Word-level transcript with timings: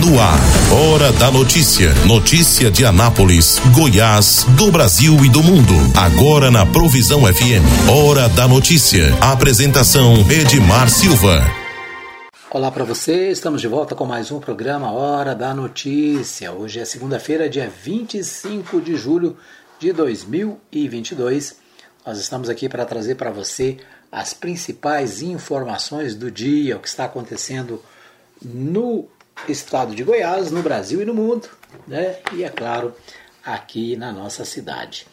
No 0.00 0.20
ar, 0.20 0.40
Hora 0.72 1.12
da 1.12 1.30
Notícia. 1.30 1.94
Notícia 2.04 2.68
de 2.68 2.84
Anápolis, 2.84 3.60
Goiás, 3.72 4.44
do 4.56 4.72
Brasil 4.72 5.24
e 5.24 5.28
do 5.28 5.40
mundo. 5.40 5.72
Agora 5.96 6.50
na 6.50 6.66
Provisão 6.66 7.20
FM. 7.20 7.62
Hora 7.88 8.28
da 8.28 8.48
Notícia. 8.48 9.14
Apresentação 9.20 10.14
Edmar 10.28 10.90
Silva. 10.90 11.44
Olá 12.50 12.72
para 12.72 12.82
você, 12.82 13.30
estamos 13.30 13.60
de 13.60 13.68
volta 13.68 13.94
com 13.94 14.04
mais 14.04 14.32
um 14.32 14.40
programa 14.40 14.90
Hora 14.90 15.32
da 15.32 15.54
Notícia. 15.54 16.50
Hoje 16.50 16.80
é 16.80 16.84
segunda-feira, 16.84 17.48
dia 17.48 17.70
25 17.70 18.80
de 18.80 18.96
julho 18.96 19.36
de 19.78 19.92
2022. 19.92 21.56
Nós 22.04 22.18
estamos 22.18 22.48
aqui 22.48 22.68
para 22.68 22.84
trazer 22.84 23.14
para 23.14 23.30
você 23.30 23.76
as 24.10 24.34
principais 24.34 25.22
informações 25.22 26.16
do 26.16 26.32
dia, 26.32 26.76
o 26.76 26.80
que 26.80 26.88
está 26.88 27.04
acontecendo 27.04 27.80
no 28.42 29.08
estado 29.48 29.94
de 29.94 30.02
Goiás, 30.02 30.50
no 30.50 30.62
Brasil 30.62 31.02
e 31.02 31.04
no 31.04 31.14
mundo, 31.14 31.48
né? 31.86 32.18
E 32.32 32.44
é 32.44 32.48
claro, 32.48 32.94
aqui 33.44 33.96
na 33.96 34.12
nossa 34.12 34.44
cidade. 34.44 35.06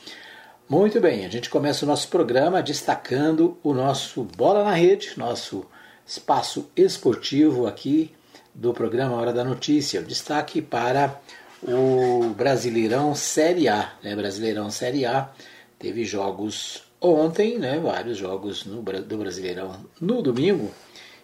Muito 0.69 1.01
bem, 1.01 1.25
a 1.25 1.29
gente 1.29 1.49
começa 1.49 1.83
o 1.83 1.87
nosso 1.87 2.07
programa 2.07 2.63
destacando 2.63 3.57
o 3.61 3.73
nosso 3.73 4.23
Bola 4.23 4.63
na 4.63 4.73
Rede, 4.73 5.13
nosso 5.17 5.65
espaço 6.07 6.69
esportivo 6.75 7.67
aqui 7.67 8.13
do 8.55 8.73
programa 8.73 9.15
Hora 9.15 9.33
da 9.33 9.43
Notícia. 9.43 9.99
O 9.99 10.05
destaque 10.05 10.61
para 10.61 11.19
o 11.63 12.29
Brasileirão 12.35 13.13
Série 13.15 13.67
A. 13.67 13.93
Né? 14.01 14.15
Brasileirão 14.15 14.71
Série 14.71 15.05
A 15.05 15.29
teve 15.77 16.05
jogos 16.05 16.83
ontem, 17.01 17.57
né? 17.57 17.79
vários 17.79 18.17
jogos 18.17 18.65
no, 18.65 18.81
do 18.81 19.17
Brasileirão 19.17 19.85
no 19.99 20.21
domingo. 20.21 20.71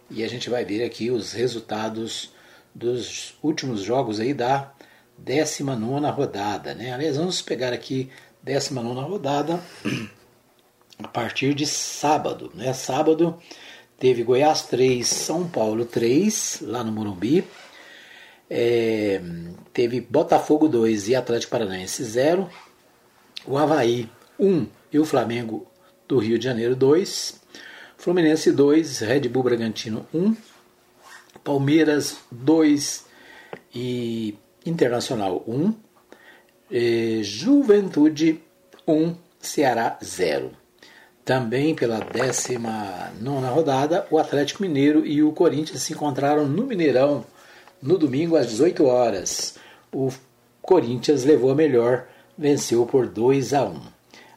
E 0.10 0.24
a 0.24 0.28
gente 0.28 0.50
vai 0.50 0.66
ver 0.66 0.84
aqui 0.84 1.10
os 1.10 1.34
resultados 1.34 2.32
dos 2.78 3.34
últimos 3.42 3.82
jogos 3.82 4.20
aí 4.20 4.34
da 4.34 4.72
19 5.18 6.08
rodada. 6.12 6.76
Né? 6.76 6.94
Aliás, 6.94 7.18
vamos 7.18 7.42
pegar 7.42 7.74
aqui 7.74 8.10
19 8.44 9.02
rodada 9.02 9.60
a 11.02 11.08
partir 11.08 11.56
de 11.56 11.66
sábado. 11.66 12.52
Né? 12.54 12.72
Sábado 12.74 13.38
teve 13.98 14.24
Goiás 14.24 14.62
3, 14.64 15.08
São 15.08 15.48
Paulo 15.48 15.86
3, 15.86 16.60
lá 16.62 16.84
no 16.84 16.92
Morumbi. 16.92 17.44
É, 18.50 19.22
teve 19.74 20.00
Botafogo 20.00 20.68
2 20.68 21.10
e 21.10 21.16
Atlético 21.16 21.52
Paranaense 21.52 22.04
0. 22.04 22.48
O 23.46 23.58
Havaí 23.58 24.08
1 24.40 24.68
e 24.94 25.00
o 25.00 25.06
Flamengo 25.06 25.66
do 26.08 26.20
Rio 26.20 26.38
de 26.38 26.46
Janeiro 26.46 26.76
2. 26.76 27.42
Fluminense 27.98 28.52
2, 28.52 29.00
Red 29.00 29.22
Bull 29.22 29.44
Bragantino 29.44 30.06
1. 30.14 30.36
Palmeiras 31.48 32.18
2 32.30 33.06
e 33.74 34.36
Internacional 34.66 35.46
1. 35.48 35.74
E 36.70 37.22
Juventude 37.24 38.44
1, 38.86 39.16
Ceará 39.40 39.98
0. 40.04 40.52
Também 41.24 41.74
pela 41.74 42.00
19 42.02 43.48
rodada, 43.50 44.06
o 44.12 44.18
Atlético 44.18 44.62
Mineiro 44.62 45.06
e 45.06 45.24
o 45.24 45.32
Corinthians 45.32 45.84
se 45.84 45.94
encontraram 45.94 46.46
no 46.46 46.66
Mineirão 46.66 47.26
no 47.82 47.98
domingo 47.98 48.36
às 48.36 48.48
18 48.48 48.84
horas. 48.84 49.56
O 49.94 50.12
Corinthians 50.62 51.24
levou 51.24 51.52
a 51.52 51.56
melhor, 51.56 52.10
venceu 52.38 52.86
por 52.86 53.08
2 53.08 53.54
a 53.54 53.64
1. 53.64 53.82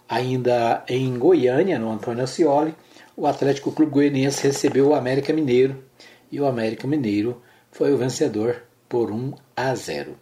Ainda 0.09 0.85
em 0.89 1.19
Goiânia, 1.19 1.77
no 1.77 1.91
Antônio 1.91 2.23
Ascioli, 2.23 2.73
o 3.17 3.27
Atlético 3.27 3.73
Clube 3.73 3.91
Goianiense 3.91 4.45
recebeu 4.45 4.91
o 4.91 4.95
América 4.95 5.33
Mineiro 5.33 5.91
e 6.31 6.41
o 6.41 6.47
América 6.47 6.87
Mineiro 6.87 7.41
foi 7.71 7.93
o 7.93 7.99
vencedor 7.99 8.63
por 8.89 9.11
1 9.11 9.35
a 9.57 9.75
0. 9.75 10.17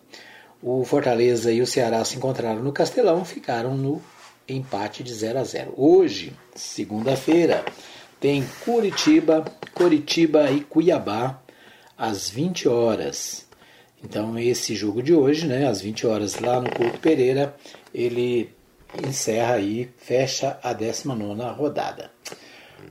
O 0.62 0.84
Fortaleza 0.84 1.53
e 1.53 1.62
o 1.62 1.67
Ceará 1.67 2.05
se 2.05 2.17
encontraram 2.17 2.62
no 2.62 2.73
Castelão, 2.73 3.25
ficaram 3.25 3.77
no 3.77 4.03
empate 4.48 5.03
de 5.03 5.15
0 5.15 5.39
a 5.39 5.45
0. 5.45 5.75
Hoje, 5.77 6.33
segunda-feira, 6.55 7.65
tem 8.21 8.44
Curitiba, 8.65 9.44
Curitiba 9.72 10.50
e 10.50 10.60
Cuiabá 10.60 11.41
às 11.97 12.28
20 12.28 12.69
horas. 12.69 13.47
Então 14.03 14.38
esse 14.38 14.75
jogo 14.75 15.03
de 15.03 15.15
hoje, 15.15 15.47
né, 15.47 15.66
às 15.66 15.81
20 15.81 16.06
horas 16.06 16.38
lá 16.38 16.60
no 16.60 16.71
Couto 16.71 16.99
Pereira, 16.99 17.54
ele 17.93 18.50
encerra 19.06 19.54
aí, 19.54 19.91
fecha 19.97 20.59
a 20.62 20.72
19 20.72 21.43
rodada. 21.56 22.10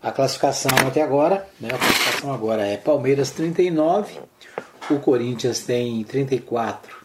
A 0.02 0.12
classificação 0.12 0.72
até 0.88 1.02
agora, 1.02 1.48
né, 1.60 1.70
a 1.74 1.78
classificação 1.78 2.34
agora 2.34 2.66
é 2.66 2.78
Palmeiras 2.78 3.32
39, 3.32 4.20
o 4.90 5.00
Corinthians 5.00 5.62
tem 5.62 6.04
34, 6.04 6.96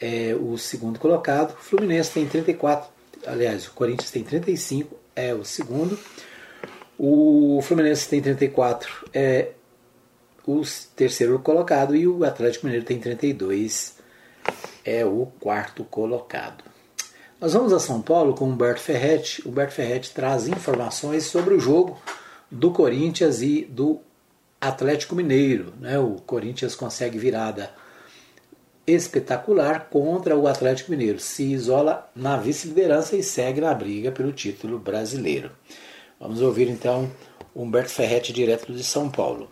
é 0.00 0.34
o 0.34 0.56
segundo 0.58 0.98
colocado, 0.98 1.56
Fluminense 1.56 2.12
tem 2.12 2.26
34, 2.26 2.88
aliás, 3.26 3.66
o 3.66 3.72
Corinthians 3.72 4.10
tem 4.10 4.24
35, 4.24 4.96
é 5.14 5.34
o 5.34 5.44
segundo, 5.44 5.98
o 6.98 7.60
Fluminense 7.62 8.08
tem 8.08 8.20
34, 8.20 9.08
é 9.12 9.50
o 10.46 10.62
terceiro 10.94 11.38
colocado, 11.40 11.94
e 11.94 12.06
o 12.06 12.24
Atlético 12.24 12.66
Mineiro 12.66 12.86
tem 12.86 12.98
32, 12.98 13.96
é 14.84 15.04
o 15.04 15.26
quarto 15.40 15.84
colocado. 15.84 16.64
Nós 17.38 17.52
vamos 17.52 17.70
a 17.74 17.78
São 17.78 18.00
Paulo 18.00 18.32
com 18.34 18.46
Humberto 18.46 18.80
Ferretti. 18.80 19.46
Humberto 19.46 19.74
Ferretti 19.74 20.10
traz 20.10 20.48
informações 20.48 21.26
sobre 21.26 21.52
o 21.52 21.60
jogo 21.60 22.00
do 22.50 22.70
Corinthians 22.70 23.42
e 23.42 23.62
do 23.62 24.00
Atlético 24.58 25.14
Mineiro. 25.14 25.74
Né? 25.78 25.98
O 25.98 26.14
Corinthians 26.14 26.74
consegue 26.74 27.18
virada 27.18 27.70
espetacular 28.86 29.90
contra 29.90 30.34
o 30.34 30.48
Atlético 30.48 30.90
Mineiro. 30.90 31.20
Se 31.20 31.44
isola 31.52 32.10
na 32.16 32.38
vice-liderança 32.38 33.14
e 33.16 33.22
segue 33.22 33.60
na 33.60 33.74
briga 33.74 34.10
pelo 34.10 34.32
título 34.32 34.78
brasileiro. 34.78 35.50
Vamos 36.18 36.40
ouvir 36.40 36.70
então 36.70 37.10
Humberto 37.54 37.90
Ferretti, 37.90 38.32
direto 38.32 38.72
de 38.72 38.82
São 38.82 39.10
Paulo. 39.10 39.50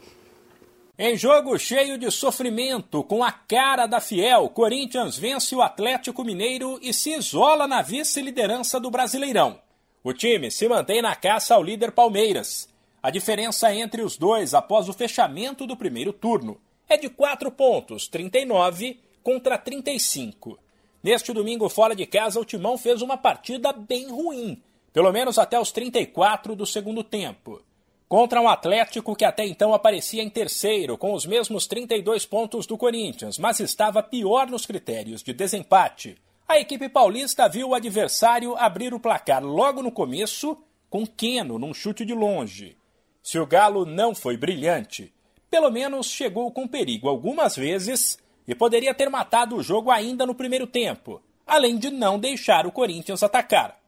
Em 0.97 1.17
jogo 1.17 1.59
cheio 1.59 1.99
de 1.99 2.09
sofrimento, 2.09 3.03
com 3.03 3.25
a 3.25 3.33
cara 3.33 3.85
da 3.85 4.01
Fiel, 4.01 4.49
Corinthians 4.49 5.19
vence 5.19 5.53
o 5.53 5.61
Atlético 5.61 6.23
Mineiro 6.23 6.79
e 6.81 6.95
se 6.95 7.13
isola 7.13 7.67
na 7.67 7.83
vice-liderança 7.83 8.79
do 8.79 8.93
Brasileirão. 8.93 9.59
O 10.05 10.13
time 10.13 10.53
se 10.53 10.69
mantém 10.69 11.03
na 11.03 11.17
caça 11.17 11.57
ao 11.57 11.65
líder 11.65 11.91
Palmeiras. 11.91 12.69
A 13.03 13.11
diferença 13.11 13.75
entre 13.75 14.03
os 14.03 14.17
dois 14.17 14.55
após 14.55 14.89
o 14.89 14.93
fechamento 14.93 15.67
do 15.67 15.77
primeiro 15.77 16.13
turno 16.13 16.61
é 16.89 16.97
de 16.97 17.09
4 17.09 17.51
pontos, 17.51 18.07
39 18.07 19.01
contra 19.21 19.59
35. 19.59 20.57
Neste 21.03 21.33
domingo 21.33 21.69
fora 21.69 21.97
de 21.97 22.07
casa, 22.07 22.39
o 22.39 22.45
Timão 22.45 22.79
fez 22.79 23.03
uma 23.03 23.17
partida 23.17 23.73
bem 23.73 24.09
ruim, 24.13 24.63
pelo 24.93 25.11
menos 25.11 25.41
até 25.41 25.59
os 25.59 25.73
34 25.73 26.55
do 26.55 26.65
segundo 26.65 27.03
tempo. 27.03 27.61
Contra 28.09 28.41
um 28.41 28.49
Atlético 28.49 29.17
que 29.17 29.25
até 29.25 29.47
então 29.47 29.73
aparecia 29.73 30.23
em 30.23 30.29
terceiro, 30.29 30.99
com 30.99 31.15
os 31.15 31.25
mesmos 31.25 31.67
32 31.67 32.27
pontos 32.27 32.67
do 32.67 32.77
Corinthians, 32.77 33.39
mas 33.39 33.61
estava 33.61 34.03
pior 34.03 34.47
nos 34.47 34.67
critérios 34.67 35.23
de 35.23 35.33
desempate. 35.33 36.17
A 36.47 36.61
equipe 36.61 36.89
paulista 36.89 37.49
viu 37.49 37.71
o 37.71 37.75
adversário 37.75 38.55
abrir 38.57 38.93
o 38.93 39.01
placar 39.01 39.43
logo 39.43 39.83
no 39.83 39.91
começo, 39.91 40.57
com 40.91 41.07
Queno 41.07 41.59
num 41.59 41.73
chute 41.73 42.05
de 42.05 42.13
longe. 42.13 42.77
Se 43.23 43.39
o 43.39 43.47
Galo 43.47 43.87
não 43.87 44.15
foi 44.15 44.37
brilhante, 44.37 45.13
pelo 45.51 45.71
menos 45.71 46.07
chegou 46.07 46.53
com 46.53 46.69
perigo 46.69 47.09
algumas 47.09 47.57
vezes 47.57 48.19
e 48.47 48.55
poderia 48.55 48.93
ter 48.93 49.09
matado 49.09 49.57
o 49.57 49.63
jogo 49.63 49.91
ainda 49.91 50.27
no 50.27 50.35
primeiro 50.35 50.67
tempo, 50.67 51.23
além 51.47 51.79
de 51.79 51.91
não 51.91 52.19
deixar 52.19 52.67
o 52.67 52.73
Corinthians 52.73 53.23
atacar. 53.23 53.81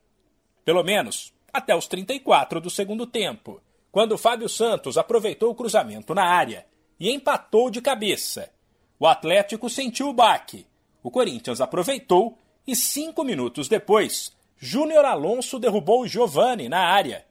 Pelo 0.65 0.83
menos 0.83 1.35
até 1.53 1.77
os 1.77 1.87
34 1.87 2.61
do 2.61 2.71
segundo 2.71 3.07
tempo 3.07 3.61
quando 3.97 4.19
Fábio 4.19 4.47
Santos 4.47 4.99
aproveitou 4.99 5.51
o 5.51 5.55
cruzamento 5.55 6.15
na 6.15 6.23
área 6.23 6.67
e 7.01 7.11
empatou 7.11 7.71
de 7.71 7.81
cabeça. 7.81 8.53
O 9.01 9.07
Atlético 9.07 9.71
sentiu 9.71 10.11
o 10.11 10.13
baque. 10.13 10.67
O 11.03 11.11
Corinthians 11.11 11.63
aproveitou 11.63 12.37
e 12.67 12.77
cinco 12.77 13.25
minutos 13.25 13.69
depois, 13.69 14.37
Júnior 14.59 15.07
Alonso 15.07 15.59
derrubou 15.59 16.03
o 16.03 16.07
Giovani 16.07 16.69
na 16.69 16.81
área. 16.81 17.25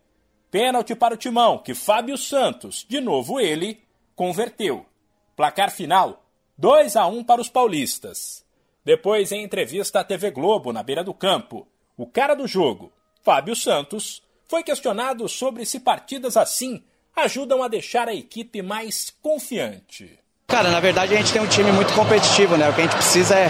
Pênalti 0.49 0.95
para 0.95 1.13
o 1.13 1.17
Timão, 1.17 1.59
que 1.59 1.75
Fábio 1.75 2.17
Santos, 2.17 2.83
de 2.89 2.99
novo 2.99 3.39
ele, 3.39 3.83
converteu. 4.15 4.87
Placar 5.35 5.69
final: 5.69 6.25
2 6.57 6.95
a 6.95 7.05
1 7.05 7.25
para 7.25 7.41
os 7.41 7.47
paulistas. 7.47 8.43
Depois, 8.83 9.31
em 9.31 9.43
entrevista 9.43 9.99
à 9.99 10.03
TV 10.03 10.31
Globo, 10.31 10.73
na 10.73 10.81
beira 10.81 11.03
do 11.03 11.13
campo, 11.13 11.67
o 11.95 12.07
cara 12.07 12.33
do 12.33 12.47
jogo, 12.47 12.91
Fábio 13.21 13.55
Santos, 13.55 14.24
foi 14.47 14.63
questionado 14.63 15.27
sobre 15.27 15.65
se 15.65 15.79
partidas 15.79 16.37
assim 16.37 16.83
ajudam 17.15 17.63
a 17.63 17.67
deixar 17.67 18.07
a 18.09 18.13
equipe 18.13 18.61
mais 18.61 19.09
confiante. 19.21 20.19
Cara, 20.47 20.69
na 20.69 20.79
verdade 20.79 21.13
a 21.13 21.17
gente 21.17 21.33
tem 21.33 21.41
um 21.41 21.47
time 21.47 21.71
muito 21.71 21.91
competitivo, 21.93 22.55
né? 22.55 22.69
O 22.69 22.73
que 22.73 22.81
a 22.81 22.83
gente 22.83 22.95
precisa 22.95 23.35
é 23.35 23.49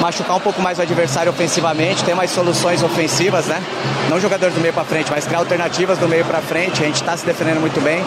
machucar 0.00 0.36
um 0.36 0.40
pouco 0.40 0.62
mais 0.62 0.78
o 0.78 0.82
adversário 0.82 1.30
ofensivamente, 1.30 2.04
ter 2.04 2.14
mais 2.14 2.30
soluções 2.30 2.82
ofensivas, 2.82 3.46
né? 3.46 3.60
Não 4.08 4.20
jogadores 4.20 4.54
do 4.54 4.60
meio 4.60 4.72
para 4.72 4.84
frente, 4.84 5.10
mas 5.10 5.26
criar 5.26 5.40
alternativas 5.40 5.98
do 5.98 6.08
meio 6.08 6.24
para 6.24 6.40
frente. 6.40 6.82
A 6.82 6.86
gente 6.86 6.96
está 6.96 7.16
se 7.16 7.26
defendendo 7.26 7.60
muito 7.60 7.80
bem, 7.80 8.02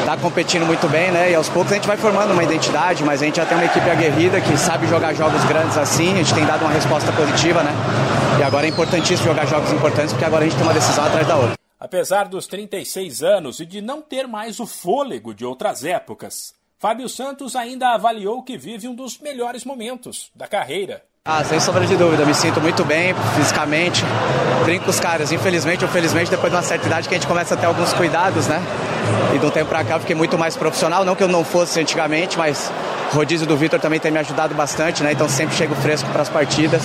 está 0.00 0.16
competindo 0.16 0.64
muito 0.64 0.88
bem, 0.88 1.10
né? 1.12 1.30
E 1.30 1.34
aos 1.34 1.48
poucos 1.48 1.72
a 1.72 1.74
gente 1.74 1.86
vai 1.86 1.96
formando 1.96 2.32
uma 2.32 2.42
identidade, 2.42 3.04
mas 3.04 3.22
a 3.22 3.26
gente 3.26 3.36
já 3.36 3.46
tem 3.46 3.56
uma 3.56 3.66
equipe 3.66 3.88
aguerrida 3.88 4.40
que 4.40 4.56
sabe 4.56 4.86
jogar 4.86 5.14
jogos 5.14 5.44
grandes 5.44 5.76
assim. 5.76 6.14
A 6.14 6.16
gente 6.16 6.34
tem 6.34 6.46
dado 6.46 6.62
uma 6.62 6.72
resposta 6.72 7.12
positiva, 7.12 7.62
né? 7.62 7.72
E 8.40 8.42
agora 8.42 8.66
é 8.66 8.70
importantíssimo 8.70 9.28
jogar 9.28 9.46
jogos 9.46 9.70
importantes, 9.72 10.12
porque 10.12 10.24
agora 10.24 10.44
a 10.44 10.48
gente 10.48 10.56
tem 10.56 10.66
uma 10.66 10.74
decisão 10.74 11.04
atrás 11.04 11.26
da 11.26 11.36
outra. 11.36 11.52
Apesar 11.78 12.28
dos 12.28 12.46
36 12.46 13.22
anos 13.22 13.60
e 13.60 13.66
de 13.66 13.80
não 13.80 14.00
ter 14.00 14.26
mais 14.26 14.58
o 14.58 14.66
fôlego 14.66 15.34
de 15.34 15.44
outras 15.44 15.84
épocas, 15.84 16.54
Fábio 16.82 17.08
Santos 17.08 17.54
ainda 17.54 17.90
avaliou 17.90 18.42
que 18.42 18.58
vive 18.58 18.88
um 18.88 18.94
dos 18.96 19.16
melhores 19.20 19.64
momentos 19.64 20.32
da 20.34 20.48
carreira. 20.48 21.00
Ah, 21.24 21.44
sem 21.44 21.60
sombra 21.60 21.86
de 21.86 21.96
dúvida, 21.96 22.26
me 22.26 22.34
sinto 22.34 22.60
muito 22.60 22.84
bem 22.84 23.14
fisicamente, 23.36 24.02
brinco 24.64 24.90
os 24.90 24.98
caras. 24.98 25.30
Infelizmente 25.30 25.84
ou 25.84 25.90
felizmente, 25.92 26.28
depois 26.28 26.50
de 26.50 26.56
uma 26.56 26.62
certa 26.64 26.84
idade 26.84 27.08
que 27.08 27.14
a 27.14 27.18
gente 27.18 27.28
começa 27.28 27.54
a 27.54 27.56
ter 27.56 27.66
alguns 27.66 27.92
cuidados, 27.92 28.48
né? 28.48 28.60
E 29.32 29.46
um 29.46 29.50
tempo 29.50 29.68
pra 29.68 29.84
cá 29.84 30.00
fiquei 30.00 30.16
muito 30.16 30.36
mais 30.36 30.56
profissional, 30.56 31.04
não 31.04 31.14
que 31.14 31.22
eu 31.22 31.28
não 31.28 31.44
fosse 31.44 31.78
antigamente, 31.78 32.36
mas 32.36 32.72
o 33.12 33.14
rodízio 33.14 33.46
do 33.46 33.56
Vitor 33.56 33.78
também 33.78 34.00
tem 34.00 34.10
me 34.10 34.18
ajudado 34.18 34.52
bastante, 34.52 35.04
né? 35.04 35.12
Então 35.12 35.28
sempre 35.28 35.54
chego 35.54 35.76
fresco 35.76 36.10
para 36.10 36.22
as 36.22 36.28
partidas 36.28 36.82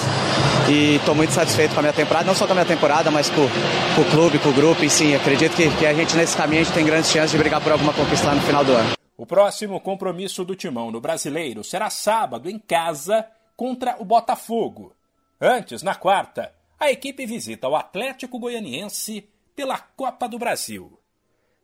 e 0.69 0.97
estou 0.97 1.15
muito 1.15 1.33
satisfeito 1.33 1.73
com 1.73 1.79
a 1.79 1.81
minha 1.81 1.93
temporada, 1.93 2.23
não 2.23 2.35
só 2.35 2.45
com 2.45 2.51
a 2.51 2.55
minha 2.55 2.67
temporada, 2.67 3.09
mas 3.09 3.31
com, 3.31 3.49
com 3.95 4.01
o 4.01 4.05
clube, 4.11 4.37
com 4.37 4.49
o 4.49 4.53
grupo 4.53 4.85
e 4.85 4.91
sim, 4.91 5.15
acredito 5.15 5.55
que, 5.55 5.67
que 5.71 5.87
a 5.87 5.93
gente 5.95 6.15
nesse 6.15 6.37
caminho 6.37 6.61
a 6.61 6.65
gente 6.65 6.73
tem 6.75 6.85
grandes 6.85 7.09
chances 7.09 7.31
de 7.31 7.37
brigar 7.39 7.59
por 7.61 7.71
alguma 7.71 7.93
conquista 7.93 8.27
lá 8.27 8.35
no 8.35 8.41
final 8.41 8.63
do 8.63 8.73
ano. 8.73 9.06
O 9.17 9.25
próximo 9.25 9.81
compromisso 9.81 10.45
do 10.45 10.55
Timão 10.55 10.91
no 10.91 11.01
Brasileiro 11.01 11.63
será 11.63 11.89
sábado 11.89 12.47
em 12.47 12.59
casa 12.59 13.25
contra 13.55 13.95
o 13.99 14.05
Botafogo. 14.05 14.95
Antes, 15.41 15.81
na 15.81 15.95
quarta, 15.95 16.53
a 16.79 16.91
equipe 16.91 17.25
visita 17.25 17.67
o 17.67 17.75
Atlético 17.75 18.37
Goianiense 18.37 19.27
pela 19.55 19.79
Copa 19.79 20.29
do 20.29 20.37
Brasil. 20.37 20.99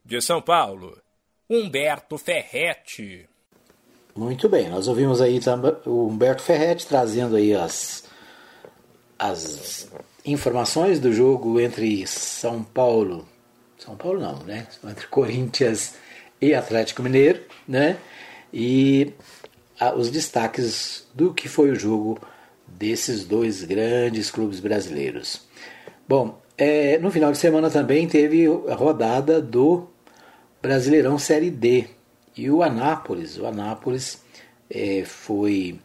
De 0.04 0.20
São 0.20 0.42
Paulo, 0.42 1.00
Humberto 1.48 2.18
Ferretti. 2.18 3.28
Muito 4.16 4.48
bem, 4.48 4.68
nós 4.68 4.88
ouvimos 4.88 5.20
aí 5.20 5.40
o 5.86 6.08
Humberto 6.08 6.42
Ferretti 6.42 6.88
trazendo 6.88 7.36
aí 7.36 7.54
as, 7.54 8.04
as 9.16 9.88
informações 10.24 10.98
do 10.98 11.12
jogo 11.12 11.60
entre 11.60 12.04
São 12.06 12.64
Paulo, 12.64 13.28
São 13.78 13.96
Paulo 13.96 14.20
não, 14.20 14.38
né? 14.42 14.66
Entre 14.84 15.06
Corinthians 15.06 15.94
e 16.40 16.54
Atlético 16.54 17.02
Mineiro, 17.02 17.40
né? 17.66 17.96
E 18.52 19.12
a, 19.78 19.94
os 19.94 20.10
destaques 20.10 21.06
do 21.14 21.32
que 21.32 21.48
foi 21.48 21.70
o 21.70 21.78
jogo 21.78 22.20
desses 22.66 23.24
dois 23.24 23.64
grandes 23.64 24.30
clubes 24.30 24.60
brasileiros. 24.60 25.42
Bom, 26.08 26.40
é, 26.56 26.98
no 26.98 27.10
final 27.10 27.32
de 27.32 27.38
semana 27.38 27.70
também 27.70 28.06
teve 28.06 28.46
a 28.68 28.74
rodada 28.74 29.40
do 29.40 29.88
Brasileirão 30.62 31.18
Série 31.18 31.50
D 31.50 31.86
e 32.36 32.50
o 32.50 32.62
Anápolis, 32.62 33.38
o 33.38 33.46
Anápolis 33.46 34.22
é, 34.70 35.04
foi 35.04 35.78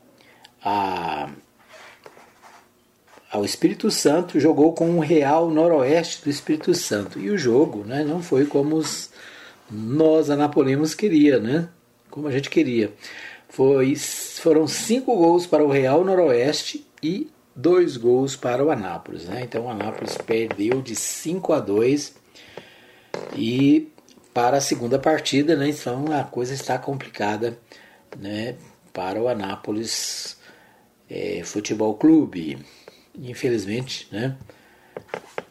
a 0.63 1.29
ao 3.31 3.45
Espírito 3.45 3.91
Santo, 3.91 4.39
jogou 4.39 4.73
com 4.73 4.97
o 4.97 4.99
Real 4.99 5.51
Noroeste 5.51 6.23
do 6.23 6.29
Espírito 6.31 6.73
Santo. 6.73 7.19
E 7.19 7.29
o 7.29 7.37
jogo 7.37 7.83
né, 7.85 8.03
não 8.03 8.23
foi 8.23 8.45
como 8.45 8.75
os 8.75 9.11
nós 9.69 10.30
anapolinos 10.30 10.94
queria, 10.94 11.39
né? 11.39 11.69
Como 12.10 12.27
a 12.27 12.31
gente 12.31 12.50
queria. 12.50 12.94
Foi, 13.48 13.95
foram 13.95 14.68
cinco 14.68 15.16
gols 15.16 15.45
para 15.48 15.63
o 15.63 15.71
Real 15.71 16.04
Noroeste 16.04 16.86
e 17.01 17.30
dois 17.56 17.98
gols 17.98 18.36
para 18.36 18.63
o 18.63 18.71
Anápolis. 18.71 19.25
Né? 19.25 19.42
Então 19.44 19.66
o 19.66 19.69
Anápolis 19.69 20.18
perdeu 20.18 20.81
de 20.81 20.95
5 20.95 21.54
a 21.54 21.60
2 21.60 22.16
e 23.36 23.92
para 24.33 24.57
a 24.57 24.62
segunda 24.62 24.98
partida, 24.98 25.56
né? 25.56 25.69
então 25.69 26.06
a 26.13 26.24
coisa 26.24 26.54
está 26.54 26.77
complicada 26.77 27.57
né? 28.18 28.56
para 28.94 29.21
o 29.21 29.27
Anápolis 29.27 30.38
é, 31.10 31.42
Futebol 31.44 31.95
Clube. 31.95 32.57
Infelizmente, 33.18 34.07
né? 34.12 34.38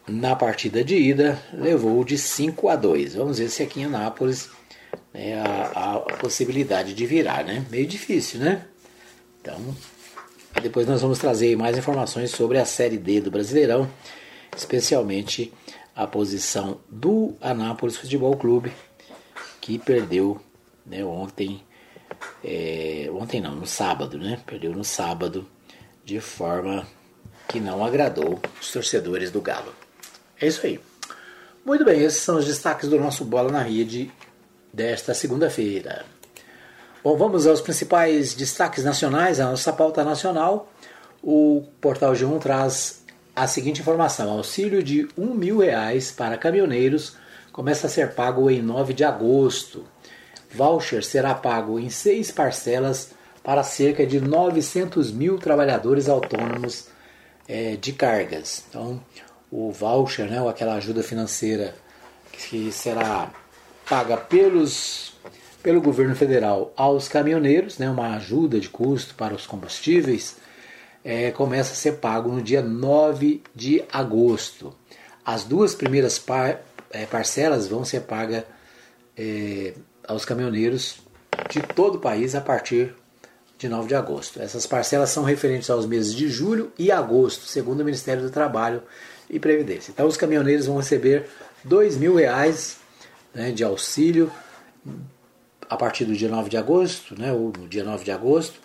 Na 0.08 0.34
partida 0.34 0.82
de 0.82 0.96
ida 0.96 1.40
levou 1.52 2.02
de 2.02 2.16
5 2.16 2.68
a 2.68 2.76
2. 2.76 3.14
Vamos 3.14 3.38
ver 3.38 3.48
se 3.50 3.62
aqui 3.62 3.80
em 3.80 3.84
Anápolis 3.84 4.48
né, 5.12 5.40
a, 5.40 5.94
a, 5.94 5.98
possibilidade 6.16 6.94
de 6.94 7.06
virar, 7.06 7.44
né? 7.44 7.64
Meio 7.70 7.86
difícil, 7.86 8.40
né? 8.40 8.64
Então, 9.40 9.56
depois 10.62 10.86
nós 10.86 11.02
vamos 11.02 11.18
trazer 11.18 11.56
mais 11.56 11.76
informações 11.76 12.30
sobre 12.30 12.58
a 12.58 12.64
Série 12.64 12.96
D 12.96 13.20
do 13.20 13.30
Brasileirão, 13.30 13.88
especialmente 14.56 15.52
a 15.94 16.06
posição 16.06 16.80
do 16.88 17.36
Anápolis 17.40 17.96
Futebol 17.96 18.36
Clube, 18.36 18.72
que 19.60 19.78
perdeu 19.78 20.40
né, 20.86 21.04
ontem, 21.04 21.62
é, 22.42 23.10
ontem 23.12 23.40
não, 23.40 23.54
no 23.54 23.66
sábado, 23.66 24.16
né? 24.18 24.40
Perdeu 24.46 24.72
no 24.72 24.84
sábado 24.84 25.46
de 26.04 26.20
forma 26.20 26.86
que 27.48 27.60
não 27.60 27.84
agradou 27.84 28.40
os 28.60 28.70
torcedores 28.70 29.30
do 29.30 29.40
Galo. 29.40 29.77
É 30.40 30.46
isso 30.46 30.64
aí. 30.66 30.80
Muito 31.64 31.84
bem, 31.84 32.02
esses 32.02 32.22
são 32.22 32.36
os 32.36 32.46
destaques 32.46 32.88
do 32.88 32.98
nosso 32.98 33.24
Bola 33.24 33.50
na 33.50 33.62
Rede 33.62 34.10
desta 34.72 35.12
segunda-feira. 35.12 36.04
Bom, 37.02 37.16
vamos 37.16 37.46
aos 37.46 37.60
principais 37.60 38.34
destaques 38.34 38.84
nacionais, 38.84 39.40
a 39.40 39.50
nossa 39.50 39.72
pauta 39.72 40.04
nacional. 40.04 40.72
O 41.22 41.64
Portal 41.80 42.12
G1 42.12 42.40
traz 42.40 43.04
a 43.34 43.46
seguinte 43.46 43.80
informação: 43.80 44.30
auxílio 44.30 44.82
de 44.82 45.08
um 45.16 45.34
mil 45.34 45.58
reais 45.58 46.10
para 46.10 46.38
caminhoneiros 46.38 47.16
começa 47.52 47.88
a 47.88 47.90
ser 47.90 48.14
pago 48.14 48.48
em 48.48 48.62
9 48.62 48.94
de 48.94 49.04
agosto. 49.04 49.84
Voucher 50.50 51.04
será 51.04 51.34
pago 51.34 51.78
em 51.78 51.90
seis 51.90 52.30
parcelas 52.30 53.10
para 53.42 53.64
cerca 53.64 54.06
de 54.06 54.20
900 54.20 55.10
mil 55.10 55.38
trabalhadores 55.38 56.08
autônomos 56.08 56.86
é, 57.48 57.76
de 57.76 57.92
cargas. 57.92 58.64
Então, 58.68 59.02
o 59.50 59.72
voucher, 59.72 60.28
né, 60.28 60.40
ou 60.40 60.48
aquela 60.48 60.74
ajuda 60.74 61.02
financeira 61.02 61.74
que 62.32 62.70
será 62.70 63.32
paga 63.88 64.16
pelos, 64.16 65.14
pelo 65.62 65.80
governo 65.80 66.14
federal 66.14 66.72
aos 66.76 67.08
caminhoneiros, 67.08 67.78
né, 67.78 67.88
uma 67.88 68.14
ajuda 68.16 68.60
de 68.60 68.68
custo 68.68 69.14
para 69.14 69.34
os 69.34 69.46
combustíveis, 69.46 70.36
é, 71.02 71.30
começa 71.30 71.72
a 71.72 71.76
ser 71.76 71.92
pago 71.92 72.30
no 72.30 72.42
dia 72.42 72.60
9 72.60 73.42
de 73.54 73.82
agosto. 73.90 74.74
As 75.24 75.44
duas 75.44 75.74
primeiras 75.74 76.18
par, 76.18 76.60
é, 76.90 77.06
parcelas 77.06 77.66
vão 77.66 77.84
ser 77.84 78.00
pagas 78.00 78.44
é, 79.16 79.72
aos 80.06 80.24
caminhoneiros 80.24 81.00
de 81.48 81.60
todo 81.60 81.96
o 81.96 82.00
país 82.00 82.34
a 82.34 82.40
partir 82.40 82.94
de 83.58 83.68
9 83.68 83.88
de 83.88 83.94
agosto. 83.94 84.40
Essas 84.40 84.66
parcelas 84.66 85.10
são 85.10 85.24
referentes 85.24 85.70
aos 85.70 85.86
meses 85.86 86.14
de 86.14 86.28
julho 86.28 86.72
e 86.78 86.92
agosto, 86.92 87.46
segundo 87.46 87.80
o 87.80 87.84
Ministério 87.84 88.22
do 88.22 88.30
Trabalho 88.30 88.82
e 89.30 89.38
Previdência. 89.38 89.90
Então 89.90 90.06
os 90.06 90.16
caminhoneiros 90.16 90.66
vão 90.66 90.76
receber 90.76 91.26
mil 91.96 92.14
reais 92.14 92.78
né, 93.34 93.50
de 93.50 93.62
auxílio 93.62 94.32
a 95.68 95.76
partir 95.76 96.04
do 96.04 96.14
dia 96.14 96.28
9 96.28 96.48
de 96.48 96.56
agosto, 96.56 97.18
né, 97.18 97.32
ou 97.32 97.52
no 97.56 97.68
dia 97.68 97.84
9 97.84 98.04
de 98.04 98.10
agosto, 98.10 98.58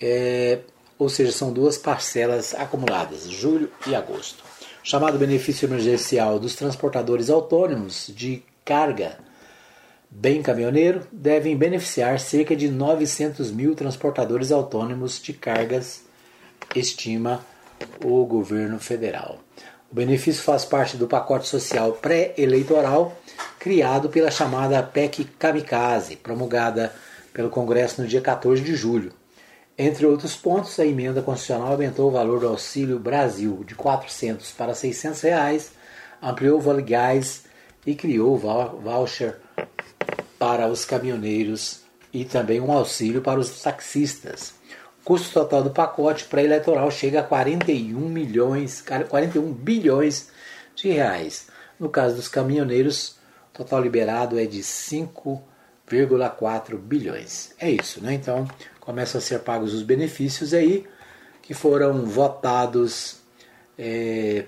é, 0.00 0.58
ou 0.98 1.08
seja, 1.08 1.32
são 1.32 1.52
duas 1.52 1.78
parcelas 1.78 2.54
acumuladas, 2.54 3.30
julho 3.30 3.70
e 3.86 3.94
agosto. 3.94 4.44
Chamado 4.82 5.18
benefício 5.18 5.66
emergencial 5.66 6.38
dos 6.38 6.54
transportadores 6.54 7.30
autônomos 7.30 8.12
de 8.14 8.42
carga 8.64 9.18
bem 10.10 10.42
caminhoneiro 10.42 11.06
devem 11.10 11.56
beneficiar 11.56 12.20
cerca 12.20 12.54
de 12.54 12.68
900 12.70 13.50
mil 13.50 13.74
transportadores 13.74 14.52
autônomos 14.52 15.20
de 15.20 15.32
cargas, 15.32 16.04
estima 16.74 17.44
o 18.04 18.24
governo 18.24 18.78
federal. 18.78 19.40
O 19.96 20.04
benefício 20.04 20.42
faz 20.42 20.62
parte 20.62 20.94
do 20.98 21.06
pacote 21.06 21.48
social 21.48 21.92
pré-eleitoral 21.92 23.16
criado 23.58 24.10
pela 24.10 24.30
chamada 24.30 24.82
PEC 24.82 25.24
Kamikaze, 25.38 26.16
promulgada 26.16 26.92
pelo 27.32 27.48
Congresso 27.48 28.02
no 28.02 28.06
dia 28.06 28.20
14 28.20 28.62
de 28.62 28.74
julho. 28.74 29.10
Entre 29.78 30.04
outros 30.04 30.36
pontos, 30.36 30.78
a 30.78 30.84
emenda 30.84 31.22
constitucional 31.22 31.72
aumentou 31.72 32.08
o 32.08 32.12
valor 32.12 32.40
do 32.40 32.48
Auxílio 32.48 32.98
Brasil 32.98 33.64
de 33.66 33.74
400 33.74 34.50
para 34.50 34.74
600 34.74 35.22
reais, 35.22 35.72
ampliou 36.20 36.58
o 36.58 36.60
vale 36.60 36.82
gás 36.82 37.44
e 37.86 37.94
criou 37.94 38.36
voucher 38.36 39.36
para 40.38 40.68
os 40.68 40.84
caminhoneiros 40.84 41.80
e 42.12 42.22
também 42.26 42.60
um 42.60 42.70
auxílio 42.70 43.22
para 43.22 43.40
os 43.40 43.62
taxistas 43.62 44.52
custo 45.06 45.32
total 45.32 45.62
do 45.62 45.70
pacote 45.70 46.24
pré-eleitoral 46.24 46.90
chega 46.90 47.20
a 47.20 47.22
41 47.22 47.96
milhões, 48.08 48.82
41 49.08 49.52
bilhões 49.52 50.30
de 50.74 50.88
reais. 50.88 51.46
No 51.78 51.88
caso 51.88 52.16
dos 52.16 52.26
caminhoneiros, 52.26 53.10
o 53.54 53.58
total 53.58 53.80
liberado 53.80 54.36
é 54.36 54.46
de 54.46 54.64
5 54.64 55.40
1,4 55.88 56.76
bilhões. 56.76 57.54
É 57.60 57.70
isso, 57.70 58.02
né? 58.02 58.14
Então 58.14 58.48
começam 58.80 59.20
a 59.20 59.22
ser 59.22 59.38
pagos 59.38 59.72
os 59.72 59.84
benefícios 59.84 60.52
aí 60.52 60.84
que 61.40 61.54
foram 61.54 62.04
votados 62.04 63.18
é, 63.78 64.46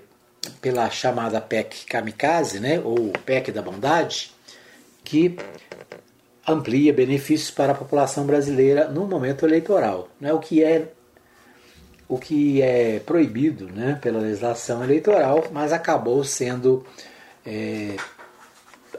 pela 0.60 0.90
chamada 0.90 1.40
PEC 1.40 1.86
Kamikaze, 1.86 2.58
né? 2.58 2.80
Ou 2.80 3.12
PEC 3.24 3.52
da 3.52 3.62
Bondade, 3.62 4.32
que 5.04 5.38
amplia 6.48 6.92
benefícios 6.92 7.50
para 7.50 7.72
a 7.72 7.74
população 7.74 8.24
brasileira 8.24 8.88
no 8.88 9.06
momento 9.06 9.46
eleitoral, 9.46 10.08
né? 10.20 10.32
O 10.32 10.38
que 10.38 10.62
é 10.62 10.88
o 12.08 12.18
que 12.18 12.62
é 12.62 13.00
proibido 13.00 13.66
né, 13.66 13.98
pela 14.00 14.18
legislação 14.18 14.82
eleitoral, 14.82 15.44
mas 15.52 15.74
acabou 15.74 16.24
sendo 16.24 16.82
é, 17.44 17.96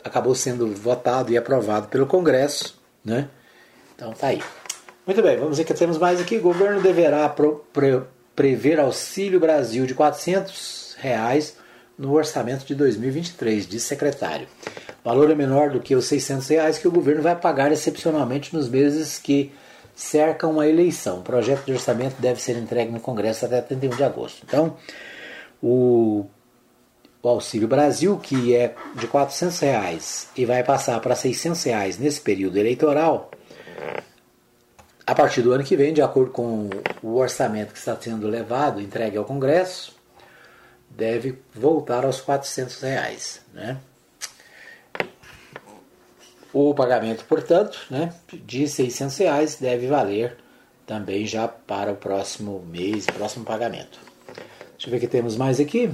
acabou 0.03 0.35
sendo 0.35 0.67
votado 0.75 1.31
e 1.31 1.37
aprovado 1.37 1.87
pelo 1.87 2.05
Congresso, 2.05 2.79
né? 3.03 3.27
Então 3.95 4.13
tá 4.13 4.27
aí. 4.27 4.41
Muito 5.05 5.23
bem, 5.23 5.37
vamos 5.37 5.57
ver 5.57 5.63
que 5.63 5.73
temos 5.73 5.97
mais 5.97 6.21
aqui. 6.21 6.37
O 6.37 6.41
governo 6.41 6.81
deverá 6.81 7.27
pro, 7.27 7.65
pre, 7.73 8.01
prever 8.35 8.79
auxílio 8.79 9.39
Brasil 9.39 9.87
de 9.87 9.95
400 9.95 10.95
reais 10.99 11.57
no 11.99 12.13
orçamento 12.13 12.65
de 12.65 12.73
2023, 12.73 13.67
diz 13.67 13.83
secretário. 13.83 14.47
O 15.03 15.09
valor 15.09 15.29
é 15.29 15.35
menor 15.35 15.69
do 15.69 15.81
que 15.81 15.93
os 15.93 16.05
600 16.05 16.47
reais 16.47 16.77
que 16.77 16.87
o 16.87 16.91
governo 16.91 17.21
vai 17.21 17.35
pagar 17.35 17.73
excepcionalmente 17.73 18.55
nos 18.55 18.69
meses 18.69 19.19
que 19.19 19.51
cercam 19.93 20.61
a 20.61 20.67
eleição. 20.67 21.19
O 21.19 21.23
projeto 21.23 21.65
de 21.65 21.73
orçamento 21.73 22.15
deve 22.19 22.41
ser 22.41 22.57
entregue 22.57 22.89
no 22.89 23.01
Congresso 23.01 23.45
até 23.45 23.61
31 23.61 23.89
de 23.97 24.03
agosto. 24.03 24.45
Então, 24.47 24.77
o, 25.61 26.25
o 27.21 27.27
Auxílio 27.27 27.67
Brasil, 27.67 28.17
que 28.17 28.55
é 28.55 28.73
de 28.95 29.05
400 29.05 29.59
reais 29.59 30.29
e 30.37 30.45
vai 30.45 30.63
passar 30.63 31.01
para 31.01 31.15
600 31.15 31.61
reais 31.63 31.97
nesse 31.97 32.21
período 32.21 32.57
eleitoral, 32.57 33.29
a 35.05 35.13
partir 35.13 35.41
do 35.41 35.51
ano 35.51 35.65
que 35.65 35.75
vem, 35.75 35.93
de 35.93 36.01
acordo 36.01 36.31
com 36.31 36.69
o 37.03 37.17
orçamento 37.17 37.73
que 37.73 37.79
está 37.79 37.97
sendo 37.99 38.25
levado, 38.29 38.79
entregue 38.79 39.17
ao 39.17 39.25
Congresso, 39.25 39.98
deve 40.89 41.39
voltar 41.53 42.05
aos 42.05 42.21
400 42.21 42.81
reais. 42.81 43.41
Né? 43.53 43.77
O 46.51 46.73
pagamento, 46.73 47.25
portanto, 47.25 47.79
né, 47.89 48.13
de 48.33 48.67
600 48.67 49.17
reais 49.17 49.55
deve 49.55 49.87
valer 49.87 50.35
também 50.85 51.25
já 51.25 51.47
para 51.47 51.91
o 51.91 51.95
próximo 51.95 52.65
mês, 52.67 53.05
próximo 53.05 53.45
pagamento. 53.45 53.99
Deixa 54.71 54.87
eu 54.87 54.91
ver 54.91 54.97
o 54.97 54.99
que 54.99 55.07
temos 55.07 55.37
mais 55.37 55.59
aqui. 55.59 55.91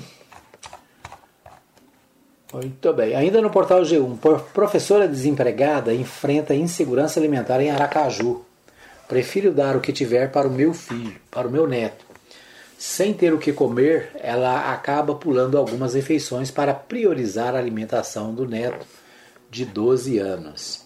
Muito 2.53 2.93
bem. 2.93 3.13
Ainda 3.15 3.41
no 3.41 3.49
portal 3.49 3.81
G1, 3.81 4.17
professora 4.53 5.07
desempregada 5.07 5.93
enfrenta 5.93 6.55
insegurança 6.55 7.19
alimentar 7.19 7.59
em 7.59 7.69
Aracaju. 7.69 8.45
Prefiro 9.09 9.51
dar 9.51 9.75
o 9.75 9.81
que 9.81 9.91
tiver 9.91 10.31
para 10.31 10.47
o 10.47 10.51
meu 10.51 10.73
filho, 10.73 11.19
para 11.29 11.47
o 11.47 11.51
meu 11.51 11.67
neto. 11.67 12.04
Sem 12.77 13.13
ter 13.13 13.33
o 13.33 13.39
que 13.39 13.53
comer, 13.53 14.11
ela 14.15 14.73
acaba 14.73 15.15
pulando 15.15 15.57
algumas 15.57 15.93
refeições 15.93 16.51
para 16.51 16.73
priorizar 16.73 17.55
a 17.55 17.57
alimentação 17.57 18.33
do 18.33 18.47
neto 18.47 18.85
de 19.49 19.65
12 19.65 20.17
anos. 20.17 20.85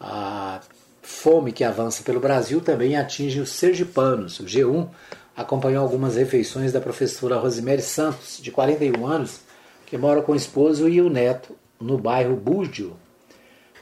A 0.00 0.60
fome 1.02 1.52
que 1.52 1.64
avança 1.64 2.02
pelo 2.02 2.20
Brasil 2.20 2.60
também 2.60 2.96
atinge 2.96 3.40
os 3.40 3.50
sergipanos. 3.50 4.38
O 4.38 4.44
G1 4.44 4.88
acompanhou 5.36 5.82
algumas 5.82 6.14
refeições 6.16 6.72
da 6.72 6.80
professora 6.80 7.36
Rosemary 7.36 7.82
Santos, 7.82 8.38
de 8.40 8.50
41 8.50 9.04
anos, 9.06 9.40
que 9.84 9.98
mora 9.98 10.22
com 10.22 10.32
o 10.32 10.36
esposo 10.36 10.88
e 10.88 11.00
o 11.00 11.10
neto 11.10 11.56
no 11.80 11.98
bairro 11.98 12.36
Búdio, 12.36 12.96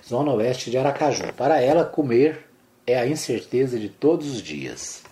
zona 0.07 0.33
oeste 0.33 0.71
de 0.71 0.79
Aracaju. 0.79 1.33
Para 1.35 1.61
ela, 1.61 1.85
comer 1.85 2.47
é 2.87 2.99
a 2.99 3.07
incerteza 3.07 3.79
de 3.79 3.89
todos 3.89 4.31
os 4.31 4.43
dias. 4.43 5.04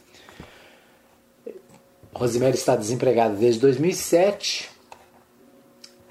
Rosemary 2.14 2.57
está 2.57 2.76
desempregada 2.76 3.35
desde 3.35 3.61
2007 3.61 4.71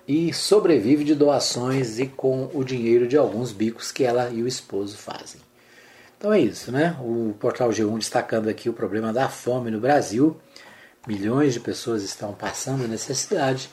e 0.08 0.34
sobrevive 0.34 1.04
de 1.04 1.14
doações 1.14 2.00
e 2.00 2.08
com 2.08 2.50
o 2.54 2.64
dinheiro 2.64 3.08
de 3.08 3.16
alguns 3.16 3.52
bicos 3.52 3.92
que 3.92 4.04
ela 4.04 4.30
e 4.30 4.42
o 4.42 4.48
esposo 4.48 4.98
fazem. 4.98 5.40
Então 6.18 6.34
é 6.34 6.40
isso, 6.40 6.72
né? 6.72 6.98
O 7.02 7.36
portal 7.40 7.70
G1 7.70 7.98
destacando 7.98 8.50
aqui 8.50 8.68
o 8.68 8.74
problema 8.74 9.14
da 9.14 9.30
fome 9.30 9.72
no 9.72 9.80
Brasil. 9.80 10.40
Milhões 11.08 11.54
de 11.54 11.60
pessoas 11.60 12.04
estão 12.04 12.34
passando 12.34 12.88
necessidade 12.88 13.70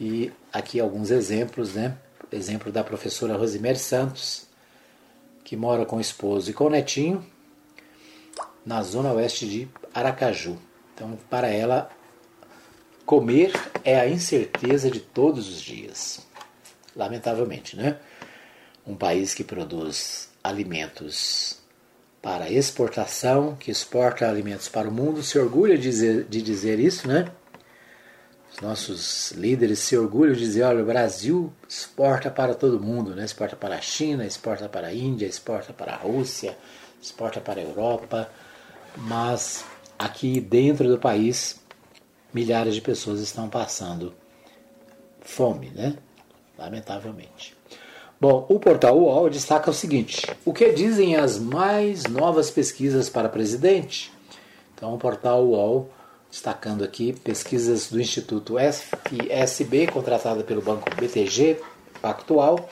e 0.00 0.32
aqui 0.52 0.80
alguns 0.80 1.10
exemplos, 1.10 1.74
né? 1.74 1.96
Exemplo 2.32 2.70
da 2.70 2.84
professora 2.84 3.36
Rosemary 3.36 3.78
Santos, 3.78 4.46
que 5.42 5.56
mora 5.56 5.84
com 5.84 5.96
o 5.96 6.00
esposo 6.00 6.50
e 6.50 6.52
com 6.52 6.64
o 6.64 6.70
netinho 6.70 7.24
na 8.64 8.82
zona 8.82 9.12
oeste 9.12 9.48
de 9.48 9.68
Aracaju. 9.94 10.58
Então, 11.00 11.18
para 11.30 11.48
ela, 11.48 11.88
Comer 13.06 13.52
é 13.82 13.98
a 13.98 14.06
incerteza 14.06 14.90
de 14.90 15.00
todos 15.00 15.48
os 15.48 15.58
dias. 15.62 16.20
Lamentavelmente, 16.94 17.74
né? 17.74 17.96
Um 18.86 18.94
país 18.94 19.32
que 19.32 19.42
produz 19.42 20.28
alimentos 20.44 21.58
para 22.20 22.50
exportação, 22.50 23.56
que 23.56 23.70
exporta 23.70 24.28
alimentos 24.28 24.68
para 24.68 24.90
o 24.90 24.92
mundo, 24.92 25.22
se 25.22 25.38
orgulha 25.38 25.78
de 25.78 25.84
dizer, 25.84 26.24
de 26.24 26.42
dizer 26.42 26.78
isso, 26.78 27.08
né? 27.08 27.32
Os 28.52 28.60
nossos 28.60 29.32
líderes 29.32 29.78
se 29.78 29.96
orgulham 29.96 30.34
de 30.34 30.40
dizer: 30.40 30.64
olha, 30.64 30.82
o 30.82 30.86
Brasil 30.86 31.50
exporta 31.66 32.30
para 32.30 32.54
todo 32.54 32.78
mundo, 32.78 33.16
né? 33.16 33.24
exporta 33.24 33.56
para 33.56 33.76
a 33.76 33.80
China, 33.80 34.26
exporta 34.26 34.68
para 34.68 34.88
a 34.88 34.94
Índia, 34.94 35.24
exporta 35.24 35.72
para 35.72 35.94
a 35.94 35.96
Rússia, 35.96 36.58
exporta 37.00 37.40
para 37.40 37.58
a 37.58 37.64
Europa, 37.64 38.30
mas 38.98 39.64
aqui 40.00 40.40
dentro 40.40 40.88
do 40.88 40.98
país 40.98 41.60
milhares 42.32 42.74
de 42.74 42.80
pessoas 42.80 43.20
estão 43.20 43.50
passando 43.50 44.14
fome, 45.20 45.70
né? 45.70 45.96
Lamentavelmente. 46.58 47.54
Bom, 48.18 48.46
o 48.48 48.58
portal 48.58 48.98
UOL 48.98 49.28
destaca 49.28 49.70
o 49.70 49.74
seguinte: 49.74 50.26
o 50.44 50.52
que 50.52 50.72
dizem 50.72 51.16
as 51.16 51.38
mais 51.38 52.04
novas 52.04 52.50
pesquisas 52.50 53.10
para 53.10 53.28
presidente? 53.28 54.10
Então, 54.74 54.94
o 54.94 54.98
portal 54.98 55.44
UOL 55.44 55.90
destacando 56.30 56.84
aqui 56.84 57.12
pesquisas 57.12 57.90
do 57.90 58.00
Instituto 58.00 58.54
FSB, 58.56 59.88
contratada 59.88 60.44
pelo 60.44 60.62
Banco 60.62 60.88
BTG 60.94 61.60
Pactual, 62.00 62.70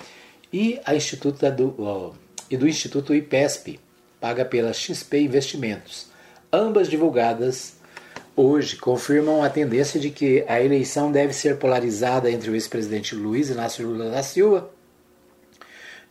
e, 0.53 0.81
a 0.85 0.95
do, 1.51 2.15
e 2.49 2.57
do 2.57 2.69
Instituto 2.69 3.15
IPESP, 3.15 3.81
paga 4.21 4.45
pela 4.45 4.73
XP 4.73 5.21
Investimentos, 5.21 6.08
ambas 6.53 6.89
divulgadas 6.89 7.75
hoje 8.35 8.77
confirmam 8.77 9.43
a 9.43 9.51
tendência 9.51 9.99
de 9.99 10.11
que 10.11 10.45
a 10.49 10.63
eleição 10.63 11.11
deve 11.11 11.33
ser 11.33 11.59
polarizada 11.59 12.31
entre 12.31 12.51
o 12.51 12.55
ex-presidente 12.55 13.15
Luiz 13.15 13.51
Inácio 13.51 13.87
Lula 13.87 14.11
da 14.11 14.23
Silva 14.23 14.71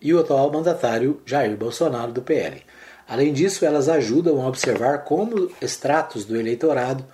e 0.01 0.13
o 0.13 0.20
atual 0.20 0.51
mandatário 0.51 1.22
Jair 1.25 1.56
Bolsonaro 1.56 2.12
do 2.12 2.22
PL. 2.22 2.62
Além 3.08 3.32
disso, 3.32 3.65
elas 3.65 3.88
ajudam 3.88 4.41
a 4.41 4.48
observar 4.48 5.06
como 5.06 5.50
estratos 5.62 6.25
do 6.25 6.36
eleitorado 6.36 7.06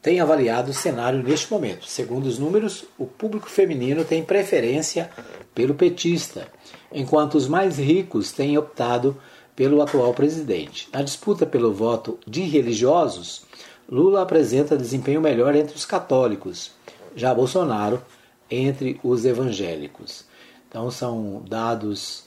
têm 0.00 0.20
avaliado 0.20 0.70
o 0.70 0.74
cenário 0.74 1.22
neste 1.22 1.50
momento. 1.50 1.86
Segundo 1.86 2.26
os 2.26 2.38
números, 2.38 2.84
o 2.96 3.06
público 3.06 3.50
feminino 3.50 4.04
tem 4.04 4.22
preferência 4.22 5.10
pelo 5.54 5.74
petista, 5.74 6.46
enquanto 6.92 7.34
os 7.34 7.48
mais 7.48 7.78
ricos 7.78 8.30
têm 8.30 8.56
optado 8.56 9.16
pelo 9.58 9.82
atual 9.82 10.14
presidente. 10.14 10.88
Na 10.92 11.02
disputa 11.02 11.44
pelo 11.44 11.74
voto 11.74 12.16
de 12.24 12.42
religiosos, 12.42 13.42
Lula 13.90 14.22
apresenta 14.22 14.76
desempenho 14.76 15.20
melhor 15.20 15.52
entre 15.56 15.74
os 15.74 15.84
católicos, 15.84 16.70
já 17.16 17.34
Bolsonaro 17.34 18.00
entre 18.48 19.00
os 19.02 19.24
evangélicos. 19.24 20.24
Então 20.68 20.88
são 20.92 21.42
dados 21.48 22.22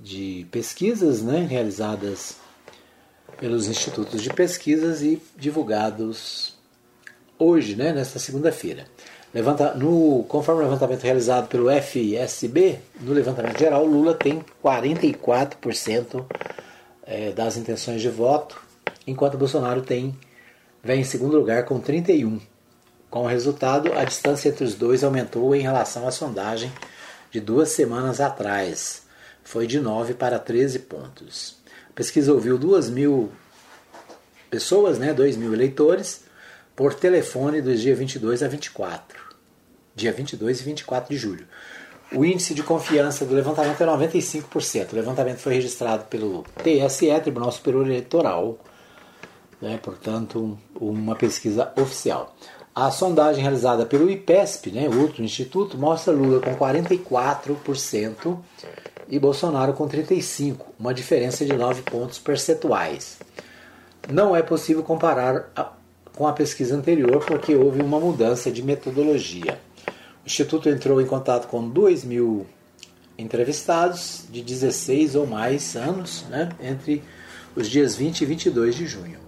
de 0.00 0.46
pesquisas 0.50 1.20
né, 1.20 1.44
realizadas 1.44 2.38
pelos 3.36 3.68
institutos 3.68 4.22
de 4.22 4.32
pesquisas 4.32 5.02
e 5.02 5.22
divulgados 5.36 6.54
hoje, 7.38 7.76
né, 7.76 7.92
nesta 7.92 8.18
segunda-feira. 8.18 8.86
Levanta, 9.34 9.72
no, 9.74 10.24
conforme 10.28 10.60
o 10.60 10.64
levantamento 10.64 11.02
realizado 11.02 11.48
pelo 11.48 11.70
FSB, 11.70 12.78
no 13.00 13.12
levantamento 13.12 13.58
geral, 13.58 13.84
Lula 13.86 14.14
tem 14.14 14.44
44% 14.62 16.24
eh, 17.06 17.32
das 17.32 17.56
intenções 17.56 18.02
de 18.02 18.10
voto, 18.10 18.60
enquanto 19.06 19.38
Bolsonaro 19.38 19.80
tem 19.80 20.14
vem 20.84 21.00
em 21.00 21.04
segundo 21.04 21.38
lugar 21.38 21.64
com 21.64 21.80
31. 21.80 22.40
Com 23.08 23.24
o 23.24 23.26
resultado, 23.26 23.92
a 23.92 24.04
distância 24.04 24.48
entre 24.48 24.64
os 24.64 24.74
dois 24.74 25.04
aumentou 25.04 25.54
em 25.54 25.60
relação 25.60 26.06
à 26.06 26.10
sondagem 26.10 26.72
de 27.30 27.40
duas 27.40 27.70
semanas 27.70 28.20
atrás. 28.20 29.02
Foi 29.44 29.66
de 29.66 29.80
9 29.80 30.14
para 30.14 30.38
13 30.38 30.80
pontos. 30.80 31.56
A 31.90 31.92
pesquisa 31.94 32.32
ouviu 32.32 32.58
2 32.58 32.90
mil 32.90 33.30
pessoas, 34.50 34.98
né, 34.98 35.14
2 35.14 35.36
mil 35.36 35.52
eleitores, 35.52 36.24
por 36.82 36.94
telefone 36.94 37.62
dos 37.62 37.80
dias 37.80 37.96
22 37.96 38.42
a 38.42 38.48
24. 38.48 39.16
Dia 39.94 40.12
22 40.12 40.60
e 40.60 40.64
24 40.64 41.14
de 41.14 41.16
julho. 41.16 41.46
O 42.12 42.24
índice 42.24 42.54
de 42.54 42.62
confiança 42.64 43.24
do 43.24 43.32
levantamento 43.32 43.80
é 43.80 43.86
95%. 43.86 44.92
O 44.92 44.96
levantamento 44.96 45.38
foi 45.38 45.54
registrado 45.54 46.06
pelo 46.06 46.44
TSE, 46.60 47.20
Tribunal 47.22 47.52
Superior 47.52 47.86
Eleitoral, 47.86 48.58
né, 49.60 49.78
portanto, 49.80 50.58
uma 50.74 51.14
pesquisa 51.14 51.72
oficial. 51.76 52.34
A 52.74 52.90
sondagem 52.90 53.42
realizada 53.42 53.86
pelo 53.86 54.10
IPESP, 54.10 54.72
né, 54.72 54.88
outro 54.88 55.22
instituto, 55.22 55.78
mostra 55.78 56.12
Lula 56.12 56.40
com 56.40 56.56
44% 56.56 58.40
e 59.08 59.20
Bolsonaro 59.20 59.72
com 59.72 59.88
35%, 59.88 60.56
uma 60.80 60.92
diferença 60.92 61.44
de 61.44 61.52
9 61.52 61.82
pontos 61.82 62.18
percentuais. 62.18 63.20
Não 64.12 64.34
é 64.34 64.42
possível 64.42 64.82
comparar 64.82 65.48
a, 65.54 65.74
com 66.16 66.26
a 66.26 66.32
pesquisa 66.32 66.76
anterior 66.76 67.24
porque 67.24 67.54
houve 67.54 67.80
uma 67.80 67.98
mudança 67.98 68.50
de 68.50 68.62
metodologia. 68.62 69.58
O 70.24 70.26
Instituto 70.26 70.68
entrou 70.68 71.00
em 71.00 71.06
contato 71.06 71.48
com 71.48 71.68
2 71.68 72.04
mil 72.04 72.46
entrevistados 73.18 74.24
de 74.30 74.42
16 74.42 75.14
ou 75.14 75.26
mais 75.26 75.76
anos, 75.76 76.24
né, 76.28 76.50
entre 76.60 77.02
os 77.54 77.68
dias 77.68 77.94
20 77.96 78.22
e 78.22 78.26
22 78.26 78.74
de 78.74 78.86
junho. 78.86 79.18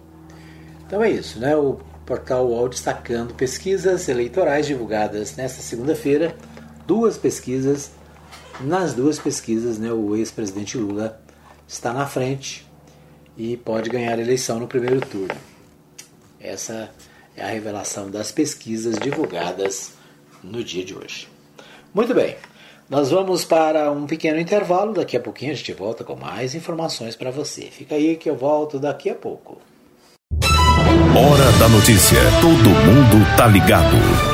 Então 0.86 1.02
é 1.02 1.10
isso, 1.10 1.38
né? 1.38 1.56
O 1.56 1.78
portal 2.06 2.46
UOL 2.46 2.68
destacando 2.68 3.34
pesquisas 3.34 4.08
eleitorais 4.08 4.66
divulgadas 4.66 5.36
nesta 5.36 5.62
segunda-feira, 5.62 6.34
duas 6.86 7.16
pesquisas. 7.16 7.90
Nas 8.60 8.94
duas 8.94 9.18
pesquisas, 9.18 9.78
né, 9.78 9.92
o 9.92 10.14
ex-presidente 10.14 10.78
Lula 10.78 11.20
está 11.66 11.92
na 11.92 12.06
frente 12.06 12.64
e 13.36 13.56
pode 13.56 13.90
ganhar 13.90 14.16
a 14.16 14.22
eleição 14.22 14.60
no 14.60 14.68
primeiro 14.68 15.00
turno. 15.00 15.34
Essa 16.44 16.90
é 17.34 17.42
a 17.42 17.48
revelação 17.48 18.10
das 18.10 18.30
pesquisas 18.30 18.98
divulgadas 18.98 19.92
no 20.42 20.62
dia 20.62 20.84
de 20.84 20.94
hoje. 20.94 21.26
Muito 21.92 22.12
bem, 22.12 22.36
nós 22.88 23.10
vamos 23.10 23.46
para 23.46 23.90
um 23.90 24.06
pequeno 24.06 24.38
intervalo. 24.38 24.92
Daqui 24.92 25.16
a 25.16 25.20
pouquinho 25.20 25.52
a 25.52 25.54
gente 25.54 25.72
volta 25.72 26.04
com 26.04 26.14
mais 26.14 26.54
informações 26.54 27.16
para 27.16 27.30
você. 27.30 27.62
Fica 27.62 27.94
aí 27.94 28.16
que 28.16 28.28
eu 28.28 28.36
volto 28.36 28.78
daqui 28.78 29.08
a 29.08 29.14
pouco. 29.14 29.58
Hora 31.16 31.52
da 31.58 31.68
notícia. 31.68 32.18
Todo 32.42 32.68
mundo 32.68 33.36
tá 33.36 33.46
ligado. 33.46 34.33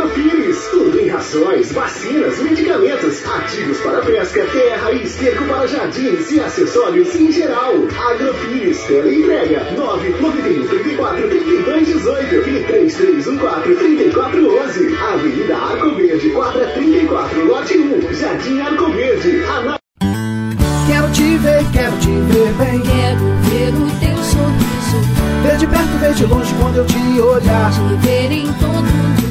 Rações, 1.31 1.71
vacinas, 1.71 2.39
medicamentos, 2.39 3.25
ativos 3.25 3.79
para 3.79 4.01
pesca, 4.01 4.45
terra 4.47 4.91
e 4.91 5.03
esterco 5.03 5.45
para 5.45 5.65
jardins 5.65 6.29
e 6.29 6.41
acessórios 6.41 7.15
em 7.15 7.31
geral. 7.31 7.71
Agrofires, 8.11 8.77
entrega 8.89 9.71
991 9.71 10.67
34 10.67 11.29
32 11.29 11.87
18 11.87 12.35
e 12.35 12.63
3314 12.65 13.75
3411. 13.75 14.97
Avenida 14.97 15.55
Arco 15.55 15.95
Verde, 15.95 16.29
quadra 16.31 16.67
34, 16.67 17.45
lote 17.45 17.77
1, 17.77 18.13
Jardim 18.13 18.59
Arco 18.59 18.91
Verde. 18.91 19.43
Ana... 19.43 19.79
Quero 20.85 21.11
te 21.13 21.37
ver, 21.37 21.63
quero 21.71 21.97
te 21.99 22.09
ver 22.09 22.51
bem. 22.59 22.81
Quero 22.81 23.19
ver 23.47 23.73
o 23.73 23.87
teu 24.01 24.17
sorriso. 24.21 24.99
Ver 25.43 25.57
de 25.57 25.67
perto, 25.67 25.97
ver 25.97 26.13
de 26.13 26.25
longe 26.25 26.53
quando 26.59 26.75
eu 26.75 26.85
te 26.85 27.21
olhar. 27.21 27.71
Te 27.71 28.05
ver 28.05 28.31
em 28.33 28.47
todo 28.59 28.81
lugar. 28.81 29.30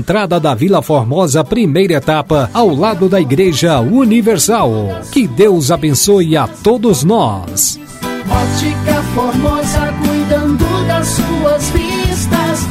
entrada 0.01 0.39
da 0.39 0.55
Vila 0.55 0.81
Formosa, 0.81 1.43
primeira 1.43 1.93
etapa, 1.93 2.49
ao 2.55 2.73
lado 2.73 3.07
da 3.07 3.21
Igreja 3.21 3.79
Universal. 3.79 4.71
Que 5.11 5.27
Deus 5.27 5.69
abençoe 5.69 6.35
a 6.35 6.47
todos 6.47 7.03
nós. 7.03 7.79
Ótica 8.27 9.03
Formosa, 9.13 9.93
cuidando 10.03 10.87
das 10.87 11.07
suas 11.07 11.69
vistas. 11.69 12.61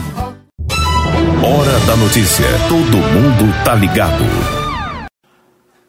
Hora 1.41 1.79
da 1.87 1.97
notícia. 1.97 2.47
Todo 2.69 2.97
mundo 2.97 3.65
tá 3.65 3.77
ligado. 3.77 4.25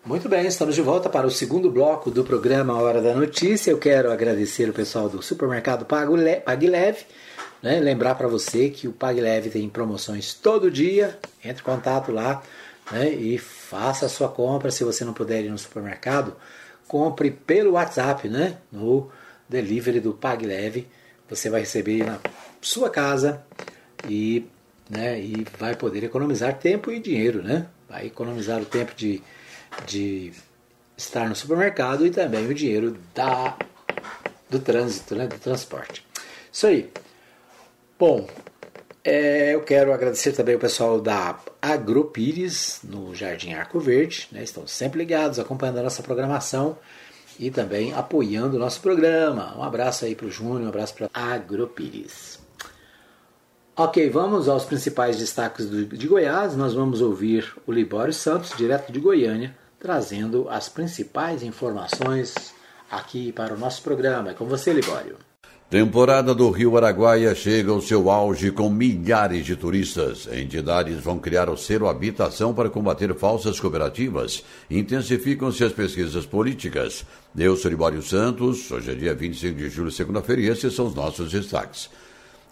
Muito 0.05 0.29
bem, 0.29 0.45
estamos 0.45 0.75
de 0.75 0.81
volta 0.83 1.09
para 1.09 1.25
o 1.25 1.31
segundo 1.31 1.71
bloco 1.71 2.11
do 2.11 2.23
programa 2.23 2.79
Hora 2.79 3.01
da 3.01 3.15
Notícia. 3.15 3.71
Eu 3.71 3.79
quero 3.79 4.11
agradecer 4.11 4.69
o 4.69 4.73
pessoal 4.73 5.09
do 5.09 5.23
supermercado 5.23 5.85
Pago 5.85 6.15
Le 6.15 6.35
Pague 6.35 6.67
Leve. 6.67 6.99
Né? 7.61 7.79
Lembrar 7.79 8.15
para 8.15 8.27
você 8.27 8.69
que 8.69 8.87
o 8.87 8.93
Pague 8.93 9.21
Leve 9.21 9.49
tem 9.49 9.69
promoções 9.69 10.33
todo 10.33 10.71
dia. 10.71 11.19
Entre 11.43 11.61
em 11.61 11.65
contato 11.65 12.11
lá 12.11 12.41
né? 12.91 13.09
e 13.09 13.37
faça 13.37 14.05
a 14.05 14.09
sua 14.09 14.29
compra. 14.29 14.71
Se 14.71 14.83
você 14.83 15.05
não 15.05 15.13
puder 15.13 15.43
ir 15.43 15.49
no 15.49 15.57
supermercado, 15.57 16.35
compre 16.87 17.29
pelo 17.29 17.73
WhatsApp, 17.73 18.27
né? 18.27 18.57
no 18.71 19.09
delivery 19.47 19.99
do 19.99 20.13
Pague 20.13 20.45
Leve. 20.45 20.87
Você 21.29 21.49
vai 21.49 21.61
receber 21.61 22.05
na 22.05 22.19
sua 22.59 22.89
casa 22.89 23.43
e, 24.09 24.45
né? 24.89 25.19
e 25.19 25.45
vai 25.57 25.75
poder 25.75 26.03
economizar 26.03 26.57
tempo 26.57 26.91
e 26.91 26.99
dinheiro. 26.99 27.43
Né? 27.43 27.67
Vai 27.87 28.07
economizar 28.07 28.59
o 28.59 28.65
tempo 28.65 28.93
de, 28.95 29.21
de 29.85 30.33
estar 30.97 31.29
no 31.29 31.35
supermercado 31.35 32.05
e 32.05 32.09
também 32.09 32.47
o 32.47 32.53
dinheiro 32.53 32.97
da, 33.13 33.55
do 34.49 34.59
trânsito, 34.59 35.15
né? 35.15 35.27
do 35.27 35.37
transporte. 35.37 36.05
Isso 36.51 36.65
aí. 36.65 36.89
Bom, 38.01 38.25
é, 39.03 39.53
eu 39.53 39.61
quero 39.61 39.93
agradecer 39.93 40.31
também 40.31 40.55
o 40.55 40.59
pessoal 40.59 40.99
da 40.99 41.37
Agropires, 41.61 42.79
no 42.83 43.13
Jardim 43.13 43.53
Arco 43.53 43.79
Verde. 43.79 44.27
Né, 44.31 44.41
estão 44.41 44.65
sempre 44.65 44.97
ligados, 44.97 45.37
acompanhando 45.37 45.77
a 45.77 45.83
nossa 45.83 46.01
programação 46.01 46.79
e 47.39 47.51
também 47.51 47.93
apoiando 47.93 48.55
o 48.57 48.59
nosso 48.59 48.81
programa. 48.81 49.55
Um 49.55 49.61
abraço 49.61 50.03
aí 50.03 50.15
para 50.15 50.25
o 50.25 50.31
Júnior, 50.31 50.63
um 50.63 50.69
abraço 50.69 50.95
para 50.95 51.11
Agropires. 51.13 52.39
Ok, 53.75 54.09
vamos 54.09 54.49
aos 54.49 54.65
principais 54.65 55.19
destaques 55.19 55.69
do, 55.69 55.85
de 55.85 56.07
Goiás. 56.07 56.55
Nós 56.55 56.73
vamos 56.73 57.01
ouvir 57.01 57.53
o 57.67 57.71
Libório 57.71 58.13
Santos, 58.13 58.57
direto 58.57 58.91
de 58.91 58.99
Goiânia, 58.99 59.55
trazendo 59.79 60.49
as 60.49 60.67
principais 60.67 61.43
informações 61.43 62.33
aqui 62.89 63.31
para 63.31 63.53
o 63.53 63.59
nosso 63.59 63.83
programa. 63.83 64.31
É 64.31 64.33
com 64.33 64.45
você, 64.45 64.73
Libório. 64.73 65.17
Temporada 65.71 66.35
do 66.35 66.49
Rio 66.49 66.75
Araguaia 66.75 67.33
chega 67.33 67.71
ao 67.71 67.79
seu 67.79 68.11
auge 68.11 68.51
com 68.51 68.69
milhares 68.69 69.45
de 69.45 69.55
turistas. 69.55 70.27
Entidades 70.27 71.01
vão 71.01 71.17
criar 71.17 71.49
o 71.49 71.55
selo 71.55 71.87
habitação 71.87 72.53
para 72.53 72.69
combater 72.69 73.15
falsas 73.15 73.57
cooperativas. 73.57 74.43
Intensificam-se 74.69 75.63
as 75.63 75.71
pesquisas 75.71 76.25
políticas. 76.25 77.05
Eu 77.37 77.55
sou 77.55 77.71
Libório 77.71 78.01
Santos, 78.01 78.69
hoje 78.69 78.91
é 78.91 78.95
dia 78.95 79.15
25 79.15 79.57
de 79.57 79.69
julho, 79.69 79.91
segunda-feira, 79.91 80.41
e 80.41 80.49
esses 80.49 80.73
são 80.73 80.87
os 80.87 80.93
nossos 80.93 81.31
destaques. 81.31 81.89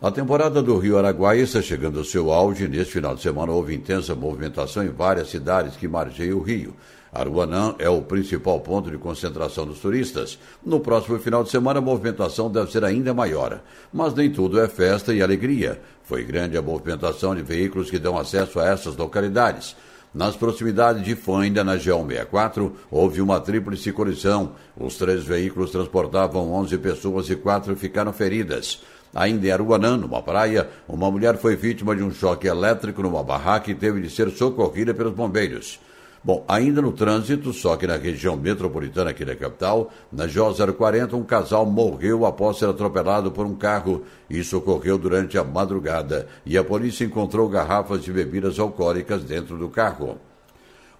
A 0.01 0.09
temporada 0.09 0.63
do 0.63 0.77
Rio 0.77 0.97
Araguaia 0.97 1.41
está 1.41 1.61
chegando 1.61 1.99
ao 1.99 2.05
seu 2.05 2.31
auge. 2.31 2.69
Neste 2.69 2.93
final 2.93 3.13
de 3.15 3.21
semana 3.21 3.51
houve 3.51 3.75
intensa 3.75 4.15
movimentação 4.15 4.81
em 4.81 4.87
várias 4.87 5.27
cidades 5.27 5.75
que 5.75 5.89
margeiam 5.89 6.37
o 6.37 6.41
rio. 6.41 6.73
Aruanã 7.11 7.75
é 7.77 7.89
o 7.89 8.01
principal 8.01 8.61
ponto 8.61 8.89
de 8.89 8.97
concentração 8.97 9.65
dos 9.65 9.79
turistas. 9.79 10.39
No 10.65 10.79
próximo 10.79 11.19
final 11.19 11.43
de 11.43 11.49
semana, 11.49 11.79
a 11.79 11.81
movimentação 11.81 12.49
deve 12.49 12.71
ser 12.71 12.85
ainda 12.85 13.13
maior. 13.13 13.59
Mas 13.91 14.13
nem 14.13 14.31
tudo 14.31 14.61
é 14.61 14.69
festa 14.69 15.13
e 15.13 15.21
alegria. 15.21 15.81
Foi 16.01 16.23
grande 16.23 16.57
a 16.57 16.61
movimentação 16.61 17.35
de 17.35 17.41
veículos 17.41 17.91
que 17.91 17.99
dão 17.99 18.17
acesso 18.17 18.57
a 18.57 18.67
essas 18.67 18.95
localidades. 18.95 19.75
Nas 20.13 20.35
proximidades 20.35 21.03
de 21.03 21.13
Fainda, 21.13 21.63
na 21.63 21.75
GO64, 21.75 22.71
houve 22.89 23.21
uma 23.21 23.39
tríplice 23.39 23.91
colisão. 23.91 24.53
Os 24.75 24.95
três 24.95 25.25
veículos 25.25 25.71
transportavam 25.71 26.53
11 26.53 26.77
pessoas 26.77 27.29
e 27.29 27.35
quatro 27.35 27.75
ficaram 27.75 28.13
feridas. 28.13 28.81
Ainda 29.13 29.47
em 29.47 29.51
Aruanã, 29.51 29.97
numa 29.97 30.21
praia, 30.21 30.69
uma 30.87 31.09
mulher 31.09 31.37
foi 31.37 31.55
vítima 31.55 31.95
de 31.95 32.03
um 32.03 32.11
choque 32.11 32.47
elétrico 32.47 33.01
numa 33.01 33.23
barraca 33.23 33.71
e 33.71 33.75
teve 33.75 34.01
de 34.01 34.09
ser 34.09 34.29
socorrida 34.29 34.93
pelos 34.93 35.13
bombeiros. 35.13 35.79
Bom, 36.21 36.43
ainda 36.47 36.81
no 36.81 36.91
trânsito, 36.91 37.53
só 37.53 37.77
que 37.77 37.87
na 37.87 37.95
região 37.95 38.35
metropolitana 38.35 39.11
aqui 39.11 39.23
da 39.23 39.35
capital, 39.35 39.89
na 40.11 40.27
J040, 40.27 41.13
um 41.13 41.23
casal 41.23 41.65
morreu 41.65 42.25
após 42.25 42.57
ser 42.57 42.67
atropelado 42.67 43.31
por 43.31 43.45
um 43.45 43.55
carro. 43.55 44.03
Isso 44.29 44.57
ocorreu 44.57 44.97
durante 44.97 45.37
a 45.37 45.45
madrugada 45.45 46.27
e 46.45 46.57
a 46.57 46.63
polícia 46.63 47.05
encontrou 47.05 47.47
garrafas 47.47 48.03
de 48.03 48.11
bebidas 48.11 48.59
alcoólicas 48.59 49.23
dentro 49.23 49.57
do 49.57 49.69
carro. 49.69 50.17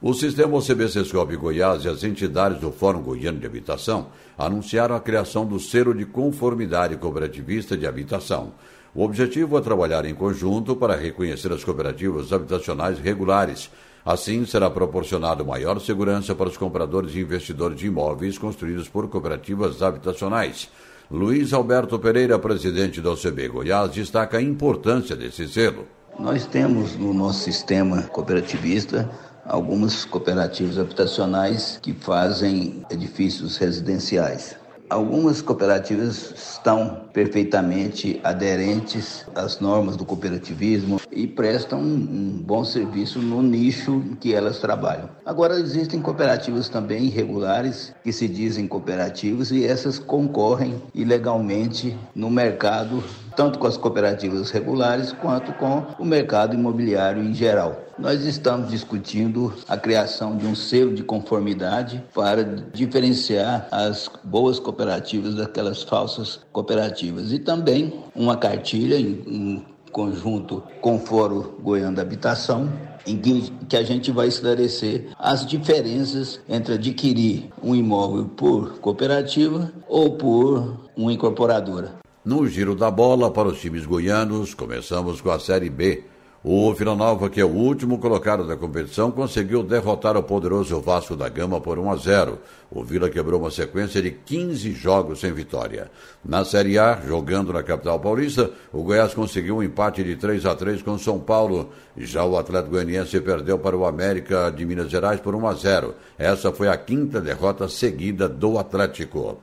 O 0.01 0.13
sistema 0.13 0.57
OCB 0.57 0.87
Sescop 0.87 1.35
Goiás 1.35 1.83
e 1.83 1.89
as 1.89 2.03
entidades 2.03 2.61
do 2.61 2.71
Fórum 2.71 3.01
Goiano 3.01 3.39
de 3.39 3.45
Habitação 3.45 4.07
anunciaram 4.37 4.95
a 4.95 4.99
criação 5.01 5.45
do 5.45 5.59
selo 5.59 5.93
de 5.93 6.05
conformidade 6.05 6.95
cooperativista 6.95 7.75
de 7.75 7.85
habitação. 7.85 8.53
O 8.95 9.03
objetivo 9.03 9.57
é 9.57 9.61
trabalhar 9.61 10.05
em 10.05 10.15
conjunto 10.15 10.75
para 10.75 10.95
reconhecer 10.95 11.51
as 11.51 11.63
cooperativas 11.63 12.31
habitacionais 12.31 12.97
regulares 12.97 13.69
Assim, 14.05 14.45
será 14.45 14.69
proporcionado 14.69 15.45
maior 15.45 15.79
segurança 15.79 16.33
para 16.33 16.49
os 16.49 16.57
compradores 16.57 17.13
e 17.13 17.19
investidores 17.19 17.77
de 17.77 17.87
imóveis 17.87 18.37
construídos 18.37 18.87
por 18.87 19.07
cooperativas 19.09 19.81
habitacionais. 19.81 20.69
Luiz 21.11 21.53
Alberto 21.53 21.99
Pereira, 21.99 22.39
presidente 22.39 23.01
da 23.01 23.11
OCB 23.11 23.49
Goiás, 23.49 23.91
destaca 23.91 24.37
a 24.37 24.41
importância 24.41 25.15
desse 25.15 25.47
selo. 25.47 25.85
Nós 26.17 26.45
temos 26.45 26.95
no 26.95 27.13
nosso 27.13 27.43
sistema 27.43 28.03
cooperativista 28.03 29.09
algumas 29.49 30.05
cooperativas 30.05 30.77
habitacionais 30.77 31.79
que 31.81 31.93
fazem 31.93 32.85
edifícios 32.89 33.57
residenciais. 33.57 34.55
Algumas 34.89 35.41
cooperativas 35.41 36.33
estão 36.35 37.08
perfeitamente 37.19 38.17
aderentes 38.23 39.25
às 39.35 39.59
normas 39.59 39.97
do 39.97 40.05
cooperativismo 40.05 41.01
e 41.11 41.27
prestam 41.27 41.81
um 41.81 42.41
bom 42.41 42.63
serviço 42.63 43.19
no 43.19 43.43
nicho 43.43 43.95
em 43.95 44.15
que 44.15 44.33
elas 44.33 44.59
trabalham. 44.59 45.09
Agora, 45.25 45.59
existem 45.59 46.01
cooperativas 46.01 46.69
também 46.69 47.07
irregulares 47.07 47.93
que 48.05 48.13
se 48.13 48.25
dizem 48.25 48.69
cooperativas 48.69 49.51
e 49.51 49.65
essas 49.65 49.99
concorrem 49.99 50.81
ilegalmente 50.95 51.97
no 52.15 52.29
mercado 52.29 53.03
tanto 53.35 53.57
com 53.57 53.67
as 53.67 53.77
cooperativas 53.77 54.51
regulares 54.51 55.13
quanto 55.13 55.53
com 55.53 55.85
o 55.97 56.03
mercado 56.03 56.55
imobiliário 56.55 57.23
em 57.23 57.33
geral. 57.33 57.85
Nós 57.97 58.25
estamos 58.25 58.69
discutindo 58.69 59.53
a 59.67 59.77
criação 59.77 60.35
de 60.35 60.45
um 60.45 60.55
selo 60.55 60.93
de 60.93 61.03
conformidade 61.03 62.03
para 62.13 62.43
diferenciar 62.43 63.67
as 63.71 64.09
boas 64.25 64.59
cooperativas 64.59 65.35
daquelas 65.35 65.83
falsas 65.83 66.41
cooperativas 66.51 67.08
e 67.17 67.39
também 67.39 67.93
uma 68.15 68.37
cartilha 68.37 68.95
em, 68.95 69.23
em 69.27 69.65
conjunto 69.91 70.63
com 70.81 70.95
o 70.95 70.99
Fórum 70.99 71.43
Goiano 71.61 71.95
da 71.95 72.01
Habitação, 72.01 72.71
em 73.05 73.17
que, 73.17 73.51
que, 73.67 73.77
a 73.77 73.83
gente 73.83 74.11
vai 74.11 74.27
esclarecer 74.27 75.07
as 75.17 75.45
diferenças 75.45 76.39
entre 76.47 76.75
adquirir 76.75 77.49
um 77.63 77.75
imóvel 77.75 78.25
por 78.25 78.79
cooperativa 78.79 79.71
ou 79.87 80.11
por 80.11 80.89
uma 80.95 81.11
incorporadora. 81.11 81.95
No 82.23 82.45
giro 82.47 82.75
da 82.75 82.91
bola 82.91 83.31
para 83.31 83.47
os 83.47 83.59
times 83.59 83.85
goianos, 83.85 84.53
começamos 84.53 85.21
com 85.21 85.31
a 85.31 85.39
Série 85.39 85.69
B. 85.69 86.03
O 86.41 86.73
Vila 86.73 86.95
Nova, 86.95 87.29
que 87.29 87.41
é 87.41 87.43
o 87.43 87.49
último 87.49 87.99
colocado 87.99 88.47
da 88.47 88.55
competição, 88.55 89.11
conseguiu 89.11 89.61
derrotar 89.61 90.15
o 90.15 90.23
poderoso 90.23 90.79
Vasco 90.79 91.13
da 91.13 91.27
Gama 91.27 91.59
por 91.59 91.77
1 91.77 91.91
a 91.91 91.95
0. 91.97 92.39
O 92.71 92.81
Vila 92.81 93.09
quebrou 93.09 93.41
uma 93.41 93.51
sequência 93.51 94.01
de 94.01 94.11
15 94.11 94.71
jogos 94.71 95.19
sem 95.19 95.33
vitória. 95.33 95.91
Na 96.23 96.45
Série 96.45 96.79
A, 96.79 96.97
jogando 97.05 97.51
na 97.51 97.61
capital 97.61 97.99
paulista, 97.99 98.51
o 98.71 98.83
Goiás 98.83 99.13
conseguiu 99.13 99.57
um 99.57 99.63
empate 99.63 100.01
de 100.01 100.15
3 100.15 100.45
a 100.45 100.55
3 100.55 100.81
com 100.81 100.97
São 100.97 101.19
Paulo. 101.19 101.71
Já 101.97 102.23
o 102.23 102.37
Atlético 102.37 102.71
Goianiense 102.71 103.19
perdeu 103.19 103.59
para 103.59 103.75
o 103.75 103.85
América 103.85 104.49
de 104.49 104.65
Minas 104.65 104.89
Gerais 104.89 105.19
por 105.19 105.35
1 105.35 105.45
a 105.45 105.53
0. 105.55 105.93
Essa 106.17 106.53
foi 106.53 106.69
a 106.69 106.77
quinta 106.77 107.19
derrota 107.19 107.67
seguida 107.67 108.29
do 108.29 108.57
Atlético. 108.57 109.39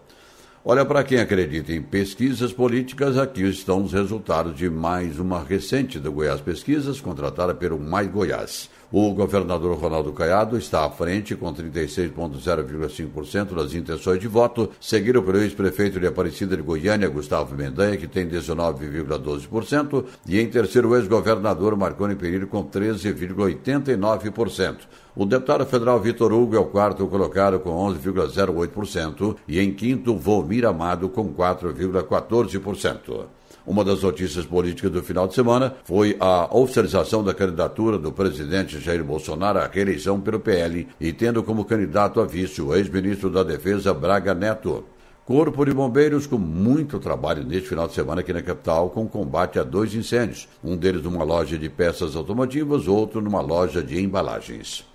Olha, 0.69 0.85
para 0.85 1.05
quem 1.05 1.21
acredita 1.21 1.73
em 1.73 1.81
pesquisas 1.81 2.53
políticas, 2.53 3.17
aqui 3.17 3.43
estão 3.43 3.85
os 3.85 3.93
resultados 3.93 4.53
de 4.57 4.69
mais 4.69 5.21
uma 5.21 5.41
recente 5.41 5.97
do 6.01 6.11
Goiás 6.11 6.41
Pesquisas, 6.41 7.01
contratada 7.01 7.55
pelo 7.55 7.79
Mais 7.79 8.11
Goiás. 8.11 8.69
O 8.93 9.13
governador 9.13 9.77
Ronaldo 9.77 10.13
Caiado 10.13 10.57
está 10.57 10.87
à 10.87 10.91
frente 10.91 11.35
com 11.35 11.53
36,05% 11.53 13.57
das 13.57 13.75
intenções 13.75 14.21
de 14.21 14.29
voto, 14.29 14.71
seguido 14.81 15.21
pelo 15.23 15.39
ex-prefeito 15.39 15.99
de 15.99 16.07
Aparecida 16.07 16.57
de 16.57 16.63
Goiânia, 16.63 17.09
Gustavo 17.09 17.57
Mendanha, 17.57 17.97
que 17.97 18.07
tem 18.07 18.29
19,12%, 18.29 20.05
e 20.29 20.41
em 20.41 20.49
terceiro 20.49 20.91
o 20.91 20.97
ex-governador 20.97 21.77
Marconi 21.77 22.15
Pereira 22.15 22.47
com 22.47 22.63
13,89%. 22.63 24.77
O 25.17 25.27
deputado 25.27 25.67
federal 25.67 25.99
Vitor 25.99 26.33
Hugo 26.33 26.55
é 26.55 26.61
o 26.61 26.67
quarto 26.67 27.09
colocado 27.09 27.59
com 27.59 27.71
11,08% 27.71 29.35
e 29.49 29.59
em 29.59 29.73
quinto 29.73 30.17
Volmir 30.17 30.65
Amado 30.65 31.09
com 31.09 31.35
4,14%. 31.35 33.25
Uma 33.67 33.85
das 33.85 34.03
notícias 34.03 34.47
políticas 34.47 34.93
do 34.93 35.03
final 35.03 35.27
de 35.27 35.35
semana 35.35 35.75
foi 35.83 36.17
a 36.21 36.49
oficialização 36.57 37.25
da 37.25 37.35
candidatura 37.35 37.99
do 37.99 38.13
presidente 38.13 38.79
Jair 38.79 39.03
Bolsonaro 39.03 39.59
à 39.59 39.67
reeleição 39.67 40.21
pelo 40.21 40.39
PL 40.39 40.87
e 41.01 41.13
tendo 41.13 41.43
como 41.43 41.65
candidato 41.65 42.21
a 42.21 42.25
vice 42.25 42.63
o 42.63 42.73
ex-ministro 42.73 43.29
da 43.29 43.43
Defesa 43.43 43.93
Braga 43.93 44.33
Neto. 44.35 44.85
Corpo 45.25 45.65
de 45.65 45.75
Bombeiros 45.75 46.29
com 46.29 46.39
muito 46.39 47.01
trabalho 47.01 47.43
neste 47.43 47.69
final 47.71 47.89
de 47.89 47.95
semana 47.95 48.21
aqui 48.21 48.33
na 48.33 48.41
capital 48.41 48.89
com 48.91 49.09
combate 49.09 49.59
a 49.59 49.65
dois 49.65 49.93
incêndios, 49.93 50.49
um 50.63 50.77
deles 50.77 51.03
numa 51.03 51.25
loja 51.25 51.59
de 51.59 51.69
peças 51.69 52.15
automotivas, 52.15 52.87
outro 52.87 53.21
numa 53.21 53.41
loja 53.41 53.83
de 53.83 54.01
embalagens. 54.01 54.87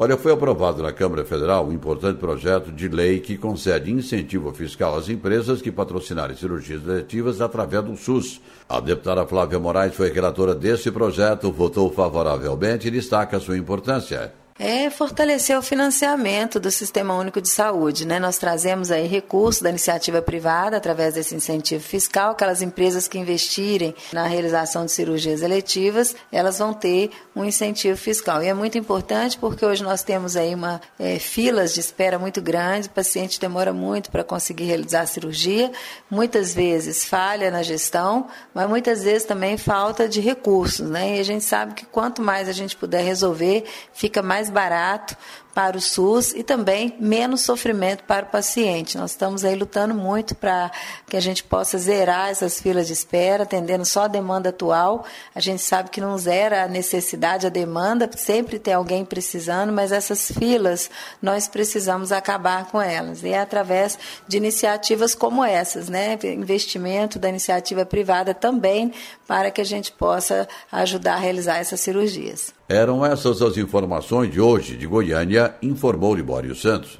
Olha, 0.00 0.16
foi 0.16 0.30
aprovado 0.30 0.80
na 0.80 0.92
Câmara 0.92 1.24
Federal 1.24 1.66
um 1.66 1.72
importante 1.72 2.20
projeto 2.20 2.70
de 2.70 2.86
lei 2.86 3.18
que 3.18 3.36
concede 3.36 3.90
incentivo 3.90 4.52
fiscal 4.52 4.96
às 4.96 5.08
empresas 5.08 5.60
que 5.60 5.72
patrocinarem 5.72 6.36
cirurgias 6.36 6.86
eletivas 6.86 7.40
através 7.40 7.82
do 7.82 7.96
SUS. 7.96 8.40
A 8.68 8.78
deputada 8.78 9.26
Flávia 9.26 9.58
Moraes 9.58 9.96
foi 9.96 10.12
relatora 10.12 10.54
desse 10.54 10.92
projeto, 10.92 11.50
votou 11.50 11.90
favoravelmente 11.90 12.86
e 12.86 12.92
destaca 12.92 13.40
sua 13.40 13.58
importância 13.58 14.32
é 14.58 14.90
fortalecer 14.90 15.56
o 15.56 15.62
financiamento 15.62 16.58
do 16.58 16.70
Sistema 16.70 17.14
Único 17.14 17.40
de 17.40 17.48
Saúde. 17.48 18.04
Né? 18.04 18.18
Nós 18.18 18.38
trazemos 18.38 18.90
aí 18.90 19.06
recursos 19.06 19.62
da 19.62 19.70
iniciativa 19.70 20.20
privada 20.20 20.76
através 20.76 21.14
desse 21.14 21.34
incentivo 21.34 21.82
fiscal. 21.82 22.32
Aquelas 22.32 22.60
empresas 22.60 23.06
que 23.06 23.18
investirem 23.18 23.94
na 24.12 24.26
realização 24.26 24.84
de 24.84 24.90
cirurgias 24.90 25.42
eletivas, 25.42 26.16
elas 26.32 26.58
vão 26.58 26.74
ter 26.74 27.10
um 27.36 27.44
incentivo 27.44 27.96
fiscal. 27.96 28.42
E 28.42 28.48
é 28.48 28.54
muito 28.54 28.76
importante 28.76 29.38
porque 29.38 29.64
hoje 29.64 29.84
nós 29.84 30.02
temos 30.02 30.36
aí 30.36 30.54
uma 30.54 30.80
é, 30.98 31.18
filas 31.20 31.72
de 31.72 31.80
espera 31.80 32.18
muito 32.18 32.42
grande, 32.42 32.88
o 32.88 32.90
paciente 32.90 33.38
demora 33.38 33.72
muito 33.72 34.10
para 34.10 34.24
conseguir 34.24 34.64
realizar 34.64 35.02
a 35.02 35.06
cirurgia, 35.06 35.70
muitas 36.10 36.52
vezes 36.52 37.04
falha 37.04 37.50
na 37.50 37.62
gestão, 37.62 38.26
mas 38.52 38.68
muitas 38.68 39.04
vezes 39.04 39.24
também 39.24 39.56
falta 39.56 40.08
de 40.08 40.20
recursos. 40.20 40.88
Né? 40.88 41.16
E 41.16 41.20
a 41.20 41.24
gente 41.24 41.44
sabe 41.44 41.74
que 41.74 41.86
quanto 41.86 42.20
mais 42.20 42.48
a 42.48 42.52
gente 42.52 42.76
puder 42.76 43.04
resolver, 43.04 43.64
fica 43.92 44.20
mais 44.20 44.47
barato 44.50 45.16
para 45.58 45.76
o 45.76 45.80
SUS 45.80 46.34
e 46.34 46.44
também 46.44 46.94
menos 47.00 47.40
sofrimento 47.40 48.04
para 48.04 48.24
o 48.24 48.28
paciente. 48.28 48.96
Nós 48.96 49.10
estamos 49.10 49.44
aí 49.44 49.56
lutando 49.56 49.92
muito 49.92 50.32
para 50.36 50.70
que 51.08 51.16
a 51.16 51.20
gente 51.20 51.42
possa 51.42 51.76
zerar 51.76 52.28
essas 52.28 52.60
filas 52.60 52.86
de 52.86 52.92
espera, 52.92 53.42
atendendo 53.42 53.84
só 53.84 54.02
a 54.02 54.06
demanda 54.06 54.50
atual. 54.50 55.04
A 55.34 55.40
gente 55.40 55.60
sabe 55.60 55.90
que 55.90 56.00
não 56.00 56.16
zera 56.16 56.62
a 56.62 56.68
necessidade, 56.68 57.44
a 57.44 57.50
demanda, 57.50 58.08
sempre 58.16 58.56
tem 58.60 58.72
alguém 58.72 59.04
precisando, 59.04 59.72
mas 59.72 59.90
essas 59.90 60.30
filas 60.30 60.88
nós 61.20 61.48
precisamos 61.48 62.12
acabar 62.12 62.66
com 62.66 62.80
elas. 62.80 63.24
E 63.24 63.30
é 63.30 63.40
através 63.40 63.98
de 64.28 64.36
iniciativas 64.36 65.12
como 65.12 65.44
essas, 65.44 65.88
né? 65.88 66.16
Investimento 66.22 67.18
da 67.18 67.28
iniciativa 67.28 67.84
privada 67.84 68.32
também 68.32 68.92
para 69.26 69.50
que 69.50 69.60
a 69.60 69.64
gente 69.64 69.90
possa 69.90 70.46
ajudar 70.70 71.14
a 71.14 71.18
realizar 71.18 71.56
essas 71.56 71.80
cirurgias. 71.80 72.56
Eram 72.68 73.04
essas 73.04 73.40
as 73.40 73.56
informações 73.56 74.30
de 74.30 74.38
hoje 74.38 74.76
de 74.76 74.86
Goiânia, 74.86 75.47
informou 75.62 76.14
Libório 76.14 76.54
Santos. 76.54 76.98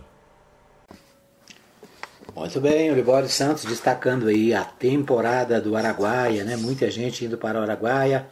Muito 2.35 2.61
bem, 2.61 2.91
o 2.91 2.95
Libório 2.95 3.29
Santos 3.29 3.65
destacando 3.65 4.29
aí 4.29 4.55
a 4.55 4.65
temporada 4.65 5.61
do 5.61 5.77
Araguaia, 5.77 6.45
né? 6.45 6.57
Muita 6.57 6.89
gente 6.89 7.25
indo 7.25 7.37
para 7.37 7.59
o 7.59 7.63
Araguaia, 7.63 8.29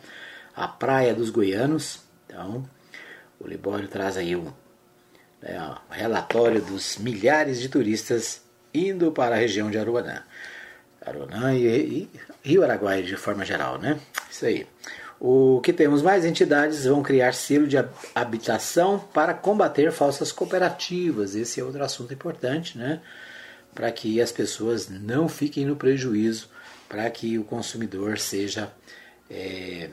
a 0.55 0.68
praia 0.68 1.12
dos 1.12 1.29
goianos. 1.29 2.00
Então, 2.26 2.64
o 3.40 3.48
Libório 3.48 3.88
traz 3.88 4.16
aí 4.16 4.37
um, 4.37 4.52
né, 5.42 5.74
relatório 5.90 6.62
dos 6.62 6.98
milhares 6.98 7.61
de 7.61 7.68
turistas 7.68 8.42
indo 8.72 9.11
para 9.11 9.35
a 9.35 9.38
região 9.38 9.70
de 9.70 9.79
Aruanã. 9.79 10.22
Aruanã 11.05 11.55
e, 11.55 11.66
e 11.66 12.11
Rio 12.44 12.62
Araguaia 12.62 13.02
de 13.02 13.16
forma 13.16 13.44
geral, 13.44 13.79
né? 13.79 13.98
Isso 14.31 14.46
aí. 14.46 14.66
O 15.18 15.61
que 15.62 15.72
temos 15.72 16.02
mais 16.02 16.24
entidades 16.24 16.85
vão 16.85 17.02
criar 17.02 17.33
selo 17.33 17.66
de 17.66 17.76
habitação 18.14 18.98
para 19.14 19.33
combater 19.33 19.90
falsas 19.90 20.31
cooperativas. 20.31 21.35
Esse 21.35 21.61
é 21.61 21.64
outro 21.64 21.83
assunto 21.83 22.12
importante, 22.12 22.76
né? 22.76 23.00
Para 23.74 23.90
que 23.90 24.20
as 24.20 24.31
pessoas 24.31 24.88
não 24.88 25.29
fiquem 25.29 25.64
no 25.64 25.76
prejuízo 25.76 26.50
para 26.88 27.09
que 27.11 27.38
o 27.38 27.44
consumidor 27.44 28.18
seja, 28.18 28.70
é, 29.31 29.90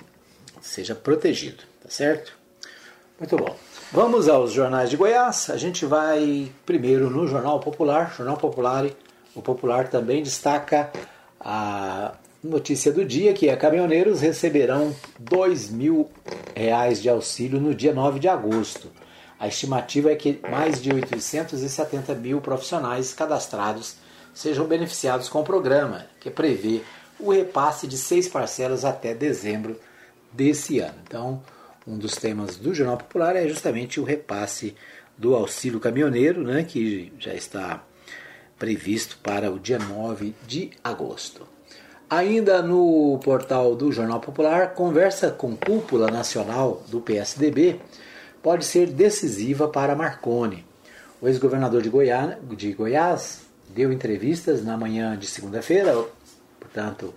seja 0.61 0.93
protegido, 0.93 1.63
tá 1.81 1.89
certo? 1.89 2.37
Muito 3.19 3.37
bom. 3.37 3.55
Vamos 3.91 4.27
aos 4.27 4.51
jornais 4.51 4.89
de 4.89 4.97
Goiás. 4.97 5.49
A 5.49 5.57
gente 5.57 5.85
vai 5.85 6.51
primeiro 6.65 7.09
no 7.09 7.27
Jornal 7.27 7.59
Popular. 7.59 8.13
Jornal 8.15 8.37
Popular, 8.37 8.85
o 9.35 9.41
Popular 9.41 9.87
também 9.87 10.23
destaca 10.23 10.91
a 11.39 12.13
notícia 12.43 12.91
do 12.91 13.05
dia 13.05 13.33
que 13.33 13.47
é 13.47 13.55
caminhoneiros 13.55 14.19
receberão 14.19 14.93
dois 15.17 15.69
mil 15.69 16.09
reais 16.55 17.01
de 17.01 17.09
auxílio 17.09 17.59
no 17.59 17.73
dia 17.73 17.93
9 17.93 18.19
de 18.19 18.27
agosto. 18.27 18.91
A 19.39 19.47
estimativa 19.47 20.11
é 20.11 20.15
que 20.15 20.39
mais 20.49 20.81
de 20.81 20.93
870 20.93 22.13
mil 22.15 22.41
profissionais 22.41 23.13
cadastrados 23.13 23.95
sejam 24.33 24.65
beneficiados 24.65 25.29
com 25.29 25.41
o 25.41 25.43
programa, 25.43 26.05
que 26.19 26.29
prevê 26.29 26.81
o 27.19 27.31
repasse 27.31 27.87
de 27.87 27.97
seis 27.97 28.27
parcelas 28.27 28.83
até 28.83 29.13
dezembro 29.13 29.79
desse 30.31 30.79
ano. 30.79 30.95
Então, 31.07 31.41
um 31.87 31.97
dos 31.97 32.15
temas 32.15 32.57
do 32.57 32.73
Jornal 32.73 32.97
Popular 32.97 33.35
é 33.35 33.47
justamente 33.47 33.99
o 33.99 34.03
repasse 34.03 34.75
do 35.17 35.35
auxílio 35.35 35.79
caminhoneiro, 35.79 36.41
né, 36.41 36.63
que 36.63 37.13
já 37.19 37.33
está 37.33 37.83
previsto 38.57 39.17
para 39.21 39.51
o 39.51 39.59
dia 39.59 39.77
9 39.77 40.33
de 40.47 40.71
agosto. 40.83 41.52
Ainda 42.09 42.61
no 42.61 43.19
portal 43.23 43.75
do 43.75 43.91
Jornal 43.91 44.19
Popular, 44.19 44.73
conversa 44.73 45.31
com 45.31 45.55
cúpula 45.55 46.11
nacional 46.11 46.83
do 46.87 47.01
PSDB 47.01 47.79
pode 48.41 48.65
ser 48.65 48.87
decisiva 48.87 49.67
para 49.67 49.95
Marconi. 49.95 50.65
O 51.21 51.27
ex-governador 51.27 51.81
de, 51.81 51.89
Goiás, 51.89 52.37
de 52.57 52.73
Goiás 52.73 53.41
deu 53.69 53.91
entrevistas 53.91 54.63
na 54.63 54.77
manhã 54.77 55.17
de 55.17 55.25
segunda-feira, 55.25 56.05
portanto, 56.59 57.13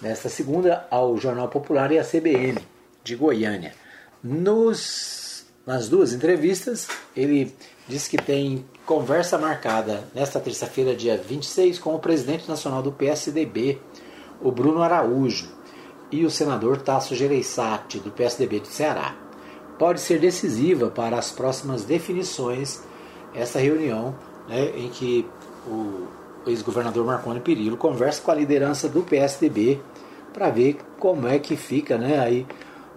nesta 0.00 0.28
segunda, 0.28 0.86
ao 0.90 1.16
Jornal 1.16 1.48
Popular 1.48 1.90
e 1.90 1.98
à 1.98 2.04
CBN 2.04 2.58
de 3.02 3.16
Goiânia. 3.16 3.72
Nos, 4.22 5.46
nas 5.66 5.88
duas 5.88 6.12
entrevistas, 6.12 6.86
ele 7.16 7.54
disse 7.88 8.10
que 8.10 8.18
tem 8.18 8.64
conversa 8.84 9.38
marcada 9.38 10.04
nesta 10.14 10.38
terça-feira, 10.38 10.94
dia 10.94 11.16
26, 11.16 11.78
com 11.78 11.94
o 11.94 11.98
presidente 11.98 12.46
nacional 12.46 12.82
do 12.82 12.92
PSDB, 12.92 13.80
o 14.40 14.50
Bruno 14.52 14.82
Araújo, 14.82 15.48
e 16.10 16.24
o 16.24 16.30
senador 16.30 16.78
Tasso 16.78 17.14
Gereissati, 17.14 17.98
do 17.98 18.10
PSDB 18.10 18.60
do 18.60 18.66
Ceará 18.66 19.14
pode 19.78 20.00
ser 20.00 20.18
decisiva 20.18 20.90
para 20.90 21.16
as 21.18 21.30
próximas 21.30 21.84
definições 21.84 22.82
essa 23.34 23.58
reunião 23.58 24.14
né, 24.48 24.72
em 24.76 24.88
que 24.88 25.28
o 25.66 26.06
ex-governador 26.46 27.04
Marconi 27.04 27.40
Perillo 27.40 27.76
conversa 27.76 28.20
com 28.22 28.30
a 28.30 28.34
liderança 28.34 28.88
do 28.88 29.02
PSDB 29.02 29.80
para 30.32 30.50
ver 30.50 30.78
como 30.98 31.28
é 31.28 31.38
que 31.38 31.56
fica, 31.56 31.98
né? 31.98 32.18
Aí 32.18 32.46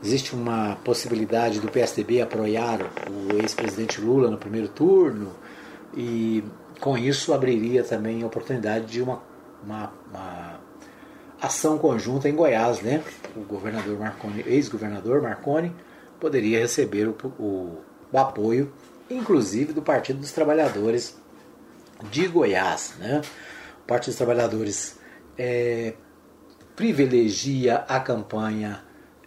existe 0.02 0.34
uma 0.34 0.78
possibilidade 0.84 1.60
do 1.60 1.70
PSDB 1.70 2.22
apoiar 2.22 2.80
o 3.10 3.36
ex-presidente 3.38 4.00
Lula 4.00 4.30
no 4.30 4.38
primeiro 4.38 4.68
turno 4.70 5.32
e 5.96 6.44
com 6.80 6.98
isso 6.98 7.34
abriria 7.34 7.84
também 7.84 8.24
a 8.24 8.26
oportunidade 8.26 8.86
de 8.86 9.02
uma, 9.02 9.22
uma, 9.64 9.92
uma 10.10 10.51
ação 11.42 11.78
conjunta 11.78 12.30
em 12.30 12.36
Goiás, 12.36 12.82
né? 12.82 13.04
O 13.36 13.42
governador 13.42 13.98
Marconi, 13.98 14.44
ex-governador 14.46 15.22
Marconi 15.22 15.76
poderia 16.20 16.60
receber 16.60 17.08
o, 17.08 17.16
o, 17.40 17.78
o, 18.12 18.18
apoio, 18.18 18.72
inclusive 19.10 19.74
do 19.74 19.82
Partido 19.82 20.20
dos 20.20 20.32
Trabalhadores 20.32 21.18
de 22.12 22.28
Goiás. 22.28 22.94
Né? 23.00 23.22
O 23.84 23.88
Partido 23.88 24.12
dos 24.12 24.18
Trabalhadores 24.18 25.00
é, 25.36 25.96
privilegia 26.76 27.78
a 27.88 28.00
campanha 28.00 28.84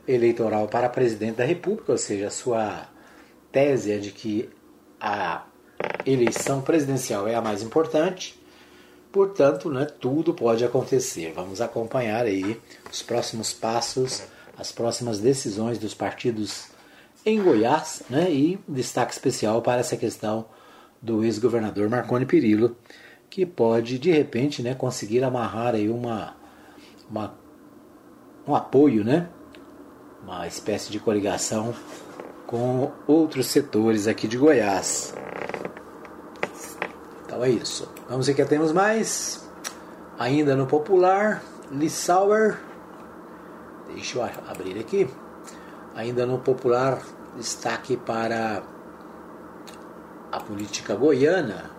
eleitoral 0.07 0.68
para 0.68 0.88
presidente 0.88 1.37
da 1.37 1.44
República, 1.44 1.92
ou 1.92 1.98
seja, 1.98 2.29
a 2.29 2.31
sua 2.31 2.88
tese 3.50 3.90
é 3.90 3.98
de 3.98 4.12
que 4.12 4.48
a 5.00 5.44
eleição 6.07 6.61
presidencial 6.61 7.27
é 7.27 7.35
a 7.35 7.40
mais 7.40 7.62
importante. 7.62 8.40
Portanto, 9.14 9.70
né, 9.70 9.87
tudo 10.00 10.35
pode 10.35 10.64
acontecer. 10.64 11.33
Vamos 11.37 11.61
acompanhar 11.61 12.27
aí 12.27 12.61
os 12.90 13.00
próximos 13.00 13.53
passos, 13.53 14.24
as 14.59 14.72
próximas 14.72 15.20
decisões 15.20 15.79
dos 15.79 15.94
partidos 15.94 16.64
em 17.24 17.40
Goiás, 17.40 18.03
né? 18.11 18.29
E 18.29 18.59
destaque 18.66 19.12
especial 19.12 19.62
para 19.62 19.83
essa 19.83 19.96
questão 19.96 20.46
do 21.00 21.22
ex-governador 21.22 21.88
Marconi 21.88 22.27
Perillo, 22.27 22.77
que 23.31 23.46
pode 23.46 24.00
de 24.00 24.11
repente, 24.11 24.64
né, 24.64 24.74
conseguir 24.74 25.22
amarrar 25.22 25.77
aí 25.77 25.88
uma, 25.88 26.35
uma 27.09 27.37
um 28.48 28.53
apoio, 28.53 29.05
né? 29.05 29.29
Uma 30.24 30.48
espécie 30.48 30.90
de 30.90 30.98
coligação 30.98 31.72
com 32.48 32.90
outros 33.07 33.46
setores 33.46 34.09
aqui 34.09 34.27
de 34.27 34.37
Goiás. 34.37 35.14
Então 37.34 37.44
é 37.44 37.50
isso. 37.50 37.88
Vamos 38.08 38.28
ver 38.28 38.34
que 38.34 38.44
temos 38.44 38.70
mais. 38.70 39.44
Ainda 40.16 40.54
no 40.54 40.68
popular, 40.68 41.42
Lissauer. 41.68 42.60
Deixa 43.92 44.18
eu 44.18 44.30
abrir 44.48 44.78
aqui. 44.78 45.10
Ainda 45.96 46.24
no 46.26 46.38
popular, 46.38 47.02
destaque 47.36 47.96
para 47.96 48.62
a 50.30 50.38
política 50.38 50.94
goiana. 50.94 51.72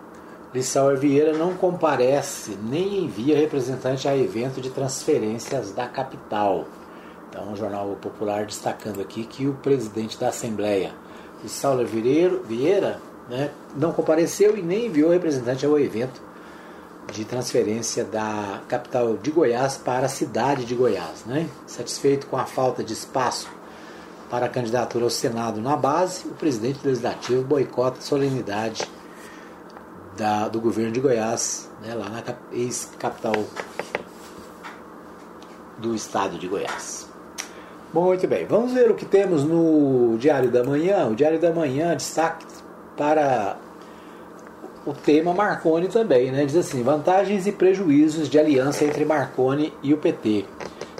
Lissauer 0.53 0.97
Vieira 0.97 1.31
não 1.31 1.53
comparece 1.53 2.57
nem 2.61 3.05
envia 3.05 3.37
representante 3.37 4.09
a 4.09 4.17
evento 4.17 4.59
de 4.59 4.69
transferências 4.69 5.71
da 5.71 5.87
capital. 5.87 6.65
Então, 7.29 7.53
o 7.53 7.55
Jornal 7.55 7.95
Popular 8.01 8.45
destacando 8.45 8.99
aqui 8.99 9.23
que 9.23 9.47
o 9.47 9.53
presidente 9.53 10.19
da 10.19 10.27
Assembleia, 10.27 10.93
Lissauer 11.41 11.87
Vieira, 11.87 12.99
né, 13.29 13.51
não 13.75 13.91
compareceu 13.91 14.57
e 14.57 14.61
nem 14.61 14.87
enviou 14.87 15.11
representante 15.11 15.65
ao 15.65 15.79
evento 15.79 16.21
de 17.11 17.23
transferência 17.23 18.03
da 18.03 18.61
capital 18.67 19.15
de 19.17 19.31
Goiás 19.31 19.77
para 19.77 20.05
a 20.05 20.09
cidade 20.09 20.65
de 20.65 20.75
Goiás. 20.75 21.23
Né? 21.25 21.47
Satisfeito 21.67 22.27
com 22.27 22.37
a 22.37 22.45
falta 22.45 22.83
de 22.83 22.93
espaço 22.93 23.49
para 24.29 24.47
a 24.47 24.49
candidatura 24.49 25.03
ao 25.03 25.09
Senado 25.09 25.61
na 25.61 25.75
base, 25.75 26.27
o 26.27 26.31
presidente 26.31 26.79
legislativo 26.83 27.43
boicota 27.43 27.99
a 27.99 28.01
solenidade 28.01 28.83
da, 30.17 30.47
do 30.47 30.59
governo 30.59 30.91
de 30.91 30.99
Goiás, 30.99 31.69
né, 31.81 31.93
lá 31.93 32.09
na 32.09 32.23
ex-capital 32.51 33.35
do 35.77 35.93
estado 35.93 36.39
de 36.39 36.47
Goiás. 36.47 37.07
Muito 37.93 38.27
bem, 38.27 38.45
vamos 38.45 38.73
ver 38.73 38.89
o 38.91 38.95
que 38.95 39.05
temos 39.05 39.43
no 39.43 40.17
Diário 40.17 40.51
da 40.51 40.63
Manhã. 40.63 41.07
O 41.07 41.15
Diário 41.15 41.39
da 41.39 41.53
Manhã 41.53 41.95
destaque 41.95 42.45
para 42.97 43.57
o 44.85 44.93
tema 44.93 45.33
Marconi 45.33 45.87
também, 45.87 46.31
né? 46.31 46.45
Diz 46.45 46.55
assim: 46.55 46.83
vantagens 46.83 47.47
e 47.47 47.51
prejuízos 47.51 48.29
de 48.29 48.39
aliança 48.39 48.85
entre 48.85 49.03
Marconi 49.03 49.73
e 49.81 49.93
o 49.93 49.97
PT. 49.97 50.45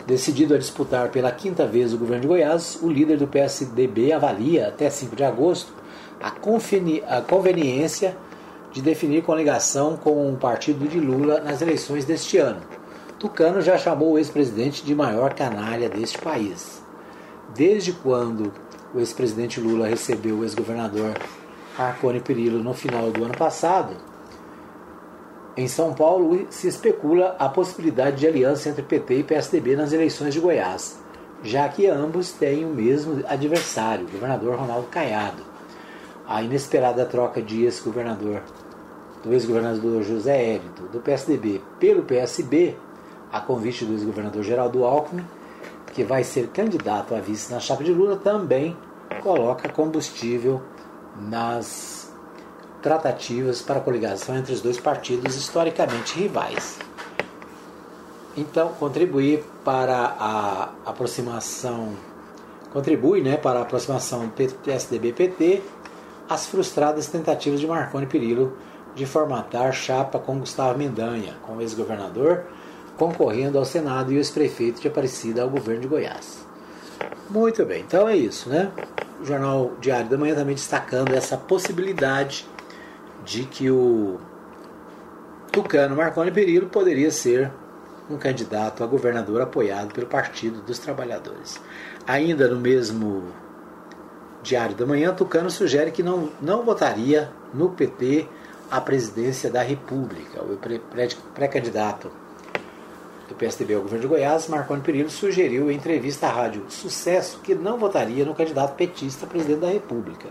Decidido 0.08 0.54
a 0.54 0.58
disputar 0.58 1.10
pela 1.10 1.32
quinta 1.32 1.66
vez 1.66 1.94
o 1.94 1.98
governo 1.98 2.22
de 2.22 2.28
Goiás, 2.28 2.78
o 2.82 2.90
líder 2.90 3.18
do 3.18 3.28
PSDB 3.28 4.12
avalia 4.12 4.68
até 4.68 4.90
5 4.90 5.16
de 5.16 5.24
agosto 5.24 5.74
a, 6.22 6.30
a 7.18 7.22
conveniência 7.22 8.16
de 8.72 8.82
definir 8.82 9.24
coligação 9.24 9.98
com 9.98 10.32
o 10.32 10.38
partido 10.38 10.88
de 10.88 11.00
Lula 11.00 11.40
nas 11.40 11.62
eleições 11.62 12.06
deste 12.06 12.38
ano. 12.38 12.62
Tucano 13.20 13.62
já 13.62 13.78
chamou 13.78 14.12
o 14.12 14.18
ex-presidente 14.18 14.84
de 14.84 14.94
maior 14.94 15.34
canalha 15.34 15.90
deste 15.90 16.18
país. 16.18 16.84
Desde 17.56 17.94
quando 17.94 18.52
o 18.94 19.00
ex-presidente 19.00 19.60
Lula 19.60 19.88
recebeu 19.88 20.40
o 20.40 20.44
ex-governador 20.44 21.14
Marconi 21.78 22.22
Perillo 22.22 22.64
no 22.64 22.74
final 22.74 23.12
do 23.12 23.24
ano 23.26 23.38
passado, 23.38 23.96
em 25.58 25.68
São 25.68 25.94
Paulo 25.94 26.48
se 26.50 26.68
especula 26.68 27.36
a 27.40 27.48
possibilidade 27.48 28.18
de 28.18 28.28
aliança 28.28 28.70
entre 28.70 28.82
PT 28.82 29.20
e 29.20 29.24
PSDB 29.24 29.76
nas 29.76 29.94
eleições 29.94 30.34
de 30.34 30.40
Goiás, 30.40 31.00
já 31.44 31.68
que 31.70 31.88
ambos 31.88 32.32
têm 32.32 32.66
o 32.66 32.70
mesmo 32.70 33.24
adversário, 33.28 34.06
o 34.06 34.12
governador 34.12 34.58
Ronaldo 34.58 34.88
Caiado. 34.88 35.44
A 36.28 36.42
inesperada 36.42 37.06
troca 37.06 37.42
de 37.42 37.64
ex-governador, 37.64 38.42
do 39.24 39.32
ex-governador 39.32 40.04
José 40.04 40.56
Hélito, 40.56 40.84
do 40.92 41.00
PSDB 41.00 41.62
pelo 41.80 42.04
PSB, 42.04 42.76
a 43.32 43.40
convite 43.40 43.86
do 43.86 43.94
ex-governador 43.94 44.44
Geraldo 44.44 44.84
Alckmin, 44.84 45.26
que 45.94 46.04
vai 46.04 46.24
ser 46.24 46.48
candidato 46.48 47.16
a 47.16 47.20
vice 47.20 47.52
na 47.54 47.60
chapa 47.60 47.84
de 47.84 47.94
Lula, 47.94 48.18
também 48.18 48.76
coloca 49.22 49.70
combustível 49.70 50.62
nas 51.20 52.12
tratativas 52.82 53.62
para 53.62 53.80
a 53.80 53.82
coligação 53.82 54.38
entre 54.38 54.54
os 54.54 54.62
dois 54.62 54.80
partidos 54.80 55.36
historicamente 55.36 56.20
rivais. 56.20 56.78
Então, 58.38 58.70
contribuir 58.80 59.44
para 59.64 60.16
a 60.20 60.70
aproximação 60.86 61.94
contribui, 62.72 63.22
né, 63.22 63.38
para 63.38 63.60
a 63.60 63.62
aproximação 63.62 64.30
PSDB-PT 64.30 65.62
as 66.28 66.46
frustradas 66.46 67.08
tentativas 67.08 67.62
de 67.62 67.68
Marconi 67.68 68.06
Perillo 68.06 68.58
de 68.94 69.06
formatar 69.06 69.72
chapa 69.72 70.20
com 70.20 70.40
Gustavo 70.40 70.78
Mendanha, 70.78 71.36
com 71.46 71.54
o 71.54 71.62
ex-governador, 71.62 72.44
concorrendo 72.98 73.58
ao 73.58 73.66
Senado 73.66 74.12
e 74.12 74.16
o 74.16 74.18
ex-prefeito 74.18 74.82
de 74.82 74.88
Aparecida 74.88 75.42
ao 75.42 75.50
governo 75.50 75.82
de 75.82 75.88
Goiás. 75.88 76.46
Muito 77.30 77.66
bem, 77.66 77.82
então 77.82 78.08
é 78.08 78.16
isso, 78.16 78.50
né? 78.50 78.72
O 79.20 79.26
Jornal 79.26 79.74
Diário 79.80 80.10
da 80.10 80.18
Manhã 80.18 80.36
também 80.36 80.56
destacando 80.56 81.14
essa 81.14 81.38
possibilidade 81.38 82.48
de 83.24 83.44
que 83.44 83.72
o 83.72 84.20
Tucano 85.52 85.96
Marconi 85.96 86.32
Perillo 86.32 86.68
poderia 86.68 87.10
ser 87.12 87.52
um 88.10 88.18
candidato 88.18 88.84
a 88.84 88.88
governador 88.88 89.42
apoiado 89.42 89.94
pelo 89.94 90.08
Partido 90.08 90.62
dos 90.62 90.80
Trabalhadores. 90.80 91.60
Ainda 92.06 92.48
no 92.48 92.60
mesmo 92.60 93.24
Diário 94.44 94.76
da 94.76 94.86
Manhã, 94.86 95.14
Tucano 95.14 95.50
sugere 95.50 95.92
que 95.92 96.04
não, 96.04 96.30
não 96.40 96.64
votaria 96.64 97.32
no 97.54 97.70
PT 97.70 98.28
à 98.70 98.80
presidência 98.80 99.50
da 99.50 99.62
República. 99.62 100.44
O 100.44 100.60
pré-candidato 101.34 102.12
do 103.28 103.36
PSDB 103.36 103.74
ao 103.76 103.82
governo 103.82 104.02
de 104.02 104.08
Goiás, 104.08 104.48
Marconi 104.48 104.82
Perillo, 104.82 105.10
sugeriu 105.10 105.72
em 105.72 105.76
entrevista 105.76 106.28
à 106.28 106.32
rádio 106.32 106.66
Sucesso 106.70 107.40
que 107.44 107.56
não 107.56 107.78
votaria 107.78 108.24
no 108.24 108.36
candidato 108.36 108.76
petista 108.76 109.26
a 109.26 109.30
presidente 109.30 109.60
da 109.60 109.70
República. 109.70 110.30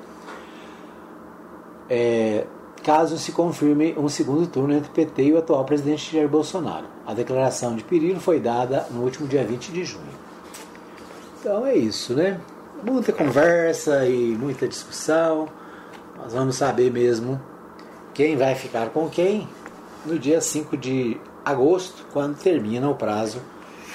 É, 1.88 2.46
caso 2.83 3.18
se 3.18 3.33
confirme 3.33 3.94
um 3.98 4.09
segundo 4.09 4.46
turno 4.46 4.74
entre 4.74 4.90
o 4.90 4.92
PT 4.92 5.22
e 5.22 5.33
o 5.33 5.38
atual 5.38 5.64
presidente 5.64 6.12
Jair 6.12 6.28
Bolsonaro. 6.28 6.87
A 7.07 7.14
declaração 7.14 7.74
de 7.74 7.83
Perillo 7.83 8.20
foi 8.20 8.38
dada 8.38 8.87
no 8.90 9.02
último 9.02 9.26
dia 9.26 9.44
20 9.44 9.72
de 9.72 9.85
junho. 9.85 10.24
Então 11.40 11.66
é 11.66 11.74
isso, 11.74 12.14
né? 12.14 12.40
Muita 12.83 13.12
conversa 13.12 14.07
e 14.07 14.37
muita 14.37 14.68
discussão. 14.68 15.48
Nós 16.16 16.33
vamos 16.33 16.57
saber 16.57 16.90
mesmo 16.90 17.40
quem 18.12 18.37
vai 18.37 18.54
ficar 18.54 18.90
com 18.90 19.09
quem 19.09 19.48
no 20.07 20.18
dia 20.18 20.40
5 20.40 20.76
de 20.76 21.18
agosto, 21.44 22.07
quando 22.12 22.37
termina 22.37 22.88
o 22.88 22.94
prazo 22.94 23.40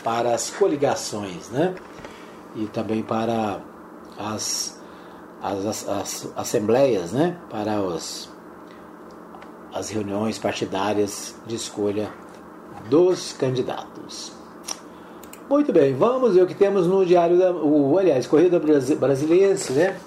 para 0.03 0.33
as 0.33 0.49
coligações, 0.49 1.49
né? 1.49 1.75
E 2.55 2.65
também 2.67 3.01
para 3.01 3.59
as, 4.17 4.79
as, 5.41 5.65
as, 5.65 5.89
as 5.89 6.33
assembleias, 6.35 7.11
né? 7.11 7.37
Para 7.49 7.81
os, 7.81 8.29
as 9.73 9.89
reuniões 9.89 10.37
partidárias 10.37 11.35
de 11.45 11.55
escolha 11.55 12.11
dos 12.89 13.33
candidatos. 13.33 14.31
Muito 15.49 15.73
bem, 15.73 15.95
vamos 15.95 16.35
ver 16.35 16.43
o 16.43 16.47
que 16.47 16.53
temos 16.53 16.85
no 16.85 17.03
Diário 17.05 17.37
da. 17.37 17.51
O, 17.51 17.97
aliás, 17.97 18.27
Corrida 18.27 18.59
Brasiliense, 18.59 19.73
né? 19.73 19.97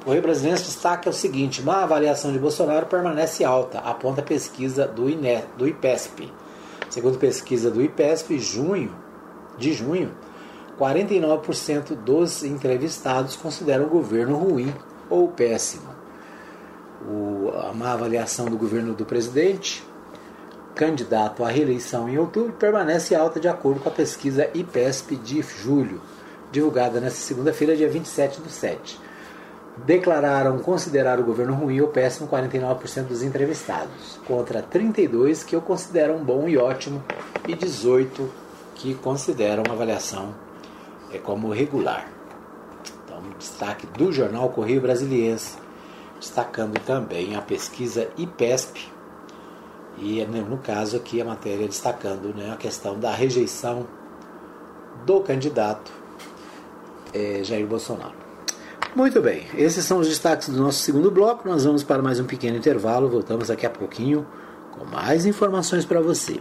O 0.00 0.04
Correio 0.04 0.22
Brasileiro 0.22 0.58
destaca 0.58 1.10
o 1.10 1.12
seguinte: 1.12 1.62
má 1.62 1.82
avaliação 1.82 2.32
de 2.32 2.38
Bolsonaro 2.38 2.86
permanece 2.86 3.44
alta, 3.44 3.78
aponta 3.80 4.20
a 4.20 4.24
pesquisa 4.24 4.86
do, 4.86 5.10
INE, 5.10 5.42
do 5.58 5.66
IPESP. 5.66 6.32
Segundo 6.96 7.18
pesquisa 7.18 7.70
do 7.70 7.82
IPESP, 7.82 8.38
junho, 8.38 8.90
de 9.58 9.70
junho, 9.74 10.14
49% 10.80 11.94
dos 11.94 12.42
entrevistados 12.42 13.36
consideram 13.36 13.84
o 13.84 13.90
governo 13.90 14.34
ruim 14.38 14.74
ou 15.10 15.28
péssimo. 15.28 15.90
O, 17.06 17.50
a 17.54 17.74
má 17.74 17.92
avaliação 17.92 18.46
do 18.46 18.56
governo 18.56 18.94
do 18.94 19.04
presidente, 19.04 19.84
candidato 20.74 21.44
à 21.44 21.50
reeleição 21.50 22.08
em 22.08 22.16
outubro, 22.16 22.54
permanece 22.54 23.14
alta 23.14 23.38
de 23.38 23.46
acordo 23.46 23.80
com 23.80 23.90
a 23.90 23.92
pesquisa 23.92 24.48
IPESP 24.54 25.16
de 25.16 25.42
julho, 25.42 26.00
divulgada 26.50 26.98
nesta 26.98 27.18
segunda-feira, 27.18 27.76
dia 27.76 27.90
27 27.90 28.40
do 28.40 28.48
7 28.48 28.98
declararam 29.84 30.58
considerar 30.58 31.20
o 31.20 31.24
governo 31.24 31.54
ruim 31.54 31.80
ou 31.80 31.88
péssimo 31.88 32.28
49% 32.28 33.04
dos 33.04 33.22
entrevistados, 33.22 34.18
contra 34.26 34.62
32 34.62 35.42
que 35.44 35.56
o 35.56 35.60
consideram 35.60 36.24
bom 36.24 36.48
e 36.48 36.56
ótimo 36.56 37.04
e 37.46 37.54
18 37.54 38.30
que 38.74 38.94
consideram 38.94 39.62
a 39.68 39.72
avaliação 39.72 40.34
é, 41.12 41.18
como 41.18 41.52
regular. 41.52 42.08
Então, 43.04 43.20
destaque 43.38 43.86
do 43.86 44.12
jornal 44.12 44.48
Correio 44.50 44.80
Brasiliense, 44.80 45.56
destacando 46.18 46.78
também 46.80 47.36
a 47.36 47.42
pesquisa 47.42 48.08
IPESP 48.16 48.92
e 49.98 50.24
né, 50.24 50.44
no 50.46 50.58
caso 50.58 50.96
aqui 50.96 51.20
a 51.20 51.24
matéria 51.24 51.66
destacando 51.66 52.34
né, 52.34 52.52
a 52.52 52.56
questão 52.56 52.98
da 52.98 53.12
rejeição 53.12 53.86
do 55.04 55.20
candidato 55.20 55.90
é, 57.12 57.42
Jair 57.42 57.66
Bolsonaro. 57.66 58.25
Muito 58.96 59.20
bem, 59.20 59.42
esses 59.54 59.84
são 59.84 59.98
os 59.98 60.08
destaques 60.08 60.48
do 60.48 60.58
nosso 60.58 60.78
segundo 60.78 61.10
bloco. 61.10 61.46
Nós 61.46 61.66
vamos 61.66 61.84
para 61.84 62.00
mais 62.00 62.18
um 62.18 62.24
pequeno 62.24 62.56
intervalo. 62.56 63.10
Voltamos 63.10 63.48
daqui 63.48 63.66
a 63.66 63.70
pouquinho 63.70 64.26
com 64.72 64.86
mais 64.86 65.26
informações 65.26 65.84
para 65.84 66.00
você. 66.00 66.40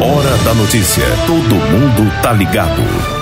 Hora 0.00 0.36
da 0.44 0.54
notícia. 0.54 1.02
Todo 1.26 1.56
mundo 1.56 2.22
tá 2.22 2.32
ligado. 2.32 3.21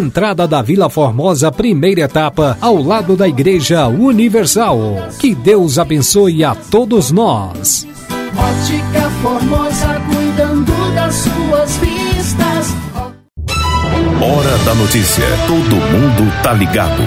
entrada 0.01 0.47
da 0.47 0.61
Vila 0.61 0.89
Formosa, 0.89 1.51
primeira 1.51 2.01
etapa, 2.01 2.57
ao 2.59 2.81
lado 2.81 3.15
da 3.15 3.27
Igreja 3.27 3.87
Universal. 3.87 4.79
Que 5.19 5.35
Deus 5.35 5.77
abençoe 5.77 6.43
a 6.43 6.55
todos 6.55 7.11
nós. 7.11 7.87
Ótica 8.35 9.09
Formosa, 9.21 10.01
cuidando 10.11 10.95
das 10.95 11.13
suas 11.13 11.77
vistas. 11.77 12.67
Hora 14.23 14.57
da 14.65 14.75
notícia. 14.75 15.25
Todo 15.47 15.75
mundo 15.75 16.43
tá 16.43 16.53
ligado. 16.53 17.03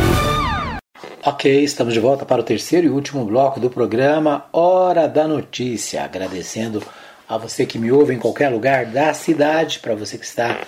Ok, 1.26 1.64
estamos 1.64 1.94
de 1.94 2.00
volta 2.00 2.24
para 2.24 2.40
o 2.40 2.44
terceiro 2.44 2.86
e 2.86 2.90
último 2.90 3.24
bloco 3.24 3.58
do 3.58 3.70
programa 3.70 4.44
Hora 4.52 5.08
da 5.08 5.26
Notícia. 5.26 6.04
Agradecendo 6.04 6.82
a 7.28 7.36
você 7.38 7.66
que 7.66 7.78
me 7.78 7.90
ouve 7.90 8.14
em 8.14 8.18
qualquer 8.18 8.50
lugar 8.50 8.86
da 8.86 9.12
cidade, 9.14 9.80
para 9.80 9.94
você 9.94 10.18
que 10.18 10.24
está 10.24 10.60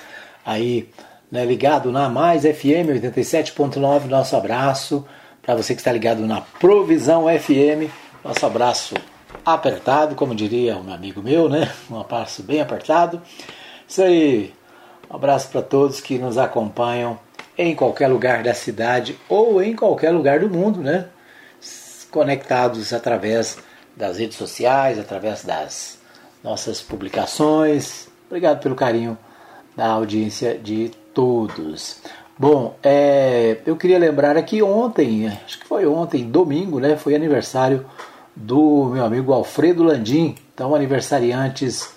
aí 0.45 0.89
né, 1.31 1.45
ligado 1.45 1.91
na 1.91 2.09
Mais 2.09 2.43
FM 2.43 2.91
87.9, 3.03 4.05
nosso 4.05 4.37
abraço. 4.37 5.07
Para 5.43 5.55
você 5.55 5.75
que 5.75 5.81
está 5.81 5.93
ligado 5.93 6.27
na 6.27 6.41
Provisão 6.41 7.27
FM, 7.27 7.91
nosso 8.25 8.45
abraço 8.47 8.95
apertado, 9.45 10.15
como 10.15 10.35
diria 10.35 10.77
um 10.77 10.93
amigo 10.93 11.23
meu, 11.23 11.49
né? 11.49 11.73
Um 11.91 12.01
abraço 12.01 12.43
bem 12.43 12.61
apertado. 12.61 13.23
Isso 13.87 14.03
aí. 14.03 14.55
Um 15.09 15.15
abraço 15.15 15.49
para 15.49 15.63
todos 15.63 16.01
que 16.01 16.19
nos 16.19 16.37
acompanham 16.37 17.19
em 17.57 17.75
qualquer 17.75 18.09
lugar 18.09 18.43
da 18.43 18.53
cidade 18.53 19.17
ou 19.29 19.63
em 19.63 19.75
qualquer 19.75 20.11
lugar 20.11 20.41
do 20.41 20.51
mundo, 20.51 20.81
né? 20.81 21.07
Conectados 22.11 22.93
através 22.93 23.59
das 23.97 24.19
redes 24.19 24.37
sociais, 24.37 24.99
através 24.99 25.45
das 25.45 25.99
nossas 26.43 26.83
publicações. 26.83 28.09
Obrigado 28.27 28.61
pelo 28.61 28.75
carinho 28.75 29.17
da 29.77 29.87
audiência 29.87 30.59
de 30.59 30.91
todos. 31.17 32.03
Bom, 32.39 32.77
é, 32.83 33.57
eu 33.65 33.75
queria 33.75 33.99
lembrar 33.99 34.37
aqui 34.37 34.63
ontem, 34.63 35.27
acho 35.27 35.59
que 35.59 35.67
foi 35.67 35.87
ontem, 35.87 36.29
domingo, 36.29 36.79
né? 36.79 36.95
Foi 36.95 37.15
aniversário 37.15 37.87
do 38.37 38.91
meu 38.93 39.03
amigo 39.03 39.33
Alfredo 39.33 39.83
Landim. 39.83 40.35
Então, 40.53 40.75
aniversariantes 40.75 41.89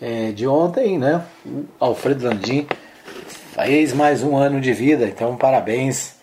é, 0.00 0.32
de 0.32 0.46
ontem, 0.46 0.98
né? 0.98 1.22
O 1.44 1.66
Alfredo 1.78 2.24
Landim 2.26 2.66
fez 3.52 3.92
mais 3.92 4.22
um 4.22 4.34
ano 4.34 4.62
de 4.62 4.72
vida. 4.72 5.04
Então, 5.04 5.36
parabéns 5.36 6.14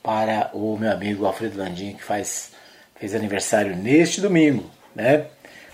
para 0.00 0.50
o 0.54 0.76
meu 0.76 0.92
amigo 0.92 1.26
Alfredo 1.26 1.58
Landim, 1.58 1.94
que 1.94 2.04
faz, 2.04 2.52
fez 2.94 3.12
aniversário 3.12 3.74
neste 3.74 4.20
domingo, 4.20 4.64
né? 4.94 5.26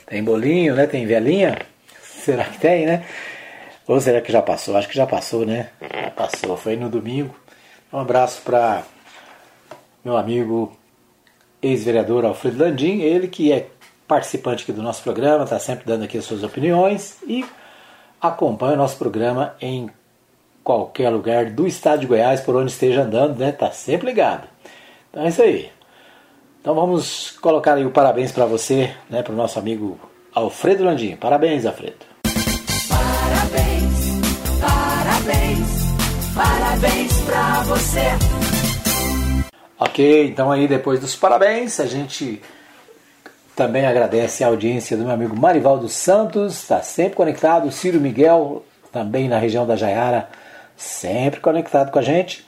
Tem 0.06 0.24
bolinho, 0.24 0.74
né? 0.74 0.86
Tem 0.86 1.04
velhinha? 1.04 1.58
Será 2.02 2.44
que 2.44 2.58
tem, 2.58 2.86
né? 2.86 3.04
Ou 3.86 4.00
será 4.00 4.20
que 4.20 4.32
já 4.32 4.40
passou? 4.40 4.76
Acho 4.76 4.88
que 4.88 4.96
já 4.96 5.06
passou, 5.06 5.44
né? 5.44 5.70
Já 5.80 6.10
passou, 6.10 6.56
foi 6.56 6.76
no 6.76 6.88
domingo. 6.88 7.34
Um 7.92 7.98
abraço 7.98 8.40
para 8.42 8.82
meu 10.04 10.16
amigo 10.16 10.76
ex-vereador 11.62 12.24
Alfredo 12.24 12.62
Landim, 12.62 13.00
ele 13.00 13.28
que 13.28 13.52
é 13.52 13.68
participante 14.06 14.62
aqui 14.62 14.72
do 14.72 14.82
nosso 14.82 15.02
programa, 15.02 15.44
está 15.44 15.58
sempre 15.58 15.84
dando 15.86 16.04
aqui 16.04 16.18
as 16.18 16.24
suas 16.24 16.42
opiniões 16.42 17.18
e 17.26 17.44
acompanha 18.20 18.74
o 18.74 18.76
nosso 18.76 18.96
programa 18.98 19.54
em 19.60 19.88
qualquer 20.62 21.10
lugar 21.10 21.50
do 21.50 21.66
estado 21.66 22.00
de 22.00 22.06
Goiás, 22.06 22.40
por 22.40 22.56
onde 22.56 22.70
esteja 22.70 23.02
andando, 23.02 23.38
né? 23.38 23.52
Tá 23.52 23.70
sempre 23.70 24.06
ligado. 24.06 24.48
Então 25.10 25.24
é 25.24 25.28
isso 25.28 25.42
aí. 25.42 25.70
Então 26.60 26.74
vamos 26.74 27.30
colocar 27.40 27.74
aí 27.74 27.84
o 27.84 27.90
parabéns 27.90 28.32
para 28.32 28.46
você, 28.46 28.94
né? 29.08 29.22
Para 29.22 29.32
o 29.32 29.36
nosso 29.36 29.58
amigo 29.58 29.98
Alfredo 30.34 30.84
Landim. 30.84 31.16
Parabéns, 31.16 31.66
Alfredo. 31.66 32.13
Parabéns 36.34 37.20
pra 37.20 37.62
você. 37.62 38.00
Ok, 39.78 40.26
então 40.26 40.50
aí 40.50 40.66
depois 40.66 40.98
dos 40.98 41.14
parabéns, 41.14 41.78
a 41.78 41.86
gente 41.86 42.42
também 43.54 43.86
agradece 43.86 44.42
a 44.42 44.48
audiência 44.48 44.96
do 44.96 45.04
meu 45.04 45.12
amigo 45.12 45.36
Marivaldo 45.36 45.88
Santos, 45.88 46.54
está 46.54 46.82
sempre 46.82 47.14
conectado, 47.14 47.70
Ciro 47.70 48.00
Miguel, 48.00 48.64
também 48.90 49.28
na 49.28 49.38
região 49.38 49.64
da 49.64 49.76
Jaiara, 49.76 50.28
sempre 50.76 51.38
conectado 51.38 51.92
com 51.92 52.00
a 52.00 52.02
gente. 52.02 52.44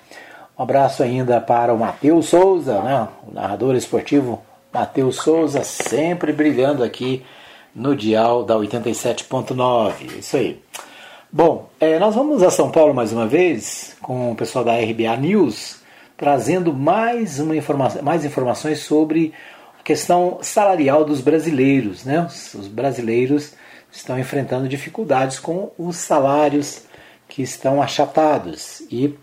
Um 0.59 0.65
abraço 0.65 1.05
ainda 1.05 1.41
para 1.41 1.73
o 1.73 1.79
Matheus 1.79 2.27
Souza, 2.27 2.81
né? 2.81 3.07
o 3.29 3.33
narrador 3.33 3.77
esportivo 3.77 4.43
Matheus 4.73 5.17
Souza, 5.17 5.63
sempre 5.63 6.33
brilhando 6.33 6.83
aqui 6.83 7.25
no 7.73 7.95
dial 7.95 8.43
da 8.43 8.57
87.9. 8.57 10.19
Isso 10.19 10.37
aí. 10.37 10.61
Bom, 11.37 11.69
é, 11.79 11.99
nós 11.99 12.15
vamos 12.15 12.43
a 12.43 12.51
São 12.51 12.71
Paulo 12.71 12.95
mais 12.95 13.13
uma 13.13 13.27
vez 13.27 13.95
com 14.01 14.33
o 14.33 14.35
pessoal 14.35 14.65
da 14.65 14.73
RBA 14.73 15.15
News, 15.19 15.83
trazendo 16.17 16.73
mais, 16.73 17.39
uma 17.39 17.55
informação, 17.55 18.03
mais 18.03 18.25
informações 18.25 18.79
sobre 18.79 19.35
a 19.79 19.83
questão 19.83 20.39
salarial 20.41 21.05
dos 21.05 21.21
brasileiros. 21.21 22.07
Né? 22.07 22.23
Os, 22.23 22.55
os 22.55 22.69
brasileiros 22.69 23.53
estão 23.93 24.19
enfrentando 24.19 24.67
dificuldades 24.67 25.39
com 25.39 25.71
os 25.77 25.97
salários 25.97 26.85
que 27.29 27.43
estão 27.43 27.83
achatados 27.83 28.81
e 28.91 29.15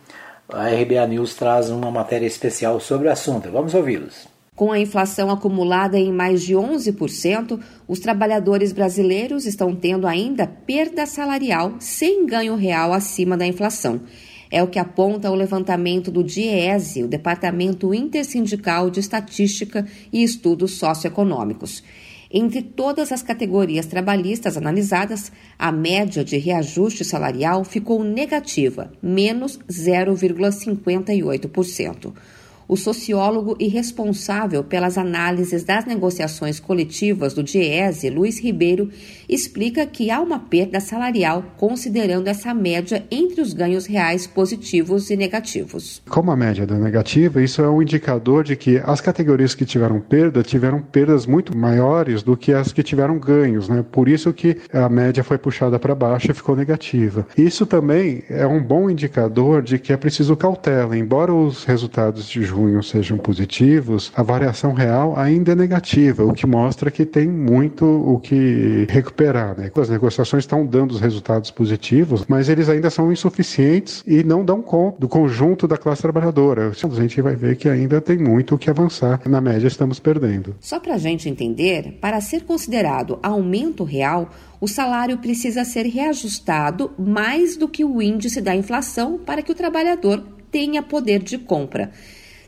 a 0.50 0.68
RBA 0.68 1.08
News 1.08 1.34
traz 1.34 1.72
uma 1.72 1.90
matéria 1.90 2.28
especial 2.28 2.80
sobre 2.80 3.08
o 3.08 3.12
assunto. 3.12 3.50
Vamos 3.50 3.74
ouvi-los. 3.74 4.33
Com 4.64 4.72
a 4.72 4.80
inflação 4.80 5.30
acumulada 5.30 6.00
em 6.00 6.10
mais 6.10 6.42
de 6.42 6.54
11%, 6.54 7.60
os 7.86 8.00
trabalhadores 8.00 8.72
brasileiros 8.72 9.46
estão 9.46 9.76
tendo 9.76 10.08
ainda 10.08 10.48
perda 10.48 11.06
salarial 11.06 11.76
sem 11.80 12.26
ganho 12.26 12.56
real 12.56 12.94
acima 12.94 13.36
da 13.36 13.46
inflação. 13.46 14.00
É 14.50 14.64
o 14.64 14.68
que 14.68 14.80
aponta 14.80 15.30
o 15.30 15.36
levantamento 15.36 16.10
do 16.10 16.24
DIESE, 16.24 17.04
o 17.04 17.10
Departamento 17.10 17.94
Intersindical 17.94 18.90
de 18.90 19.02
Estatística 19.02 19.86
e 20.14 20.24
Estudos 20.24 20.76
Socioeconômicos. 20.76 21.84
Entre 22.32 22.62
todas 22.62 23.12
as 23.12 23.22
categorias 23.22 23.86
trabalhistas 23.86 24.56
analisadas, 24.56 25.30
a 25.60 25.74
média 25.74 26.24
de 26.24 26.38
reajuste 26.38 27.04
salarial 27.04 27.66
ficou 27.66 28.02
negativa, 28.02 28.94
menos 29.02 29.60
0,58% 29.70 32.14
o 32.68 32.78
sociólogo 32.78 33.56
e 33.60 33.68
responsável 33.68 34.64
pelas 34.64 34.98
análises 34.98 35.64
das 35.64 35.86
negociações 35.86 36.60
coletivas 36.60 37.34
do 37.34 37.44
DIESE, 37.44 38.10
Luiz 38.10 38.40
Ribeiro, 38.40 38.90
explica 39.28 39.86
que 39.86 40.10
há 40.12 40.20
uma 40.20 40.40
perda 40.40 40.80
salarial 40.80 41.44
considerando 41.58 42.28
essa 42.28 42.54
média 42.54 43.06
entre 43.10 43.42
os 43.42 43.54
ganhos 43.54 43.86
reais 43.86 44.28
positivos 44.28 45.10
e 45.10 45.16
negativos. 45.16 46.02
Como 46.10 46.32
a 46.32 46.36
média 46.36 46.68
é 46.70 46.74
negativa, 46.74 47.42
isso 47.42 47.62
é 47.62 47.70
um 47.70 47.82
indicador 47.82 48.44
de 48.44 48.56
que 48.56 48.78
as 48.84 49.02
categorias 49.02 49.56
que 49.56 49.66
tiveram 49.66 50.00
perda 50.00 50.44
tiveram 50.44 50.82
perdas 50.82 51.26
muito 51.26 51.56
maiores 51.56 52.24
do 52.24 52.36
que 52.38 52.54
as 52.54 52.72
que 52.72 52.84
tiveram 52.84 53.18
ganhos, 53.18 53.68
né? 53.68 53.84
Por 53.92 54.08
isso 54.08 54.34
que 54.34 54.58
a 54.72 54.90
média 54.90 55.24
foi 55.24 55.38
puxada 55.38 55.80
para 55.80 55.96
baixo 55.96 56.32
e 56.32 56.34
ficou 56.34 56.56
negativa. 56.56 57.28
Isso 57.38 57.66
também 57.66 58.24
é 58.30 58.46
um 58.46 58.62
bom 58.62 58.90
indicador 58.90 59.62
de 59.62 59.80
que 59.80 59.94
é 59.94 59.98
preciso 59.98 60.36
cautela, 60.36 60.98
embora 60.98 61.34
os 61.34 61.64
resultados 61.64 62.28
de 62.28 62.44
junho 62.54 62.84
sejam 62.84 63.18
positivos, 63.18 64.12
a 64.16 64.22
variação 64.22 64.74
real 64.74 65.18
ainda 65.18 65.54
é 65.54 65.56
negativa, 65.56 66.24
o 66.24 66.34
que 66.34 66.46
mostra 66.46 66.92
que 66.92 67.06
tem 67.06 67.28
muito 67.28 67.86
o 67.86 68.20
que 68.20 68.86
recuperar. 68.90 69.58
Né? 69.58 69.72
As 69.76 69.90
negociações 69.90 70.44
estão 70.44 70.66
dando 70.66 70.92
os 70.92 71.02
resultados 71.02 71.50
positivos, 71.50 72.26
mas 72.28 72.50
eles 72.50 72.70
ainda 72.70 72.90
são 72.90 73.12
insuficientes 73.12 74.04
e 74.06 74.24
não 74.24 74.46
dão 74.46 74.62
conta 74.62 75.00
do 75.00 75.08
conjunto 75.08 75.68
da 75.68 75.78
classe 75.78 76.02
trabalhadora. 76.02 76.72
A 76.72 77.02
gente 77.02 77.22
vai 77.22 77.36
ver 77.36 77.56
que 77.56 77.68
ainda 77.68 78.00
tem 78.00 78.18
muito 78.18 78.56
o 78.56 78.58
que 78.58 78.70
avançar. 78.70 79.20
Na 79.26 79.42
média, 79.42 79.68
estamos 79.68 80.00
perdendo. 80.00 80.56
Só 80.60 80.80
para 80.80 80.96
a 80.96 80.98
gente 80.98 81.28
entender, 81.28 81.98
para 82.00 82.22
ser 82.22 82.44
considerado 82.44 83.18
aumento 83.24 83.84
real, 83.84 84.30
o 84.62 84.68
salário 84.68 85.18
precisa 85.18 85.66
ser 85.66 85.86
reajustado 85.88 86.92
mais 86.98 87.58
do 87.58 87.68
que 87.68 87.84
o 87.84 88.02
índice 88.02 88.42
da 88.42 88.56
inflação 88.56 89.18
para 89.18 89.42
que 89.42 89.52
o 89.52 89.56
trabalhador 89.56 90.24
tenha 90.52 90.84
poder 90.84 91.24
de 91.24 91.38
compra. 91.40 91.92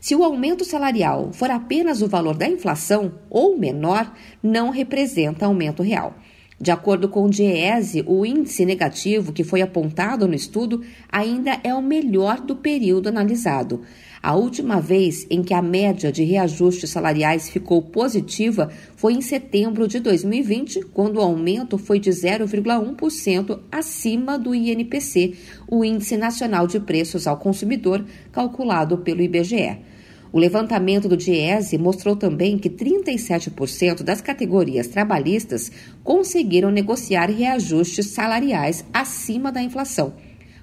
Se 0.06 0.14
o 0.14 0.22
aumento 0.22 0.64
salarial 0.64 1.32
for 1.32 1.50
apenas 1.50 2.00
o 2.00 2.06
valor 2.06 2.36
da 2.36 2.48
inflação 2.48 3.14
ou 3.28 3.58
menor, 3.58 4.14
não 4.40 4.70
representa 4.70 5.46
aumento 5.46 5.82
real. 5.82 6.14
De 6.60 6.70
acordo 6.70 7.08
com 7.08 7.24
o 7.24 7.28
DIEESE, 7.28 8.04
o 8.06 8.24
índice 8.24 8.64
negativo 8.64 9.32
que 9.32 9.42
foi 9.42 9.62
apontado 9.62 10.28
no 10.28 10.34
estudo 10.36 10.80
ainda 11.10 11.58
é 11.64 11.74
o 11.74 11.82
melhor 11.82 12.40
do 12.40 12.54
período 12.54 13.08
analisado. 13.08 13.82
A 14.22 14.36
última 14.36 14.80
vez 14.80 15.26
em 15.28 15.42
que 15.42 15.52
a 15.52 15.60
média 15.60 16.12
de 16.12 16.22
reajustes 16.22 16.90
salariais 16.90 17.48
ficou 17.48 17.82
positiva 17.82 18.70
foi 18.94 19.14
em 19.14 19.20
setembro 19.20 19.88
de 19.88 19.98
2020, 19.98 20.82
quando 20.92 21.16
o 21.16 21.20
aumento 21.20 21.76
foi 21.76 21.98
de 21.98 22.10
0,1% 22.10 23.58
acima 23.72 24.38
do 24.38 24.54
INPC, 24.54 25.34
o 25.66 25.84
Índice 25.84 26.16
Nacional 26.16 26.68
de 26.68 26.78
Preços 26.78 27.26
ao 27.26 27.38
Consumidor, 27.38 28.04
calculado 28.30 28.98
pelo 28.98 29.20
IBGE. 29.20 29.95
O 30.36 30.38
levantamento 30.38 31.08
do 31.08 31.16
DIESE 31.16 31.78
mostrou 31.78 32.14
também 32.14 32.58
que 32.58 32.68
37% 32.68 34.02
das 34.02 34.20
categorias 34.20 34.86
trabalhistas 34.86 35.72
conseguiram 36.04 36.70
negociar 36.70 37.30
reajustes 37.30 38.08
salariais 38.08 38.84
acima 38.92 39.50
da 39.50 39.62
inflação. 39.62 40.12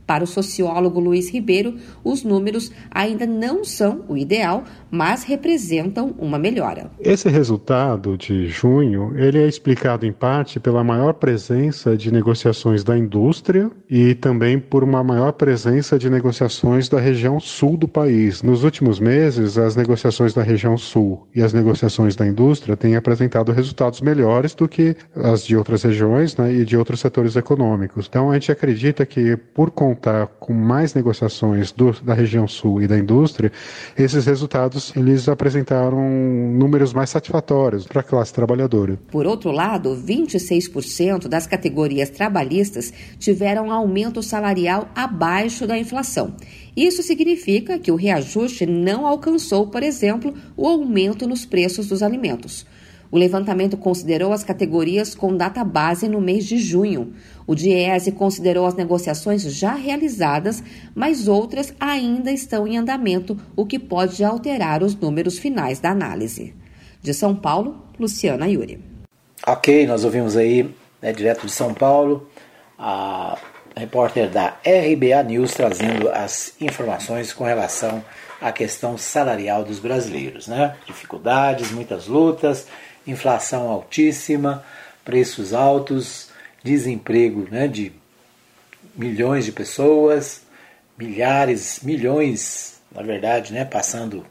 Para 0.05 0.23
o 0.23 0.27
sociólogo 0.27 0.99
Luiz 0.99 1.29
Ribeiro, 1.31 1.75
os 2.03 2.23
números 2.23 2.71
ainda 2.91 3.25
não 3.25 3.63
são 3.63 4.03
o 4.07 4.17
ideal, 4.17 4.63
mas 4.91 5.23
representam 5.23 6.13
uma 6.17 6.37
melhora. 6.37 6.91
Esse 6.99 7.29
resultado 7.29 8.17
de 8.17 8.47
junho, 8.47 9.13
ele 9.17 9.39
é 9.39 9.47
explicado 9.47 10.05
em 10.05 10.11
parte 10.11 10.59
pela 10.59 10.83
maior 10.83 11.13
presença 11.13 11.95
de 11.95 12.11
negociações 12.11 12.83
da 12.83 12.97
indústria 12.97 13.71
e 13.89 14.13
também 14.13 14.59
por 14.59 14.83
uma 14.83 15.03
maior 15.03 15.31
presença 15.31 15.97
de 15.97 16.09
negociações 16.09 16.89
da 16.89 16.99
região 16.99 17.39
sul 17.39 17.77
do 17.77 17.87
país. 17.87 18.43
Nos 18.43 18.63
últimos 18.63 18.99
meses, 18.99 19.57
as 19.57 19.75
negociações 19.75 20.33
da 20.33 20.43
região 20.43 20.77
sul 20.77 21.27
e 21.33 21.41
as 21.41 21.53
negociações 21.53 22.15
da 22.15 22.27
indústria 22.27 22.75
têm 22.75 22.95
apresentado 22.95 23.51
resultados 23.51 24.01
melhores 24.01 24.53
do 24.53 24.67
que 24.67 24.95
as 25.15 25.45
de 25.45 25.55
outras 25.55 25.83
regiões 25.83 26.35
né, 26.35 26.53
e 26.53 26.65
de 26.65 26.75
outros 26.75 26.99
setores 26.99 27.35
econômicos. 27.35 28.07
Então, 28.09 28.31
a 28.31 28.33
gente 28.33 28.51
acredita 28.51 29.05
que, 29.05 29.37
por 29.37 29.71
conta 29.71 29.92
contar 29.93 30.27
com 30.39 30.53
mais 30.53 30.93
negociações 30.93 31.71
do, 31.71 31.91
da 32.01 32.13
região 32.13 32.47
sul 32.47 32.81
e 32.81 32.87
da 32.87 32.97
indústria, 32.97 33.51
esses 33.97 34.25
resultados 34.25 34.93
eles 34.95 35.29
apresentaram 35.29 36.09
números 36.57 36.93
mais 36.93 37.09
satisfatórios 37.09 37.85
para 37.85 38.01
a 38.01 38.03
classe 38.03 38.33
trabalhadora. 38.33 38.99
Por 39.11 39.25
outro 39.25 39.51
lado, 39.51 39.95
26% 39.95 41.27
das 41.27 41.47
categorias 41.47 42.09
trabalhistas 42.09 42.91
tiveram 43.19 43.71
aumento 43.71 44.21
salarial 44.23 44.89
abaixo 44.95 45.67
da 45.67 45.77
inflação. 45.77 46.35
Isso 46.75 47.03
significa 47.03 47.77
que 47.77 47.91
o 47.91 47.95
reajuste 47.95 48.65
não 48.65 49.05
alcançou, 49.05 49.67
por 49.67 49.83
exemplo, 49.83 50.33
o 50.57 50.67
aumento 50.67 51.27
nos 51.27 51.45
preços 51.45 51.87
dos 51.87 52.01
alimentos. 52.01 52.65
O 53.13 53.17
levantamento 53.19 53.77
considerou 53.77 54.33
as 54.33 54.43
categorias 54.43 55.13
com 55.13 55.37
data 55.37 55.63
base 55.63 56.07
no 56.07 56.19
mês 56.19 56.47
de 56.47 56.57
junho. 56.57 57.13
O 57.45 57.53
Diese 57.53 58.11
considerou 58.11 58.65
as 58.65 58.73
negociações 58.73 59.43
já 59.43 59.75
realizadas, 59.75 60.63
mas 60.95 61.27
outras 61.27 61.75
ainda 61.79 62.31
estão 62.31 62.67
em 62.67 62.75
andamento, 62.75 63.37
o 63.55 63.67
que 63.67 63.77
pode 63.77 64.23
alterar 64.23 64.81
os 64.81 64.95
números 64.95 65.37
finais 65.37 65.79
da 65.79 65.91
análise. 65.91 66.55
De 67.03 67.13
São 67.13 67.35
Paulo, 67.35 67.83
Luciana 67.99 68.47
Yuri. 68.47 68.83
Ok, 69.45 69.85
nós 69.85 70.03
ouvimos 70.03 70.35
aí, 70.35 70.67
né, 70.99 71.13
direto 71.13 71.45
de 71.45 71.51
São 71.51 71.71
Paulo, 71.71 72.27
a 72.79 73.37
repórter 73.77 74.27
da 74.27 74.55
RBA 74.65 75.21
News 75.27 75.53
trazendo 75.53 76.09
as 76.09 76.55
informações 76.59 77.31
com 77.31 77.43
relação 77.43 78.03
à 78.41 78.51
questão 78.51 78.97
salarial 78.97 79.63
dos 79.63 79.77
brasileiros, 79.77 80.47
né? 80.47 80.75
Dificuldades, 80.87 81.71
muitas 81.71 82.07
lutas 82.07 82.65
inflação 83.05 83.69
altíssima, 83.69 84.63
preços 85.03 85.53
altos, 85.53 86.29
desemprego 86.63 87.47
né, 87.51 87.67
de 87.67 87.91
milhões 88.95 89.45
de 89.45 89.51
pessoas, 89.51 90.41
milhares, 90.97 91.79
milhões, 91.83 92.81
na 92.91 93.01
verdade, 93.01 93.53
né, 93.53 93.65
passando 93.65 94.25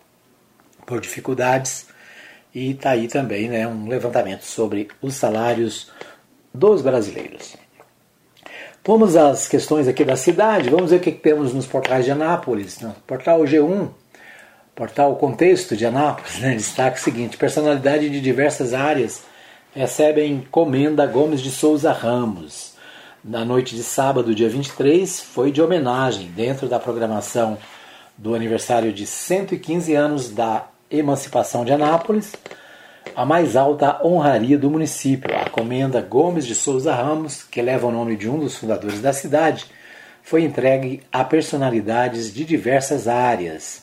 por 0.86 1.00
dificuldades. 1.00 1.86
E 2.54 2.72
está 2.72 2.90
aí 2.90 3.08
também 3.08 3.48
né, 3.48 3.66
um 3.66 3.88
levantamento 3.88 4.42
sobre 4.42 4.88
os 5.00 5.14
salários 5.14 5.90
dos 6.52 6.82
brasileiros. 6.82 7.56
Vamos 8.84 9.16
às 9.16 9.46
questões 9.46 9.86
aqui 9.86 10.04
da 10.04 10.16
cidade, 10.16 10.68
vamos 10.68 10.90
ver 10.90 10.96
o 10.96 11.00
que 11.00 11.12
temos 11.12 11.54
nos 11.54 11.66
portais 11.66 12.04
de 12.04 12.10
Anápolis. 12.10 12.80
No 12.80 12.92
portal 13.06 13.40
G1, 13.42 13.90
Portal 14.74 15.16
Contexto 15.16 15.76
de 15.76 15.84
Anápolis 15.84 16.38
né, 16.38 16.54
destaca 16.54 16.96
o 16.96 17.00
seguinte: 17.00 17.36
personalidade 17.36 18.08
de 18.08 18.20
diversas 18.20 18.72
áreas 18.72 19.22
recebem 19.74 20.32
encomenda 20.32 21.06
Gomes 21.06 21.40
de 21.40 21.50
Souza 21.50 21.92
Ramos. 21.92 22.72
Na 23.22 23.44
noite 23.44 23.76
de 23.76 23.82
sábado, 23.82 24.34
dia 24.34 24.48
23, 24.48 25.20
foi 25.20 25.52
de 25.52 25.62
homenagem 25.62 26.26
dentro 26.28 26.68
da 26.68 26.80
programação 26.80 27.58
do 28.16 28.34
aniversário 28.34 28.92
de 28.92 29.06
115 29.06 29.94
anos 29.94 30.30
da 30.30 30.66
emancipação 30.90 31.64
de 31.64 31.72
Anápolis, 31.72 32.32
a 33.14 33.24
mais 33.24 33.56
alta 33.56 34.00
honraria 34.04 34.58
do 34.58 34.70
município, 34.70 35.36
a 35.36 35.48
comenda 35.48 36.00
Gomes 36.00 36.46
de 36.46 36.54
Souza 36.54 36.94
Ramos, 36.94 37.42
que 37.42 37.60
leva 37.60 37.86
o 37.86 37.92
nome 37.92 38.16
de 38.16 38.28
um 38.28 38.38
dos 38.38 38.56
fundadores 38.56 39.00
da 39.00 39.12
cidade, 39.12 39.66
foi 40.22 40.42
entregue 40.42 41.02
a 41.12 41.22
personalidades 41.22 42.32
de 42.32 42.44
diversas 42.44 43.06
áreas. 43.06 43.82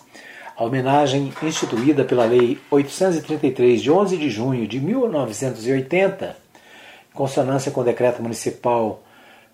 A 0.60 0.66
homenagem 0.66 1.32
instituída 1.42 2.04
pela 2.04 2.26
Lei 2.26 2.60
833 2.70 3.82
de 3.82 3.90
11 3.90 4.18
de 4.18 4.30
junho 4.30 4.68
de 4.68 4.78
1980, 4.78 6.36
em 7.10 7.16
consonância 7.16 7.72
com 7.72 7.80
o 7.80 7.84
Decreto 7.86 8.22
Municipal 8.22 9.02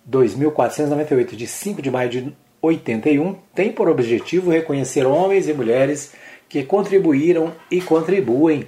2498 0.04 1.36
de 1.36 1.46
5 1.46 1.80
de 1.80 1.92
maio 1.92 2.10
de 2.10 2.36
81, 2.60 3.36
tem 3.54 3.72
por 3.72 3.88
objetivo 3.88 4.50
reconhecer 4.50 5.06
homens 5.06 5.48
e 5.48 5.54
mulheres 5.54 6.12
que 6.50 6.64
contribuíram 6.64 7.54
e 7.70 7.80
contribuem 7.82 8.68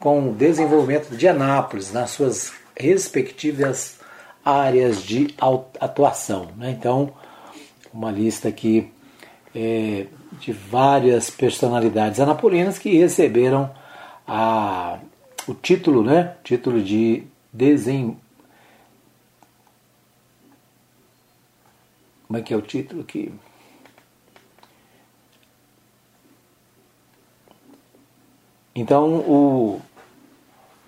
com 0.00 0.30
o 0.30 0.34
desenvolvimento 0.34 1.16
de 1.16 1.28
Anápolis 1.28 1.92
nas 1.92 2.10
suas 2.10 2.52
respectivas 2.76 4.00
áreas 4.44 5.04
de 5.04 5.32
atuação. 5.38 6.48
Né? 6.56 6.76
Então, 6.76 7.12
uma 7.94 8.10
lista 8.10 8.48
aqui 8.48 8.90
é, 9.56 10.06
de 10.38 10.52
várias 10.52 11.30
personalidades 11.30 12.20
anapolinas 12.20 12.78
que 12.78 12.98
receberam 12.98 13.74
a, 14.28 14.98
o 15.48 15.54
título, 15.54 16.04
né? 16.04 16.36
Título 16.44 16.82
de 16.82 17.22
desen... 17.50 18.18
Como 22.26 22.38
é 22.38 22.42
que 22.42 22.52
é 22.52 22.56
o 22.56 22.60
título 22.60 23.00
aqui? 23.00 23.32
Então 28.74 29.20
o, 29.20 29.80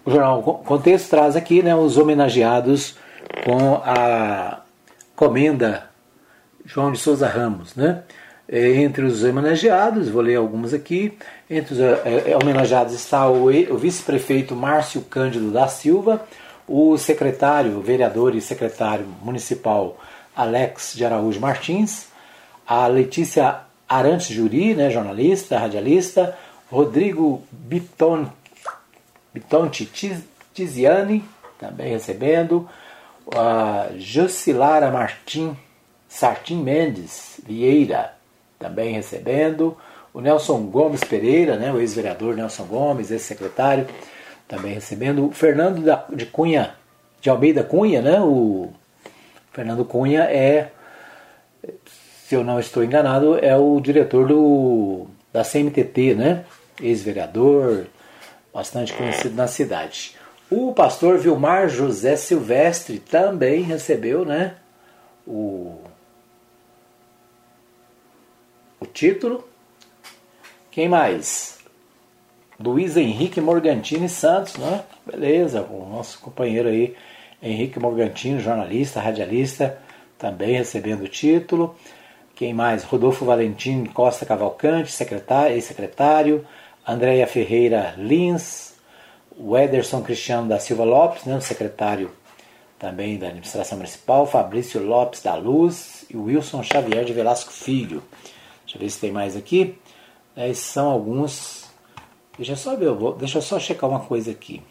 o 0.05 0.11
jornal 0.11 0.43
Contexto 0.43 1.09
traz 1.09 1.37
aqui 1.37 1.63
né, 1.63 1.75
os 1.75 1.97
homenageados 1.97 2.99
com 3.47 3.77
a 3.77 4.61
comenda 5.17 5.89
João 6.67 6.93
de 6.93 6.99
Souza 6.99 7.29
Ramos, 7.29 7.75
né? 7.75 8.03
É, 8.51 8.77
entre 8.77 9.05
os 9.05 9.23
homenageados, 9.23 10.09
vou 10.09 10.23
ler 10.23 10.37
alguns 10.37 10.73
aqui. 10.73 11.17
Entre 11.51 11.75
os 11.75 11.81
é, 11.81 12.31
é, 12.31 12.39
homenageados 12.43 12.95
está 12.95 13.29
o, 13.29 13.51
vice-prefeito 13.77 14.57
Márcio 14.57 15.03
Cândido 15.03 15.51
da 15.51 15.69
Silva, 15.69 16.27
o 16.67 16.97
secretário, 16.97 17.81
vereador 17.83 18.35
e 18.35 18.41
secretário 18.41 19.07
municipal 19.23 19.99
Alex 20.35 20.95
de 20.95 21.05
Araújo 21.05 21.39
Martins, 21.39 22.09
a 22.67 22.87
Letícia 22.87 23.61
Arantes 23.87 24.29
Juri, 24.29 24.75
né, 24.75 24.91
jornalista, 24.91 25.59
radialista, 25.59 26.37
Rodrigo 26.71 27.43
Biton, 27.51 28.27
Bitonti 29.33 29.87
Tiziani, 30.55 31.25
também 31.59 31.91
recebendo, 31.91 32.69
a 33.35 33.89
Jocilara 33.99 34.91
Martim 34.91 35.57
Sartim 36.09 36.63
Mendes 36.63 37.41
Vieira, 37.47 38.18
também 38.59 38.93
recebendo. 38.93 39.77
O 40.13 40.21
Nelson 40.21 40.63
Gomes 40.67 41.05
Pereira, 41.05 41.57
né, 41.57 41.73
o 41.73 41.79
ex-vereador 41.79 42.35
Nelson 42.35 42.65
Gomes, 42.65 43.11
ex-secretário, 43.11 43.87
também 44.47 44.75
recebendo. 44.75 45.27
O 45.27 45.31
Fernando 45.31 45.83
de 46.15 46.27
Cunha, 46.27 46.75
de 47.21 47.31
Almeida 47.31 47.63
Cunha, 47.63 48.03
né, 48.03 48.21
o 48.21 48.71
Fernando 49.53 49.85
Cunha 49.85 50.23
é, 50.23 50.71
se 52.27 52.35
eu 52.35 52.45
não 52.45 52.59
estou 52.59 52.85
enganado, 52.85 53.39
é 53.39 53.57
o 53.57 53.81
diretor 53.81 54.27
do, 54.27 55.07
da 55.33 55.43
CMTT, 55.43 56.15
né, 56.15 56.45
ex-vereador, 56.81 57.87
bastante 58.53 58.93
conhecido 58.93 59.35
na 59.35 59.47
cidade. 59.47 60.17
O 60.51 60.73
pastor 60.73 61.19
Vilmar 61.19 61.69
José 61.69 62.17
Silvestre 62.17 62.99
também 62.99 63.63
recebeu 63.63 64.25
né, 64.25 64.55
o 65.27 65.79
o 68.81 68.87
título. 68.87 69.47
Quem 70.71 70.89
mais? 70.89 71.59
Luiz 72.59 72.97
Henrique 72.97 73.41
Morgantini 73.41 74.09
Santos, 74.09 74.57
né? 74.57 74.85
Beleza, 75.07 75.63
o 75.63 75.89
nosso 75.89 76.21
companheiro 76.21 76.69
aí, 76.69 76.97
Henrique 77.43 77.79
Morgantini, 77.79 78.41
jornalista, 78.41 79.01
radialista, 79.01 79.79
também 80.19 80.57
recebendo 80.57 81.03
o 81.05 81.09
título. 81.09 81.77
Quem 82.35 82.53
mais? 82.55 82.85
Rodolfo 82.85 83.25
Valentim 83.25 83.85
Costa 83.87 84.27
Cavalcante, 84.27 84.93
secretário, 84.93 85.55
ex-secretário. 85.55 86.47
Andréia 86.87 87.27
Ferreira 87.27 87.95
Lins. 87.97 88.75
O 89.37 89.57
Ederson 89.57 90.03
Cristiano 90.03 90.49
da 90.49 90.59
Silva 90.59 90.85
Lopes, 90.85 91.25
né, 91.25 91.41
secretário 91.41 92.11
também 92.79 93.19
da 93.19 93.29
administração 93.29 93.79
municipal. 93.79 94.27
Fabrício 94.27 94.83
Lopes 94.83 95.23
da 95.23 95.35
Luz 95.35 96.05
e 96.11 96.17
Wilson 96.17 96.63
Xavier 96.63 97.05
de 97.05 97.13
Velasco 97.13 97.53
Filho. 97.53 98.03
Deixa 98.69 98.77
eu 98.77 98.81
ver 98.81 98.91
se 98.91 99.01
tem 99.01 99.11
mais 99.11 99.35
aqui. 99.35 99.79
É, 100.37 100.51
esses 100.51 100.67
são 100.67 100.91
alguns. 100.91 101.71
Deixa 102.37 102.53
eu 102.53 102.57
só 102.57 102.77
ver, 102.77 102.85
eu 102.85 102.99
vou, 102.99 103.15
deixa 103.15 103.39
eu 103.39 103.43
só 103.43 103.59
checar 103.59 103.89
uma 103.89 104.01
coisa 104.01 104.31
aqui. 104.31 104.63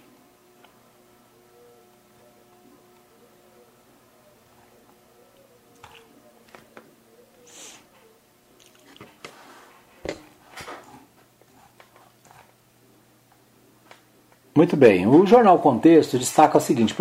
Muito 14.55 14.75
bem, 14.75 15.07
o 15.07 15.25
jornal 15.25 15.57
Contexto 15.57 16.19
destaca 16.19 16.59
o 16.59 16.61
seguinte: 16.61 16.93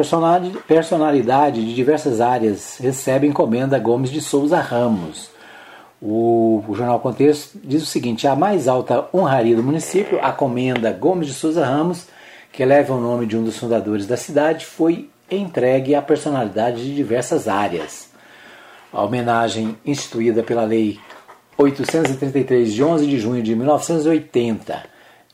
personalidade 0.67 1.63
de 1.63 1.75
diversas 1.75 2.23
áreas 2.23 2.79
recebe 2.79 3.27
encomenda 3.27 3.79
Gomes 3.79 4.11
de 4.11 4.23
Souza 4.23 4.61
Ramos. 4.61 5.36
O, 6.09 6.63
o, 6.69 6.75
Jornal 6.77 7.01
Contexto 7.01 7.59
diz 7.65 7.83
o 7.83 7.87
seguinte: 7.87 8.29
a 8.29 8.37
mais 8.37 8.69
alta 8.69 9.09
honraria 9.13 9.57
do 9.57 9.63
município, 9.63 10.21
a 10.23 10.31
comenda 10.31 10.93
Gomes 10.93 11.27
de 11.27 11.35
Souza 11.35 11.67
Ramos, 11.67 12.07
que 12.53 12.65
leva 12.65 12.95
o 12.95 13.01
nome 13.01 13.27
de 13.27 13.37
um 13.37 13.43
dos 13.43 13.59
fundadores 13.59 14.07
da 14.07 14.17
cidade, 14.17 14.65
foi 14.65 15.11
entregue 15.29 15.97
a 15.97 16.03
personalidades 16.03 16.85
de 16.85 16.95
diversas 16.95 17.49
áreas. 17.49 18.09
A 18.93 19.03
homenagem 19.03 19.77
instituída 19.85 20.45
pela 20.45 20.63
Lei 20.63 21.01
833 21.59 22.73
de 22.73 22.85
11 22.85 23.05
de 23.05 23.19
junho 23.19 23.43
de 23.43 23.57
1980 23.57 24.85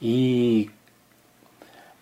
e 0.00 0.70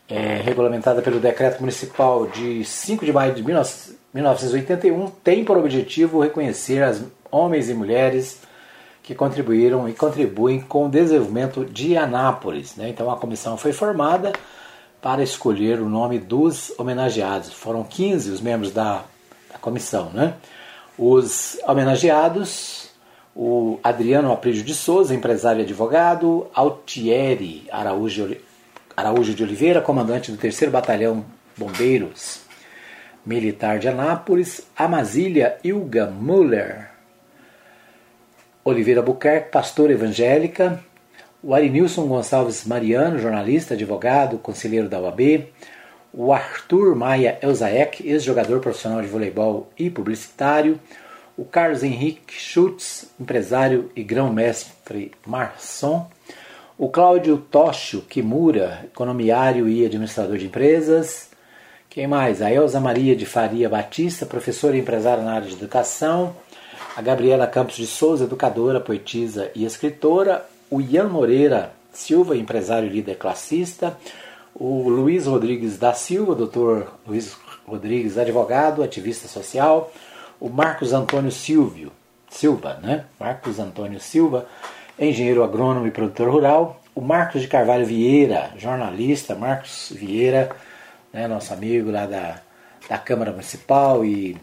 é, 0.08 0.36
regulamentada 0.44 1.02
pelo 1.02 1.18
Decreto 1.18 1.58
Municipal 1.58 2.28
de 2.28 2.64
5 2.64 3.04
de 3.04 3.12
maio 3.12 3.34
de 3.34 3.42
1981, 3.42 5.10
tem 5.24 5.44
por 5.44 5.58
objetivo 5.58 6.20
reconhecer 6.20 6.84
as 6.84 7.02
homens 7.32 7.68
e 7.68 7.74
mulheres 7.74 8.39
que 9.10 9.14
contribuíram 9.16 9.88
e 9.88 9.92
contribuem 9.92 10.60
com 10.60 10.86
o 10.86 10.88
desenvolvimento 10.88 11.64
de 11.64 11.96
Anápolis. 11.96 12.76
Né? 12.76 12.90
Então 12.90 13.10
a 13.10 13.16
comissão 13.16 13.56
foi 13.56 13.72
formada 13.72 14.30
para 15.02 15.20
escolher 15.20 15.80
o 15.80 15.88
nome 15.88 16.20
dos 16.20 16.72
homenageados. 16.78 17.52
Foram 17.52 17.82
15 17.82 18.30
os 18.30 18.40
membros 18.40 18.70
da, 18.70 19.02
da 19.52 19.58
comissão. 19.60 20.10
Né? 20.14 20.34
Os 20.96 21.58
homenageados, 21.66 22.88
o 23.34 23.80
Adriano 23.82 24.30
Aprígio 24.30 24.62
de 24.62 24.74
Souza, 24.74 25.12
empresário 25.12 25.60
e 25.60 25.64
advogado, 25.64 26.46
Altieri 26.54 27.66
Araújo, 27.72 28.36
Araújo 28.96 29.34
de 29.34 29.42
Oliveira, 29.42 29.80
comandante 29.80 30.30
do 30.30 30.38
3 30.38 30.70
Batalhão 30.70 31.24
Bombeiros 31.56 32.42
Militar 33.26 33.80
de 33.80 33.88
Anápolis, 33.88 34.62
Amazília 34.76 35.58
Ilga 35.64 36.06
Muller, 36.06 36.89
Oliveira 38.70 39.02
Buquerque, 39.02 39.50
pastora 39.50 39.92
evangélica, 39.92 40.80
o 41.42 41.54
Arinilson 41.54 42.06
Gonçalves 42.06 42.64
Mariano, 42.64 43.18
jornalista, 43.18 43.74
advogado, 43.74 44.38
conselheiro 44.38 44.88
da 44.88 45.00
UAB, 45.00 45.48
o 46.12 46.32
Arthur 46.32 46.94
Maia 46.94 47.38
Elzaek, 47.42 48.06
ex-jogador 48.06 48.60
profissional 48.60 49.00
de 49.00 49.08
voleibol 49.08 49.70
e 49.78 49.90
publicitário, 49.90 50.78
o 51.36 51.44
Carlos 51.44 51.82
Henrique 51.82 52.34
Schutz, 52.34 53.10
empresário 53.18 53.90
e 53.96 54.02
grão-mestre 54.02 55.12
Marson, 55.26 56.10
o 56.76 56.88
Cláudio 56.88 57.38
Tócio 57.38 58.02
Kimura, 58.02 58.80
economiário 58.84 59.68
e 59.68 59.84
administrador 59.84 60.38
de 60.38 60.46
empresas, 60.46 61.30
quem 61.90 62.06
mais? 62.06 62.40
A 62.40 62.52
Elza 62.52 62.78
Maria 62.78 63.16
de 63.16 63.26
Faria 63.26 63.68
Batista, 63.68 64.24
professora 64.24 64.76
e 64.76 64.80
empresária 64.80 65.24
na 65.24 65.32
área 65.32 65.48
de 65.48 65.54
educação, 65.54 66.36
a 66.96 67.02
Gabriela 67.02 67.46
Campos 67.46 67.76
de 67.76 67.86
Souza, 67.86 68.24
educadora, 68.24 68.80
poetisa 68.80 69.50
e 69.54 69.64
escritora, 69.64 70.46
o 70.70 70.80
Ian 70.80 71.08
Moreira 71.08 71.72
Silva, 71.92 72.36
empresário 72.36 72.88
e 72.88 72.92
líder 72.92 73.16
classista, 73.16 73.96
o 74.54 74.88
Luiz 74.88 75.26
Rodrigues 75.26 75.78
da 75.78 75.92
Silva, 75.92 76.34
doutor 76.34 76.94
Luiz 77.06 77.36
Rodrigues, 77.66 78.18
advogado, 78.18 78.82
ativista 78.82 79.28
social, 79.28 79.92
o 80.38 80.48
Marcos 80.48 80.92
Antônio 80.92 81.30
Silvio, 81.30 81.92
Silva, 82.28 82.78
né? 82.82 83.04
Marcos 83.18 83.58
Antônio 83.58 84.00
Silva, 84.00 84.46
engenheiro 84.98 85.42
agrônomo 85.42 85.86
e 85.86 85.90
produtor 85.90 86.30
rural, 86.30 86.80
o 86.94 87.00
Marcos 87.00 87.42
de 87.42 87.48
Carvalho 87.48 87.86
Vieira, 87.86 88.50
jornalista, 88.56 89.34
Marcos 89.34 89.92
Vieira, 89.94 90.50
né, 91.12 91.26
nosso 91.26 91.52
amigo 91.52 91.90
lá 91.90 92.06
da, 92.06 92.40
da 92.88 92.98
Câmara 92.98 93.30
Municipal 93.30 94.04
e 94.04 94.36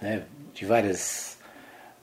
né, 0.00 0.22
de 0.54 0.64
várias, 0.64 1.35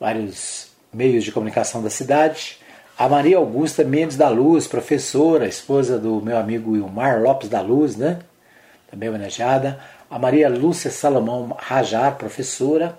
vários 0.04 0.68
meios 0.93 1.24
de 1.24 1.32
comunicação 1.32 1.82
da 1.82 1.89
cidade, 1.89 2.58
a 2.97 3.08
Maria 3.08 3.38
Augusta 3.38 3.86
Mendes 3.86 4.18
da 4.18 4.28
Luz, 4.28 4.68
professora, 4.68 5.47
esposa 5.47 5.97
do 5.97 6.22
meu 6.22 6.38
amigo 6.38 6.72
Wilmar 6.72 7.22
Lopes 7.22 7.47
da 7.47 7.62
Luz, 7.62 7.95
né? 7.95 8.20
Também 8.91 9.08
homenageada. 9.08 9.80
A 10.12 10.20
Maria 10.20 10.49
Lúcia 10.49 10.91
Salomão 10.91 11.56
Rajar, 11.58 12.18
professora. 12.18 12.97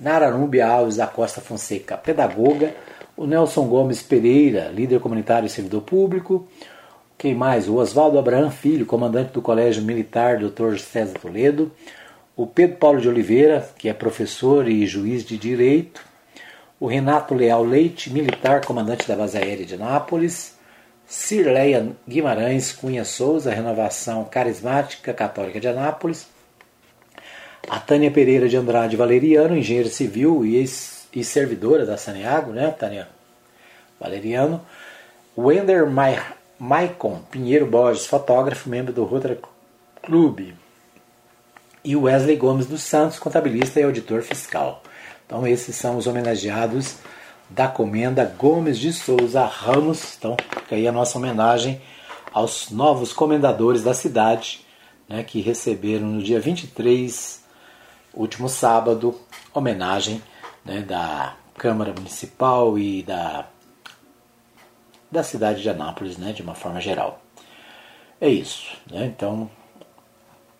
Nara 0.00 0.30
Núbia 0.30 0.66
Alves 0.66 0.96
da 0.96 1.06
Costa 1.06 1.42
Fonseca, 1.42 1.94
pedagoga. 1.94 2.74
O 3.14 3.26
Nelson 3.26 3.66
Gomes 3.66 4.00
Pereira, 4.02 4.70
líder 4.74 4.98
comunitário 4.98 5.46
e 5.46 5.50
servidor 5.50 5.82
público. 5.82 6.48
Quem 7.18 7.34
mais? 7.34 7.68
O 7.68 7.74
Oswaldo 7.74 8.18
Abraham 8.18 8.50
Filho, 8.50 8.86
comandante 8.86 9.30
do 9.30 9.42
Colégio 9.42 9.82
Militar 9.82 10.38
Dr. 10.38 10.78
César 10.78 11.18
Toledo. 11.18 11.70
O 12.34 12.46
Pedro 12.46 12.78
Paulo 12.78 12.98
de 12.98 13.10
Oliveira, 13.10 13.68
que 13.76 13.90
é 13.90 13.92
professor 13.92 14.66
e 14.66 14.86
juiz 14.86 15.22
de 15.22 15.36
direito 15.36 16.15
o 16.78 16.86
Renato 16.86 17.34
Leal 17.34 17.64
Leite, 17.64 18.12
militar, 18.12 18.64
comandante 18.64 19.08
da 19.08 19.16
base 19.16 19.38
aérea 19.38 19.64
de 19.64 19.74
Anápolis, 19.74 20.56
Cirleia 21.06 21.92
Guimarães 22.06 22.72
Cunha 22.72 23.04
Souza, 23.04 23.52
renovação 23.52 24.24
carismática 24.24 25.14
católica 25.14 25.60
de 25.60 25.68
Anápolis, 25.68 26.26
a 27.68 27.80
Tânia 27.80 28.10
Pereira 28.10 28.48
de 28.48 28.56
Andrade 28.56 28.96
Valeriano, 28.96 29.56
engenheiro 29.56 29.88
civil 29.88 30.44
e, 30.44 30.56
ex, 30.56 31.08
e 31.12 31.24
servidora 31.24 31.86
da 31.86 31.96
Saneago, 31.96 32.52
né, 32.52 32.70
Tânia 32.70 33.08
Valeriano, 33.98 34.64
Wender 35.36 35.86
Maicon 36.58 37.20
Pinheiro 37.30 37.66
Borges, 37.66 38.06
fotógrafo, 38.06 38.68
membro 38.68 38.92
do 38.92 39.04
Rotary 39.04 39.38
Clube, 40.02 40.54
e 41.84 41.94
Wesley 41.94 42.36
Gomes 42.36 42.66
dos 42.66 42.82
Santos, 42.82 43.18
contabilista 43.18 43.80
e 43.80 43.84
auditor 43.84 44.22
fiscal. 44.22 44.82
Então, 45.26 45.44
esses 45.44 45.74
são 45.74 45.96
os 45.96 46.06
homenageados 46.06 46.98
da 47.50 47.66
Comenda 47.66 48.24
Gomes 48.24 48.78
de 48.78 48.92
Souza 48.92 49.44
Ramos. 49.44 50.16
Então, 50.16 50.36
fica 50.60 50.76
aí 50.76 50.86
a 50.86 50.92
nossa 50.92 51.18
homenagem 51.18 51.82
aos 52.32 52.70
novos 52.70 53.12
comendadores 53.12 53.82
da 53.82 53.92
cidade, 53.92 54.64
né, 55.08 55.24
que 55.24 55.40
receberam 55.40 56.06
no 56.06 56.22
dia 56.22 56.38
23, 56.38 57.42
último 58.14 58.48
sábado, 58.48 59.18
homenagem 59.52 60.22
né, 60.64 60.82
da 60.82 61.34
Câmara 61.58 61.92
Municipal 61.92 62.78
e 62.78 63.02
da, 63.02 63.46
da 65.10 65.24
cidade 65.24 65.60
de 65.60 65.68
Anápolis, 65.68 66.16
né, 66.16 66.32
de 66.32 66.42
uma 66.42 66.54
forma 66.54 66.80
geral. 66.80 67.20
É 68.20 68.28
isso. 68.28 68.76
Né? 68.88 69.06
Então, 69.06 69.50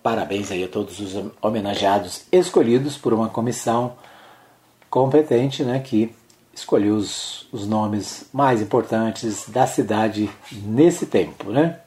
parabéns 0.02 0.50
aí 0.50 0.64
a 0.64 0.68
todos 0.68 0.98
os 0.98 1.14
homenageados 1.40 2.24
escolhidos 2.32 2.96
por 2.96 3.14
uma 3.14 3.28
comissão 3.28 3.96
competente, 4.90 5.62
né, 5.62 5.80
que 5.80 6.14
escolheu 6.54 6.94
os, 6.94 7.46
os 7.52 7.66
nomes 7.66 8.28
mais 8.32 8.62
importantes 8.62 9.48
da 9.48 9.66
cidade 9.66 10.30
nesse 10.50 11.06
tempo, 11.06 11.50
né? 11.50 11.80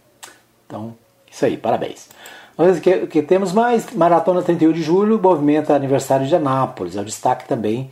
Então, 0.65 0.95
isso 1.29 1.45
aí, 1.45 1.57
parabéns. 1.57 2.07
O 2.57 2.81
que, 2.81 3.07
que 3.07 3.21
temos 3.23 3.53
mais? 3.53 3.91
Maratona 3.93 4.41
31 4.41 4.73
de 4.73 4.81
julho, 4.81 5.19
movimento 5.19 5.71
aniversário 5.71 6.27
de 6.27 6.35
Anápolis. 6.35 6.95
É 6.95 7.01
o 7.01 7.05
destaque 7.05 7.47
também 7.47 7.89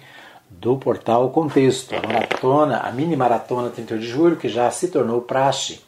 do 0.49 0.75
portal 0.77 1.29
Contexto. 1.29 1.95
A 1.95 2.05
maratona, 2.05 2.79
a 2.79 2.91
mini 2.91 3.15
maratona 3.15 3.69
31 3.69 3.99
de 3.99 4.07
julho, 4.07 4.35
que 4.35 4.49
já 4.49 4.69
se 4.69 4.89
tornou 4.89 5.21
praxe 5.21 5.79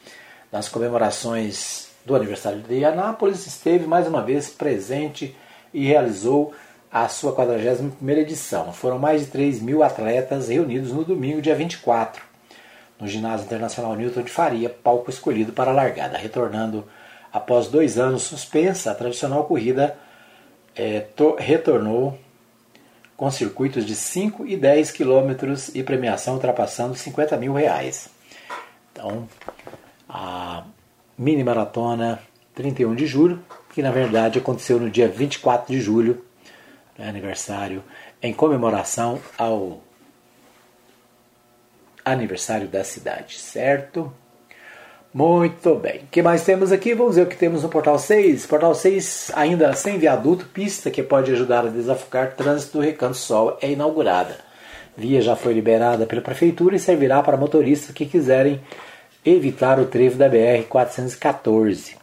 nas 0.50 0.68
comemorações 0.68 1.88
do 2.04 2.16
aniversário 2.16 2.60
de 2.60 2.84
Anápolis, 2.84 3.46
esteve 3.46 3.86
mais 3.86 4.08
uma 4.08 4.22
vez 4.22 4.48
presente 4.48 5.36
e 5.72 5.86
realizou 5.86 6.52
a 6.92 7.08
sua 7.08 7.32
41 7.32 8.10
edição. 8.10 8.72
Foram 8.72 8.98
mais 8.98 9.22
de 9.22 9.26
3 9.28 9.62
mil 9.62 9.82
atletas 9.82 10.48
reunidos 10.48 10.90
no 10.92 11.04
domingo, 11.04 11.40
dia 11.40 11.54
24, 11.54 12.22
no 12.98 13.06
Ginásio 13.06 13.46
Internacional 13.46 13.94
Newton 13.94 14.22
de 14.22 14.30
Faria, 14.30 14.68
palco 14.68 15.08
escolhido 15.08 15.52
para 15.52 15.70
a 15.70 15.74
largada. 15.74 16.18
Retornando 16.18 16.84
após 17.32 17.68
dois 17.68 17.98
anos 17.98 18.22
suspensa, 18.22 18.90
a 18.90 18.94
tradicional 18.94 19.44
corrida 19.44 19.96
é, 20.74 21.06
retornou 21.38 22.18
com 23.16 23.30
circuitos 23.30 23.84
de 23.84 23.94
5 23.94 24.46
e 24.46 24.56
10 24.56 24.90
quilômetros 24.90 25.68
e 25.74 25.82
premiação 25.82 26.34
ultrapassando 26.34 26.94
50 26.94 27.36
mil 27.36 27.52
reais. 27.52 28.08
Então, 28.92 29.28
a 30.08 30.64
mini 31.16 31.44
maratona 31.44 32.18
31 32.54 32.94
de 32.94 33.06
julho, 33.06 33.44
que 33.74 33.82
na 33.82 33.90
verdade 33.90 34.38
aconteceu 34.38 34.80
no 34.80 34.90
dia 34.90 35.06
24 35.06 35.72
de 35.72 35.80
julho 35.80 36.24
aniversário, 37.08 37.82
em 38.22 38.32
comemoração 38.32 39.20
ao 39.36 39.80
aniversário 42.04 42.68
da 42.68 42.84
cidade, 42.84 43.38
certo? 43.38 44.12
Muito 45.12 45.74
bem. 45.74 46.02
O 46.02 46.06
que 46.06 46.22
mais 46.22 46.44
temos 46.44 46.70
aqui? 46.70 46.94
Vamos 46.94 47.16
ver 47.16 47.22
o 47.22 47.26
que 47.26 47.36
temos 47.36 47.64
no 47.64 47.68
Portal 47.68 47.98
6. 47.98 48.46
Portal 48.46 48.74
6, 48.74 49.32
ainda 49.34 49.72
sem 49.72 49.98
viaduto, 49.98 50.46
pista 50.46 50.90
que 50.90 51.02
pode 51.02 51.32
ajudar 51.32 51.66
a 51.66 51.70
desafogar 51.70 52.36
trânsito 52.36 52.78
do 52.78 52.84
Recanto 52.84 53.16
Sol 53.16 53.58
é 53.60 53.70
inaugurada. 53.72 54.36
Via 54.96 55.20
já 55.20 55.34
foi 55.34 55.52
liberada 55.52 56.06
pela 56.06 56.22
Prefeitura 56.22 56.76
e 56.76 56.80
servirá 56.80 57.22
para 57.22 57.36
motoristas 57.36 57.92
que 57.92 58.06
quiserem 58.06 58.60
evitar 59.24 59.80
o 59.80 59.86
trevo 59.86 60.16
da 60.16 60.30
BR-414. 60.30 61.96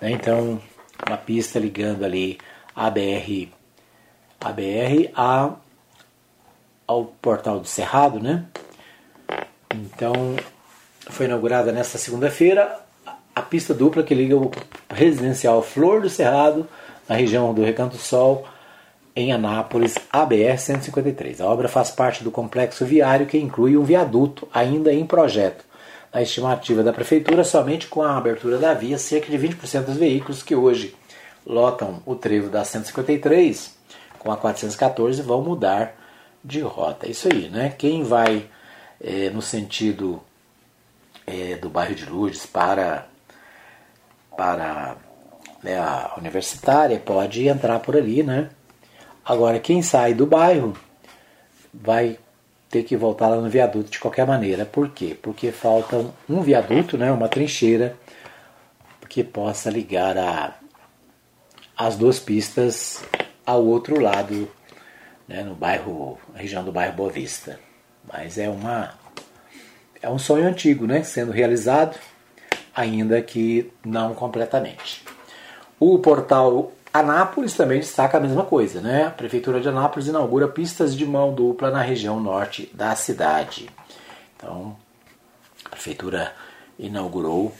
Né, 0.00 0.10
então, 0.10 0.60
uma 1.06 1.16
pista 1.16 1.58
ligando 1.58 2.04
ali 2.04 2.38
a 2.74 2.90
BR 2.90 3.48
a 4.40 4.52
BR 4.52 5.10
a, 5.14 5.50
ao 6.86 7.04
Portal 7.04 7.60
do 7.60 7.66
Cerrado, 7.66 8.20
né? 8.20 8.44
Então, 9.72 10.36
foi 11.08 11.26
inaugurada 11.26 11.72
nesta 11.72 11.98
segunda-feira 11.98 12.84
a 13.34 13.42
pista 13.42 13.74
dupla 13.74 14.02
que 14.02 14.14
liga 14.14 14.36
o 14.36 14.50
residencial 14.88 15.60
Flor 15.60 16.00
do 16.00 16.08
Cerrado, 16.08 16.68
na 17.08 17.16
região 17.16 17.52
do 17.52 17.64
Recanto 17.64 17.96
Sol, 17.96 18.46
em 19.16 19.32
Anápolis, 19.32 19.96
ABR-153. 20.12 21.40
A 21.40 21.46
obra 21.46 21.68
faz 21.68 21.90
parte 21.90 22.22
do 22.22 22.30
complexo 22.30 22.84
viário 22.84 23.26
que 23.26 23.38
inclui 23.38 23.76
um 23.76 23.84
viaduto 23.84 24.48
ainda 24.52 24.92
em 24.92 25.04
projeto. 25.04 25.64
Na 26.12 26.22
estimativa 26.22 26.82
da 26.82 26.92
Prefeitura, 26.92 27.42
somente 27.42 27.88
com 27.88 28.02
a 28.02 28.16
abertura 28.16 28.56
da 28.56 28.72
via, 28.72 28.98
cerca 28.98 29.30
de 29.30 29.36
20% 29.36 29.84
dos 29.84 29.96
veículos 29.96 30.42
que 30.42 30.54
hoje 30.54 30.94
lotam 31.44 32.02
o 32.06 32.14
trevo 32.14 32.48
da 32.48 32.64
153 32.64 33.74
com 34.24 34.32
a 34.32 34.36
414 34.38 35.20
vão 35.20 35.42
mudar 35.42 35.94
de 36.42 36.60
rota. 36.60 37.08
Isso 37.08 37.28
aí, 37.30 37.50
né? 37.50 37.74
Quem 37.76 38.02
vai 38.02 38.48
é, 39.00 39.28
no 39.28 39.42
sentido 39.42 40.22
é, 41.26 41.56
do 41.56 41.68
bairro 41.68 41.94
de 41.94 42.06
Lourdes 42.06 42.46
para, 42.46 43.06
para 44.34 44.96
né, 45.62 45.78
a 45.78 46.14
universitária 46.16 46.98
pode 46.98 47.46
entrar 47.46 47.78
por 47.80 47.96
ali, 47.96 48.22
né? 48.22 48.50
Agora, 49.22 49.60
quem 49.60 49.82
sai 49.82 50.14
do 50.14 50.26
bairro 50.26 50.74
vai 51.72 52.18
ter 52.70 52.82
que 52.82 52.96
voltar 52.96 53.28
lá 53.28 53.36
no 53.36 53.48
viaduto 53.48 53.90
de 53.90 53.98
qualquer 53.98 54.26
maneira. 54.26 54.64
Por 54.64 54.88
quê? 54.90 55.16
Porque 55.20 55.52
falta 55.52 56.06
um 56.28 56.40
viaduto, 56.40 56.96
né, 56.96 57.12
uma 57.12 57.28
trincheira, 57.28 57.96
que 59.08 59.22
possa 59.22 59.70
ligar 59.70 60.18
a, 60.18 60.54
as 61.76 61.96
duas 61.96 62.18
pistas 62.18 63.02
ao 63.44 63.64
outro 63.64 64.00
lado, 64.00 64.50
né, 65.28 65.42
no 65.42 65.54
bairro, 65.54 66.18
região 66.34 66.64
do 66.64 66.72
bairro 66.72 66.94
Boa 66.94 67.10
Vista. 67.10 67.58
Mas 68.10 68.38
é 68.38 68.48
uma 68.48 68.94
é 70.02 70.08
um 70.10 70.18
sonho 70.18 70.46
antigo, 70.46 70.86
né, 70.86 71.02
sendo 71.02 71.32
realizado, 71.32 71.98
ainda 72.74 73.22
que 73.22 73.72
não 73.84 74.14
completamente. 74.14 75.02
O 75.80 75.98
portal 75.98 76.72
Anápolis 76.92 77.54
também 77.54 77.80
destaca 77.80 78.18
a 78.18 78.20
mesma 78.20 78.44
coisa, 78.44 78.80
né? 78.80 79.06
A 79.06 79.10
Prefeitura 79.10 79.60
de 79.60 79.68
Anápolis 79.68 80.06
inaugura 80.06 80.46
pistas 80.46 80.94
de 80.94 81.04
mão 81.04 81.34
dupla 81.34 81.68
na 81.70 81.80
região 81.80 82.20
norte 82.20 82.70
da 82.72 82.94
cidade. 82.94 83.68
Então, 84.36 84.76
a 85.64 85.70
Prefeitura 85.70 86.32
inaugurou 86.78 87.52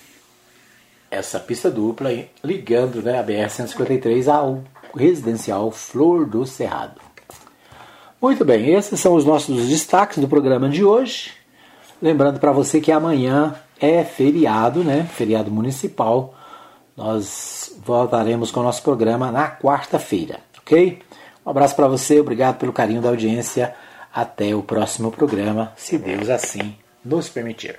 essa 1.10 1.40
pista 1.40 1.70
dupla 1.70 2.10
ligando 2.44 3.02
né, 3.02 3.18
a 3.18 3.24
BR-153 3.24 4.32
ao 4.32 4.62
residencial 4.96 5.70
Flor 5.70 6.26
do 6.26 6.46
Cerrado. 6.46 7.00
Muito 8.20 8.44
bem, 8.44 8.74
esses 8.74 8.98
são 8.98 9.14
os 9.14 9.24
nossos 9.24 9.68
destaques 9.68 10.18
do 10.18 10.28
programa 10.28 10.68
de 10.68 10.84
hoje. 10.84 11.32
Lembrando 12.00 12.40
para 12.40 12.52
você 12.52 12.80
que 12.80 12.90
amanhã 12.90 13.54
é 13.80 14.04
feriado, 14.04 14.82
né? 14.82 15.04
Feriado 15.04 15.50
municipal. 15.50 16.34
Nós 16.96 17.74
voltaremos 17.84 18.50
com 18.50 18.60
o 18.60 18.62
nosso 18.62 18.82
programa 18.82 19.30
na 19.30 19.50
quarta-feira, 19.50 20.40
ok? 20.58 21.02
Um 21.44 21.50
abraço 21.50 21.76
para 21.76 21.88
você, 21.88 22.20
obrigado 22.20 22.56
pelo 22.56 22.72
carinho 22.72 23.02
da 23.02 23.10
audiência. 23.10 23.74
Até 24.14 24.54
o 24.54 24.62
próximo 24.62 25.10
programa, 25.10 25.72
se 25.76 25.98
Deus 25.98 26.28
assim 26.28 26.76
nos 27.04 27.28
permitir. 27.28 27.78